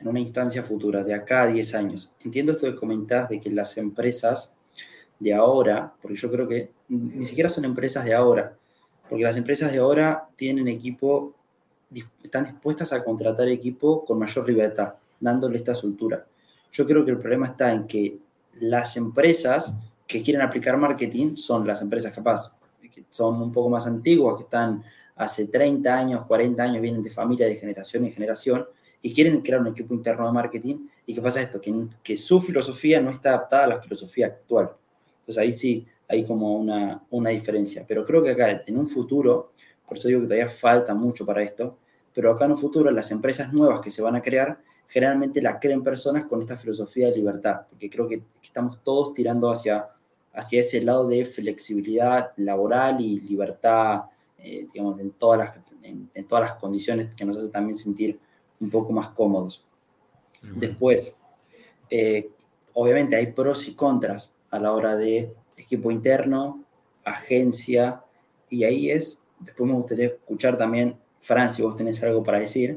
en, 0.00 0.08
una 0.08 0.20
instancia 0.20 0.62
futura, 0.62 1.04
de 1.04 1.14
acá 1.14 1.42
a 1.42 1.46
10 1.46 1.74
años. 1.74 2.12
Entiendo 2.24 2.52
esto 2.52 2.66
que 2.66 2.76
comentás 2.76 3.28
de 3.28 3.40
que 3.40 3.50
las 3.50 3.76
empresas 3.76 4.52
de 5.20 5.34
ahora, 5.34 5.94
porque 6.00 6.16
yo 6.16 6.30
creo 6.30 6.48
que 6.48 6.72
ni 6.88 7.24
siquiera 7.26 7.48
son 7.48 7.64
empresas 7.64 8.04
de 8.04 8.14
ahora, 8.14 8.56
porque 9.08 9.24
las 9.24 9.36
empresas 9.36 9.70
de 9.70 9.78
ahora 9.78 10.28
tienen 10.36 10.66
equipo, 10.66 11.34
están 12.22 12.44
dispuestas 12.44 12.92
a 12.92 13.02
contratar 13.02 13.48
equipo 13.48 14.04
con 14.04 14.18
mayor 14.18 14.48
libertad, 14.48 14.94
dándole 15.18 15.58
esta 15.58 15.74
soltura. 15.74 16.24
Yo 16.72 16.86
creo 16.86 17.04
que 17.04 17.10
el 17.10 17.18
problema 17.18 17.48
está 17.48 17.72
en 17.72 17.86
que 17.86 18.18
las 18.60 18.96
empresas 18.96 19.74
que 20.06 20.22
quieren 20.22 20.42
aplicar 20.42 20.76
marketing 20.76 21.36
son 21.36 21.66
las 21.66 21.82
empresas 21.82 22.12
capaz, 22.12 22.52
que 22.92 23.04
son 23.10 23.40
un 23.40 23.52
poco 23.52 23.68
más 23.68 23.86
antiguas, 23.86 24.36
que 24.36 24.42
están 24.44 24.82
hace 25.16 25.46
30 25.46 25.96
años, 25.96 26.26
40 26.26 26.62
años 26.62 26.82
vienen 26.82 27.02
de 27.02 27.10
familia 27.10 27.46
de 27.46 27.56
generación 27.56 28.04
en 28.04 28.12
generación 28.12 28.66
y 29.02 29.12
quieren 29.12 29.40
crear 29.40 29.60
un 29.60 29.68
equipo 29.68 29.94
interno 29.94 30.26
de 30.26 30.32
marketing. 30.32 30.88
¿Y 31.06 31.14
qué 31.14 31.20
pasa 31.20 31.42
esto? 31.42 31.60
Que, 31.60 31.72
que 32.02 32.16
su 32.16 32.40
filosofía 32.40 33.00
no 33.00 33.10
está 33.10 33.30
adaptada 33.30 33.64
a 33.64 33.68
la 33.68 33.80
filosofía 33.80 34.26
actual. 34.26 34.70
Entonces 35.20 35.38
ahí 35.38 35.52
sí 35.52 35.86
hay 36.08 36.24
como 36.24 36.56
una, 36.56 37.02
una 37.10 37.30
diferencia. 37.30 37.84
Pero 37.86 38.04
creo 38.04 38.22
que 38.22 38.30
acá 38.30 38.62
en 38.66 38.76
un 38.78 38.88
futuro, 38.88 39.52
por 39.90 39.98
eso 39.98 40.06
digo 40.06 40.20
que 40.20 40.28
todavía 40.28 40.48
falta 40.48 40.94
mucho 40.94 41.26
para 41.26 41.42
esto, 41.42 41.76
pero 42.14 42.30
acá 42.30 42.44
en 42.44 42.52
un 42.52 42.58
futuro 42.58 42.90
las 42.92 43.10
empresas 43.10 43.52
nuevas 43.52 43.80
que 43.80 43.90
se 43.90 44.02
van 44.02 44.14
a 44.14 44.22
crear 44.22 44.60
generalmente 44.86 45.42
las 45.42 45.58
creen 45.60 45.82
personas 45.82 46.26
con 46.26 46.40
esta 46.40 46.56
filosofía 46.56 47.08
de 47.08 47.16
libertad, 47.16 47.62
porque 47.68 47.90
creo 47.90 48.06
que 48.06 48.22
estamos 48.40 48.82
todos 48.84 49.12
tirando 49.14 49.50
hacia, 49.50 49.88
hacia 50.32 50.60
ese 50.60 50.80
lado 50.80 51.08
de 51.08 51.24
flexibilidad 51.24 52.30
laboral 52.36 53.00
y 53.00 53.18
libertad 53.18 54.02
eh, 54.42 54.66
digamos, 54.72 54.98
en 55.00 55.10
todas, 55.10 55.38
las, 55.38 55.54
en, 55.82 56.26
todas 56.26 56.50
las 56.50 56.54
condiciones 56.54 57.14
que 57.14 57.24
nos 57.26 57.36
hace 57.36 57.48
también 57.48 57.76
sentir 57.76 58.18
un 58.58 58.70
poco 58.70 58.92
más 58.92 59.08
cómodos. 59.08 59.66
Después, 60.56 61.18
eh, 61.90 62.30
obviamente 62.72 63.16
hay 63.16 63.32
pros 63.32 63.68
y 63.68 63.74
contras 63.74 64.34
a 64.50 64.58
la 64.58 64.72
hora 64.72 64.96
de 64.96 65.34
equipo 65.58 65.90
interno, 65.90 66.64
agencia, 67.04 68.02
y 68.48 68.64
ahí 68.64 68.90
es, 68.90 69.19
después 69.40 69.68
me 69.68 69.76
gustaría 69.76 70.06
escuchar 70.06 70.56
también, 70.56 70.96
Fran, 71.20 71.50
si 71.50 71.62
vos 71.62 71.76
tenés 71.76 72.02
algo 72.02 72.22
para 72.22 72.38
decir, 72.38 72.76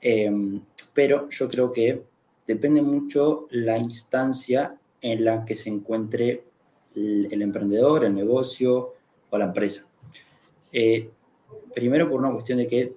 em, 0.00 0.60
pero 0.94 1.28
yo 1.28 1.48
creo 1.48 1.72
que 1.72 2.02
depende 2.46 2.82
mucho 2.82 3.46
la 3.50 3.78
instancia 3.78 4.76
en 5.00 5.24
la 5.24 5.44
que 5.44 5.56
se 5.56 5.68
encuentre 5.68 6.44
el 6.94 7.42
emprendedor, 7.42 8.04
el 8.04 8.14
negocio 8.14 8.94
o 9.30 9.38
la 9.38 9.46
empresa. 9.46 9.86
Eh, 10.72 11.10
primero 11.74 12.08
por 12.08 12.20
una 12.20 12.32
cuestión 12.32 12.58
de 12.58 12.66
que, 12.66 12.94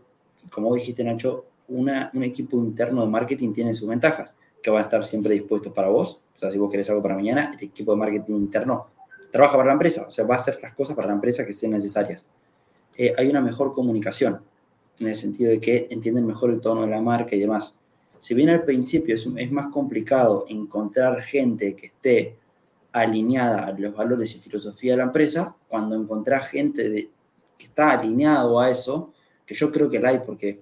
como 0.49 0.73
dijiste 0.75 1.03
Nacho, 1.03 1.45
un 1.67 1.89
equipo 2.23 2.57
interno 2.57 3.01
de 3.01 3.11
marketing 3.11 3.53
tiene 3.53 3.73
sus 3.73 3.87
ventajas, 3.87 4.35
que 4.61 4.69
van 4.69 4.81
a 4.81 4.83
estar 4.83 5.03
siempre 5.05 5.33
dispuestos 5.33 5.73
para 5.73 5.87
vos. 5.87 6.21
O 6.35 6.37
sea, 6.37 6.51
si 6.51 6.57
vos 6.57 6.69
querés 6.69 6.89
algo 6.89 7.01
para 7.01 7.15
mañana, 7.15 7.55
el 7.57 7.67
equipo 7.67 7.91
de 7.91 7.97
marketing 7.97 8.35
interno 8.35 8.87
trabaja 9.31 9.57
para 9.57 9.67
la 9.67 9.73
empresa, 9.73 10.05
o 10.07 10.11
sea, 10.11 10.25
va 10.25 10.35
a 10.35 10.37
hacer 10.37 10.59
las 10.61 10.73
cosas 10.73 10.95
para 10.95 11.07
la 11.07 11.15
empresa 11.15 11.45
que 11.45 11.53
sean 11.53 11.71
necesarias. 11.71 12.27
Eh, 12.97 13.13
hay 13.17 13.29
una 13.29 13.41
mejor 13.41 13.73
comunicación, 13.73 14.41
en 14.99 15.07
el 15.07 15.15
sentido 15.15 15.51
de 15.51 15.59
que 15.59 15.87
entienden 15.89 16.25
mejor 16.25 16.51
el 16.51 16.61
tono 16.61 16.81
de 16.81 16.87
la 16.87 17.01
marca 17.01 17.35
y 17.35 17.39
demás. 17.39 17.77
Si 18.19 18.33
bien 18.33 18.49
al 18.49 18.63
principio 18.63 19.15
es, 19.15 19.27
es 19.35 19.51
más 19.51 19.67
complicado 19.71 20.45
encontrar 20.47 21.21
gente 21.21 21.75
que 21.75 21.87
esté 21.87 22.37
alineada 22.91 23.65
a 23.65 23.71
los 23.73 23.93
valores 23.93 24.33
y 24.35 24.39
filosofía 24.39 24.93
de 24.93 24.97
la 24.97 25.03
empresa, 25.03 25.55
cuando 25.67 25.95
encontrás 25.95 26.47
gente 26.47 27.09
que 27.57 27.65
está 27.65 27.91
alineado 27.91 28.59
a 28.59 28.69
eso, 28.69 29.13
que 29.45 29.53
yo 29.53 29.71
creo 29.71 29.89
que 29.89 29.99
la 29.99 30.09
hay 30.09 30.19
porque 30.25 30.61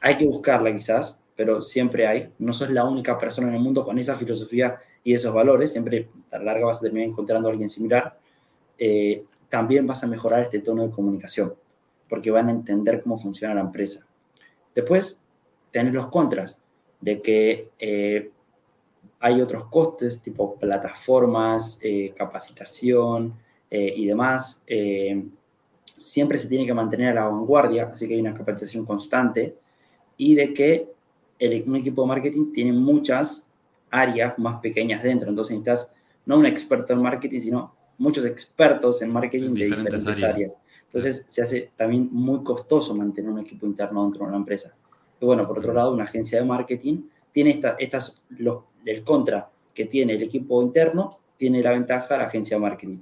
hay 0.00 0.16
que 0.16 0.26
buscarla 0.26 0.72
quizás, 0.74 1.18
pero 1.34 1.62
siempre 1.62 2.06
hay. 2.06 2.32
No 2.38 2.52
sos 2.52 2.70
la 2.70 2.84
única 2.84 3.16
persona 3.16 3.48
en 3.48 3.54
el 3.54 3.60
mundo 3.60 3.84
con 3.84 3.98
esa 3.98 4.14
filosofía 4.14 4.78
y 5.02 5.12
esos 5.12 5.34
valores, 5.34 5.72
siempre 5.72 6.08
a 6.30 6.38
la 6.38 6.44
larga 6.44 6.66
vas 6.66 6.78
a 6.78 6.82
terminar 6.82 7.08
encontrando 7.08 7.48
a 7.48 7.52
alguien 7.52 7.68
similar. 7.68 8.18
Eh, 8.78 9.24
también 9.54 9.86
vas 9.86 10.02
a 10.02 10.08
mejorar 10.08 10.42
este 10.42 10.58
tono 10.58 10.82
de 10.82 10.90
comunicación, 10.90 11.54
porque 12.08 12.28
van 12.28 12.48
a 12.48 12.50
entender 12.50 13.00
cómo 13.00 13.20
funciona 13.20 13.54
la 13.54 13.60
empresa. 13.60 14.04
Después, 14.74 15.22
tenés 15.70 15.94
los 15.94 16.08
contras 16.08 16.60
de 17.00 17.22
que 17.22 17.70
eh, 17.78 18.32
hay 19.20 19.40
otros 19.40 19.66
costes, 19.66 20.20
tipo 20.20 20.56
plataformas, 20.56 21.78
eh, 21.80 22.12
capacitación 22.16 23.34
y 23.70 24.06
demás. 24.06 24.64
siempre 25.96 26.38
se 26.38 26.48
tiene 26.48 26.64
que 26.64 26.74
mantener 26.74 27.08
a 27.10 27.22
la 27.22 27.28
vanguardia, 27.28 27.90
así 27.92 28.06
que 28.06 28.14
hay 28.14 28.20
una 28.20 28.34
capacitación 28.34 28.84
constante 28.84 29.56
y 30.16 30.34
de 30.34 30.52
que 30.54 30.92
el, 31.38 31.64
un 31.66 31.76
equipo 31.76 32.02
de 32.02 32.08
marketing 32.08 32.52
tiene 32.52 32.72
muchas 32.72 33.48
áreas 33.90 34.36
más 34.38 34.60
pequeñas 34.60 35.02
dentro. 35.02 35.28
Entonces 35.28 35.56
necesitas 35.56 35.92
no 36.26 36.38
un 36.38 36.46
experto 36.46 36.92
en 36.92 37.02
marketing, 37.02 37.40
sino 37.40 37.74
muchos 37.98 38.24
expertos 38.24 39.02
en 39.02 39.12
marketing 39.12 39.54
de 39.54 39.64
diferentes 39.66 40.22
áreas. 40.22 40.58
Entonces 40.86 41.24
se 41.28 41.42
hace 41.42 41.72
también 41.74 42.08
muy 42.12 42.42
costoso 42.42 42.94
mantener 42.94 43.30
un 43.30 43.40
equipo 43.40 43.66
interno 43.66 44.04
dentro 44.04 44.24
de 44.24 44.28
una 44.28 44.36
empresa. 44.36 44.74
Y 45.20 45.26
bueno, 45.26 45.46
por 45.46 45.58
otro 45.58 45.72
lado, 45.72 45.92
una 45.92 46.04
agencia 46.04 46.38
de 46.38 46.44
marketing 46.44 47.02
tiene 47.32 47.50
esta, 47.50 47.74
estas, 47.78 48.22
los, 48.30 48.62
el 48.84 49.02
contra 49.02 49.50
que 49.74 49.86
tiene 49.86 50.14
el 50.14 50.22
equipo 50.22 50.62
interno, 50.62 51.10
tiene 51.36 51.62
la 51.62 51.72
ventaja 51.72 52.16
la 52.16 52.24
agencia 52.24 52.56
de 52.56 52.60
marketing, 52.60 52.98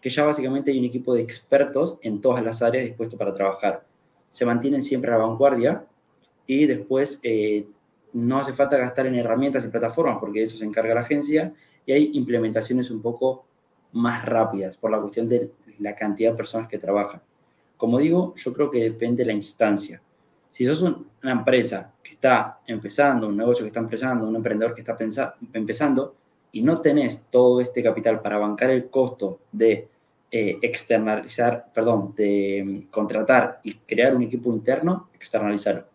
que 0.00 0.08
ya 0.08 0.24
básicamente 0.24 0.70
hay 0.70 0.78
un 0.78 0.86
equipo 0.86 1.14
de 1.14 1.20
expertos 1.20 1.98
en 2.02 2.20
todas 2.20 2.42
las 2.42 2.62
áreas 2.62 2.86
dispuestos 2.86 3.18
para 3.18 3.34
trabajar. 3.34 3.84
Se 4.30 4.46
mantienen 4.46 4.82
siempre 4.82 5.12
a 5.12 5.18
la 5.18 5.26
vanguardia 5.26 5.84
y 6.46 6.66
después 6.66 7.20
eh, 7.22 7.66
no 8.14 8.38
hace 8.38 8.52
falta 8.52 8.78
gastar 8.78 9.06
en 9.06 9.16
herramientas 9.16 9.64
y 9.64 9.68
plataformas 9.68 10.18
porque 10.18 10.38
de 10.38 10.44
eso 10.46 10.56
se 10.56 10.64
encarga 10.64 10.94
la 10.94 11.00
agencia 11.00 11.52
y 11.84 11.92
hay 11.92 12.10
implementaciones 12.14 12.90
un 12.90 13.02
poco 13.02 13.44
más 13.94 14.24
rápidas 14.24 14.76
por 14.76 14.90
la 14.90 15.00
cuestión 15.00 15.28
de 15.28 15.50
la 15.78 15.94
cantidad 15.94 16.30
de 16.30 16.36
personas 16.36 16.68
que 16.68 16.78
trabajan. 16.78 17.22
Como 17.76 17.98
digo, 17.98 18.34
yo 18.36 18.52
creo 18.52 18.70
que 18.70 18.82
depende 18.82 19.22
de 19.22 19.28
la 19.28 19.32
instancia. 19.32 20.00
Si 20.50 20.64
sos 20.66 20.82
una 20.82 21.32
empresa 21.32 21.92
que 22.02 22.12
está 22.12 22.60
empezando, 22.66 23.28
un 23.28 23.36
negocio 23.36 23.64
que 23.64 23.68
está 23.68 23.80
empezando, 23.80 24.26
un 24.26 24.36
emprendedor 24.36 24.74
que 24.74 24.82
está 24.82 24.96
empezando 25.52 26.14
y 26.52 26.62
no 26.62 26.80
tenés 26.80 27.26
todo 27.30 27.60
este 27.60 27.82
capital 27.82 28.20
para 28.20 28.38
bancar 28.38 28.70
el 28.70 28.88
costo 28.88 29.40
de 29.50 29.88
eh, 30.30 30.58
externalizar, 30.62 31.72
perdón, 31.72 32.14
de 32.16 32.64
mm, 32.64 32.90
contratar 32.90 33.60
y 33.64 33.74
crear 33.74 34.14
un 34.14 34.22
equipo 34.22 34.52
interno, 34.52 35.08
externalizarlo 35.14 35.86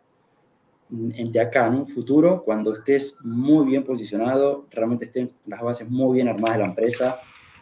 de 0.90 1.40
acá 1.40 1.68
en 1.68 1.76
un 1.76 1.88
futuro, 1.88 2.44
cuando 2.44 2.74
estés 2.74 3.18
muy 3.24 3.68
bien 3.68 3.84
posicionado, 3.84 4.66
realmente 4.72 5.06
estén 5.06 5.32
las 5.46 5.62
bases 5.62 5.90
muy 5.90 6.16
bien 6.16 6.28
armadas 6.28 6.58
de 6.58 6.64
la 6.64 6.70
empresa 6.70 7.20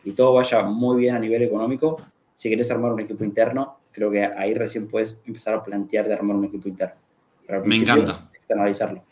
y 0.07 0.13
todo 0.13 0.33
vaya 0.33 0.63
muy 0.63 1.01
bien 1.01 1.15
a 1.15 1.19
nivel 1.19 1.43
económico, 1.43 2.01
si 2.33 2.47
quieres 2.47 2.71
armar 2.71 2.93
un 2.93 3.01
equipo 3.01 3.25
interno, 3.25 3.79
creo 3.91 4.09
que 4.09 4.23
ahí 4.23 4.53
recién 4.53 4.87
puedes 4.87 5.21
empezar 5.25 5.53
a 5.53 5.63
plantear 5.63 6.07
de 6.07 6.13
armar 6.13 6.37
un 6.37 6.45
equipo 6.45 6.69
interno. 6.69 6.95
Me 7.65 7.75
encanta. 7.75 8.29
Externalizarlo. 8.33 9.03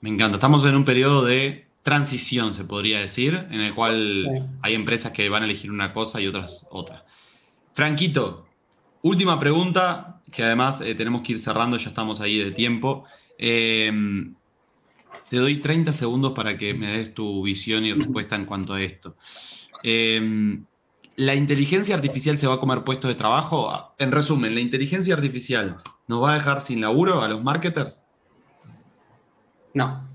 Me 0.00 0.08
encanta. 0.08 0.36
Estamos 0.36 0.64
en 0.64 0.76
un 0.76 0.84
periodo 0.86 1.24
de 1.24 1.66
transición, 1.82 2.54
se 2.54 2.64
podría 2.64 3.00
decir, 3.00 3.34
en 3.50 3.60
el 3.60 3.74
cual 3.74 4.48
hay 4.62 4.72
empresas 4.72 5.12
que 5.12 5.28
van 5.28 5.42
a 5.42 5.44
elegir 5.44 5.70
una 5.70 5.92
cosa 5.92 6.22
y 6.22 6.26
otras 6.26 6.66
otra. 6.70 7.04
Franquito, 7.74 8.46
última 9.02 9.38
pregunta, 9.38 10.22
que 10.32 10.42
además 10.42 10.80
eh, 10.80 10.94
tenemos 10.94 11.20
que 11.20 11.32
ir 11.32 11.38
cerrando, 11.38 11.76
ya 11.76 11.90
estamos 11.90 12.22
ahí 12.22 12.38
de 12.38 12.52
tiempo. 12.52 13.04
Em, 13.36 14.34
te 15.28 15.36
doy 15.36 15.56
30 15.56 15.92
segundos 15.92 16.32
para 16.32 16.56
que 16.56 16.72
me 16.72 16.96
des 16.96 17.12
tu 17.12 17.42
visión 17.42 17.84
y 17.84 17.92
respuesta 17.94 18.36
en 18.36 18.46
cuanto 18.46 18.72
a 18.72 18.80
esto. 18.80 19.16
Em, 19.84 20.64
¿La 21.16 21.36
inteligencia 21.36 21.94
artificial 21.94 22.36
se 22.36 22.48
va 22.48 22.54
a 22.54 22.58
comer 22.58 22.82
puestos 22.82 23.08
de 23.08 23.14
trabajo? 23.14 23.94
En 23.98 24.10
resumen, 24.10 24.54
¿la 24.54 24.60
inteligencia 24.60 25.14
artificial 25.14 25.76
nos 26.08 26.22
va 26.22 26.32
a 26.32 26.34
dejar 26.34 26.60
sin 26.60 26.80
laburo 26.80 27.22
a 27.22 27.28
los 27.28 27.42
marketers? 27.42 28.08
No. 29.74 30.08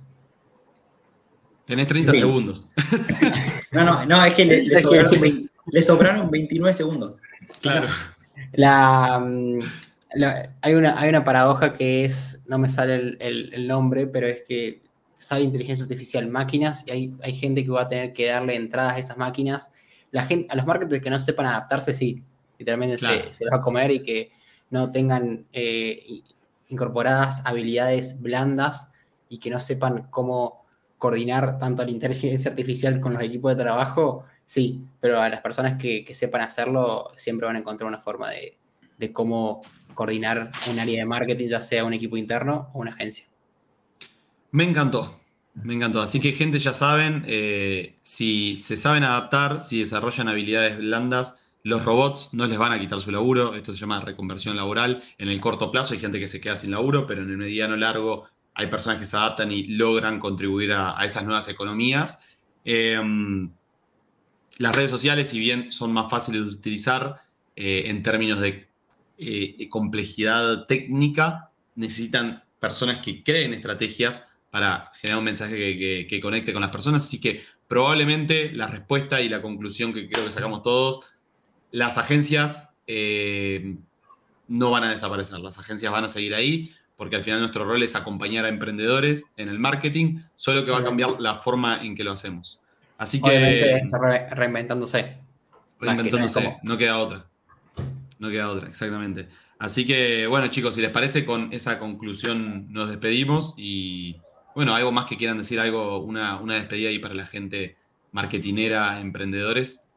Tenés 1.65 1.87
30 1.87 2.13
segundos. 2.13 2.69
No, 3.71 3.83
no, 3.83 4.03
no, 4.03 4.25
es 4.25 4.33
que 4.33 4.45
le, 4.45 4.81
sobraron, 5.83 6.31
29 6.31 6.73
segundos. 6.73 7.13
Claro. 7.61 7.87
La, 8.53 9.23
hay, 10.61 10.73
una, 10.73 10.99
hay 10.99 11.09
una 11.09 11.23
paradoja 11.23 11.77
que 11.77 12.03
es, 12.03 12.43
no 12.47 12.57
me 12.57 12.67
sale 12.67 13.15
el, 13.19 13.67
nombre, 13.67 14.07
pero 14.07 14.25
es 14.25 14.41
que 14.47 14.81
sale 15.19 15.43
inteligencia 15.43 15.83
artificial 15.83 16.27
máquinas 16.27 16.83
y 16.87 16.91
hay, 16.91 17.13
hay, 17.21 17.33
gente 17.33 17.63
que 17.63 17.69
va 17.69 17.83
a 17.83 17.87
tener 17.87 18.13
que 18.13 18.27
darle 18.27 18.55
entradas 18.55 18.93
a 18.93 18.99
esas 18.99 19.17
máquinas. 19.17 19.73
La 20.11 20.23
gente, 20.23 20.47
a 20.49 20.55
los 20.55 20.65
marketers 20.65 21.03
que 21.03 21.09
no 21.09 21.19
sepan 21.19 21.45
adaptarse, 21.45 21.93
sí, 21.93 22.23
literalmente 22.57 22.97
se, 22.97 23.33
se, 23.33 23.45
los 23.45 23.53
va 23.53 23.57
a 23.57 23.61
comer 23.61 23.91
y 23.91 23.99
que 24.01 24.31
no 24.71 24.91
tengan 24.91 25.45
eh, 25.53 26.21
incorporadas 26.69 27.45
habilidades 27.45 28.21
blandas 28.21 28.89
y 29.27 29.37
que 29.37 29.49
no 29.49 29.59
sepan 29.59 30.07
cómo 30.09 30.65
coordinar 30.97 31.59
tanto 31.59 31.83
la 31.83 31.91
inteligencia 31.91 32.49
artificial 32.49 32.99
con 32.99 33.13
los 33.13 33.21
equipos 33.21 33.55
de 33.55 33.63
trabajo, 33.63 34.25
sí, 34.45 34.83
pero 34.99 35.21
a 35.21 35.29
las 35.29 35.41
personas 35.41 35.75
que, 35.75 36.03
que 36.03 36.15
sepan 36.15 36.41
hacerlo 36.41 37.11
siempre 37.15 37.45
van 37.45 37.55
a 37.55 37.59
encontrar 37.59 37.87
una 37.87 37.99
forma 37.99 38.31
de, 38.31 38.57
de 38.97 39.13
cómo 39.13 39.61
coordinar 39.93 40.51
un 40.69 40.79
área 40.79 40.99
de 40.99 41.05
marketing, 41.05 41.47
ya 41.47 41.61
sea 41.61 41.85
un 41.85 41.93
equipo 41.93 42.17
interno 42.17 42.69
o 42.73 42.79
una 42.79 42.91
agencia. 42.91 43.28
Me 44.51 44.63
encantó, 44.63 45.19
me 45.53 45.75
encantó. 45.75 46.01
Así 46.01 46.19
que 46.19 46.31
gente 46.31 46.59
ya 46.59 46.73
saben, 46.73 47.23
eh, 47.27 47.99
si 48.01 48.55
se 48.55 48.77
saben 48.77 49.03
adaptar, 49.03 49.61
si 49.61 49.79
desarrollan 49.79 50.27
habilidades 50.27 50.77
blandas, 50.77 51.35
los 51.63 51.83
robots 51.85 52.29
no 52.33 52.47
les 52.47 52.57
van 52.57 52.71
a 52.71 52.79
quitar 52.79 52.99
su 52.99 53.11
laburo. 53.11 53.53
Esto 53.53 53.73
se 53.73 53.79
llama 53.79 53.99
reconversión 53.99 54.55
laboral. 54.55 55.03
En 55.17 55.29
el 55.29 55.39
corto 55.39 55.71
plazo 55.71 55.93
hay 55.93 55.99
gente 55.99 56.19
que 56.19 56.27
se 56.27 56.41
queda 56.41 56.57
sin 56.57 56.71
laburo, 56.71 57.05
pero 57.05 57.21
en 57.21 57.29
el 57.29 57.37
mediano 57.37 57.75
largo 57.75 58.27
hay 58.55 58.67
personas 58.67 58.99
que 58.99 59.05
se 59.05 59.17
adaptan 59.17 59.51
y 59.51 59.67
logran 59.67 60.19
contribuir 60.19 60.73
a, 60.73 60.97
esas 61.05 61.25
nuevas 61.25 61.47
economías. 61.47 62.27
Em, 62.63 63.51
las 64.57 64.75
redes 64.75 64.91
sociales, 64.91 65.29
si 65.29 65.39
bien 65.39 65.71
son 65.71 65.93
más 65.93 66.09
fáciles 66.09 66.43
de 66.43 66.49
utilizar 66.49 67.21
eh, 67.55 67.83
en 67.85 68.01
términos 68.03 68.39
de 68.41 68.67
eh, 69.17 69.69
complejidad 69.69 70.65
técnica, 70.65 71.51
necesitan 71.75 72.43
personas 72.59 72.97
que 72.97 73.23
creen 73.23 73.53
estrategias 73.53 74.28
para 74.49 74.89
generar 74.99 75.19
un 75.19 75.25
mensaje 75.25 75.55
que, 76.07 76.19
conecte 76.21 76.53
con 76.53 76.61
las 76.61 76.71
personas. 76.71 77.05
Así 77.05 77.19
que 77.19 77.43
probablemente 77.67 78.51
la 78.51 78.67
respuesta 78.67 79.21
y 79.21 79.29
la 79.29 79.41
conclusión 79.41 79.93
que 79.93 80.09
creo 80.09 80.25
que 80.25 80.31
sacamos 80.31 80.61
todos, 80.63 81.07
las 81.71 81.97
agencias 81.97 82.75
eh, 82.87 83.75
no 84.47 84.71
van 84.71 84.83
a 84.83 84.89
desaparecer, 84.89 85.39
las 85.39 85.59
agencias 85.59 85.91
van 85.91 86.05
a 86.05 86.07
seguir 86.07 86.33
ahí, 86.33 86.69
porque 86.97 87.15
al 87.15 87.23
final 87.23 87.39
nuestro 87.39 87.65
rol 87.65 87.83
es 87.83 87.95
acompañar 87.95 88.45
a 88.45 88.49
emprendedores 88.49 89.25
en 89.37 89.49
el 89.49 89.59
marketing, 89.59 90.21
solo 90.35 90.65
que 90.65 90.71
va 90.71 90.79
a 90.79 90.83
cambiar 90.83 91.19
la 91.19 91.35
forma 91.35 91.83
en 91.83 91.95
que 91.95 92.03
lo 92.03 92.11
hacemos. 92.11 92.59
Así 92.97 93.21
que... 93.21 93.79
reinventándose. 94.31 95.17
Reinventándose, 95.79 96.57
no 96.63 96.77
queda 96.77 96.97
otra 96.97 97.29
no 98.19 98.29
queda 98.29 98.49
otra, 98.49 98.67
exactamente. 98.67 99.27
Así 99.57 99.85
que, 99.85 100.27
bueno, 100.27 100.47
chicos, 100.47 100.75
si 100.75 100.81
les 100.81 100.91
parece, 100.91 101.25
con 101.25 101.51
esa 101.51 101.79
conclusión 101.79 102.71
nos 102.71 102.89
despedimos 102.89 103.55
y, 103.57 104.17
bueno, 104.59 104.75
algo 104.75 104.91
más 104.91 105.05
que 105.05 105.15
quieran 105.15 105.37
decir, 105.37 105.57
algo, 105.57 106.03
una, 106.03 106.37
despedida 106.45 106.89
ahí 106.89 106.99
para 106.99 107.15
la 107.15 107.25
gente 107.25 107.77
marketinera, 108.11 108.99
emprendedores. 108.99 109.87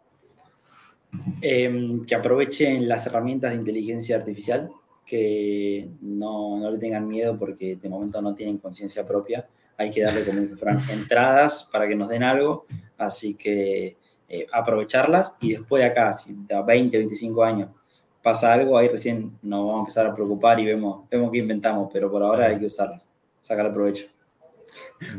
Em, 1.40 2.06
que 2.06 2.14
aprovechen 2.14 2.86
las 2.86 3.04
herramientas 3.08 3.50
de 3.50 3.56
inteligencia 3.58 4.14
artificial, 4.14 4.70
que 5.04 5.90
no, 6.00 6.70
le 6.70 6.78
tengan 6.78 7.08
miedo 7.08 7.36
porque 7.36 7.74
de 7.74 7.88
momento 7.88 8.22
no 8.22 8.36
tienen 8.36 8.58
conciencia 8.58 9.04
propia. 9.04 9.48
Hay 9.78 9.90
que 9.90 10.00
darle 10.00 10.24
como 10.24 10.38
entradas 10.92 11.68
para 11.72 11.88
que 11.88 11.96
nos 11.96 12.08
den 12.08 12.22
algo, 12.22 12.66
así 12.98 13.34
que 13.34 13.96
eh, 14.28 14.46
aprovecharlas 14.52 15.36
y 15.40 15.54
después 15.54 15.82
de 15.82 15.88
acá, 15.88 16.12
si 16.12 16.36
da 16.46 16.62
20, 16.62 16.98
25 16.98 17.42
años, 17.42 17.70
pasa 18.22 18.52
algo, 18.52 18.78
ahí 18.78 18.86
recién 18.86 19.36
nos 19.42 19.66
vamos 19.66 19.74
a 19.74 19.80
empezar 19.80 20.06
a 20.06 20.14
preocupar 20.14 20.60
y 20.60 20.66
vemos, 20.66 21.08
vemos 21.10 21.32
qué 21.32 21.38
inventamos, 21.38 21.90
pero 21.92 22.08
por 22.08 22.22
ahora 22.22 22.46
hay 22.46 22.60
que 22.60 22.66
usarlas, 22.66 23.10
sacar 23.42 23.74
provecho. 23.74 24.11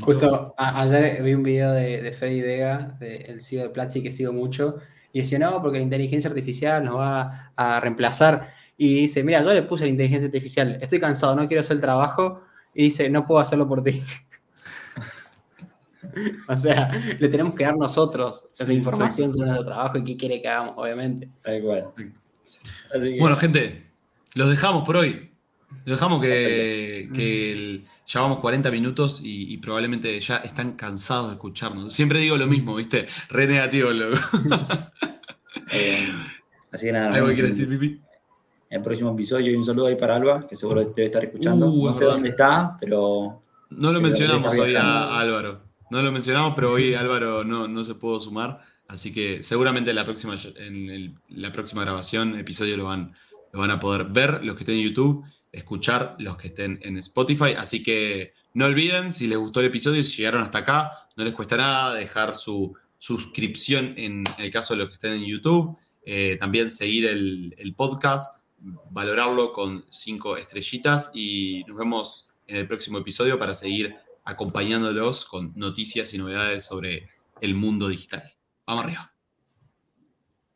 Justo 0.01 0.53
ayer 0.57 1.21
vi 1.23 1.33
un 1.33 1.43
video 1.43 1.71
de, 1.71 2.01
de 2.01 2.11
Freddy 2.11 2.41
Vega, 2.41 2.97
el 2.99 3.41
CEO 3.41 3.63
de 3.63 3.69
Platzi, 3.69 4.01
que 4.01 4.11
sigo 4.11 4.33
mucho, 4.33 4.77
y 5.11 5.19
decía, 5.19 5.39
no, 5.39 5.61
porque 5.61 5.77
la 5.77 5.83
inteligencia 5.83 6.29
artificial 6.29 6.83
nos 6.83 6.97
va 6.97 7.51
a 7.55 7.79
reemplazar. 7.79 8.53
Y 8.77 8.95
dice, 8.95 9.23
mira, 9.23 9.43
yo 9.43 9.53
le 9.53 9.61
puse 9.63 9.85
la 9.85 9.91
inteligencia 9.91 10.27
artificial, 10.27 10.77
estoy 10.81 10.99
cansado, 10.99 11.35
no 11.35 11.47
quiero 11.47 11.61
hacer 11.61 11.75
el 11.75 11.81
trabajo, 11.81 12.41
y 12.73 12.85
dice, 12.85 13.09
no 13.09 13.25
puedo 13.25 13.39
hacerlo 13.39 13.67
por 13.67 13.83
ti. 13.83 14.01
o 16.47 16.55
sea, 16.55 16.91
le 17.19 17.29
tenemos 17.29 17.53
que 17.53 17.63
dar 17.63 17.77
nosotros 17.77 18.45
esa 18.57 18.73
información 18.73 19.31
sobre 19.31 19.47
nuestro 19.47 19.67
trabajo 19.67 19.97
y 19.99 20.03
qué 20.03 20.17
quiere 20.17 20.41
que 20.41 20.47
hagamos, 20.47 20.73
obviamente. 20.77 21.29
Bueno, 23.19 23.37
gente, 23.37 23.87
los 24.33 24.49
dejamos 24.49 24.83
por 24.83 24.97
hoy. 24.97 25.32
Dejamos 25.85 26.21
que, 26.21 27.09
que 27.13 27.83
llevamos 28.11 28.39
40 28.39 28.71
minutos 28.71 29.21
y, 29.23 29.57
probablemente 29.57 30.19
ya 30.19 30.37
están 30.37 30.73
cansados 30.73 31.27
de 31.27 31.33
escucharnos. 31.33 31.93
Siempre 31.93 32.19
digo 32.19 32.37
lo 32.37 32.47
mismo, 32.47 32.75
¿viste? 32.75 33.07
Re 33.29 33.47
negativo. 33.47 33.89
Eh, 35.75 36.07
así 36.71 36.85
que 36.85 36.91
nada. 36.91 37.15
¿Algo 37.15 37.27
que 37.29 37.41
decir, 37.41 37.67
Pipi? 37.67 37.99
el 38.73 38.81
próximo 38.81 39.11
episodio 39.11 39.51
y 39.51 39.55
un 39.55 39.63
saludo 39.63 39.85
ahí 39.85 39.95
para 39.95 40.15
Alba, 40.15 40.47
que 40.47 40.55
seguro 40.55 40.81
debe 40.83 41.05
estar 41.05 41.23
escuchando. 41.23 41.67
Uh, 41.71 41.87
no 41.87 41.93
sé 41.93 42.05
dónde 42.05 42.29
está, 42.29 42.75
pero... 42.79 43.39
No 43.69 43.91
lo 43.91 44.01
mencionamos 44.01 44.51
hoy 44.57 44.75
a 44.75 45.19
Álvaro. 45.19 45.61
No 45.91 46.01
lo 46.01 46.11
mencionamos, 46.11 46.53
pero 46.55 46.71
hoy 46.71 46.95
Álvaro 46.95 47.43
no, 47.43 47.67
no 47.67 47.83
se 47.83 47.93
pudo 47.93 48.19
sumar. 48.19 48.61
Así 48.87 49.13
que 49.13 49.43
seguramente 49.43 49.91
en 49.91 49.95
la 49.95 50.05
próxima, 50.05 50.35
en 50.57 51.19
la 51.29 51.51
próxima 51.51 51.83
grabación, 51.83 52.35
episodio, 52.35 52.75
lo 52.75 52.85
van, 52.85 53.13
lo 53.51 53.59
van 53.59 53.69
a 53.69 53.79
poder 53.79 54.05
ver 54.05 54.43
los 54.43 54.55
que 54.55 54.63
estén 54.63 54.77
en 54.77 54.83
YouTube, 54.89 55.23
escuchar 55.53 56.15
los 56.19 56.35
que 56.35 56.47
estén 56.47 56.79
en 56.81 56.97
Spotify. 56.97 57.53
Así 57.57 57.81
que 57.81 58.33
no 58.53 58.65
olviden, 58.65 59.13
si 59.13 59.27
les 59.27 59.37
gustó 59.37 59.61
el 59.61 59.67
episodio 59.67 60.03
si 60.03 60.17
llegaron 60.17 60.43
hasta 60.43 60.57
acá, 60.57 60.91
no 61.15 61.23
les 61.23 61.33
cuesta 61.33 61.55
nada 61.55 61.93
dejar 61.93 62.35
su 62.35 62.75
suscripción 62.97 63.93
en 63.97 64.23
el 64.37 64.51
caso 64.51 64.73
de 64.73 64.79
los 64.79 64.89
que 64.89 64.95
estén 64.95 65.13
en 65.13 65.25
YouTube. 65.25 65.77
Eh, 66.05 66.35
también 66.37 66.69
seguir 66.69 67.05
el, 67.05 67.55
el 67.57 67.73
podcast 67.75 68.43
valorarlo 68.91 69.51
con 69.51 69.85
cinco 69.89 70.37
estrellitas 70.37 71.11
y 71.13 71.63
nos 71.67 71.77
vemos 71.77 72.29
en 72.47 72.57
el 72.57 72.67
próximo 72.67 72.97
episodio 72.97 73.37
para 73.37 73.53
seguir 73.53 73.95
acompañándolos 74.23 75.25
con 75.25 75.53
noticias 75.55 76.13
y 76.13 76.17
novedades 76.17 76.65
sobre 76.65 77.09
el 77.41 77.55
mundo 77.55 77.89
digital. 77.89 78.23
Vamos 78.65 78.85
arriba. 78.85 79.12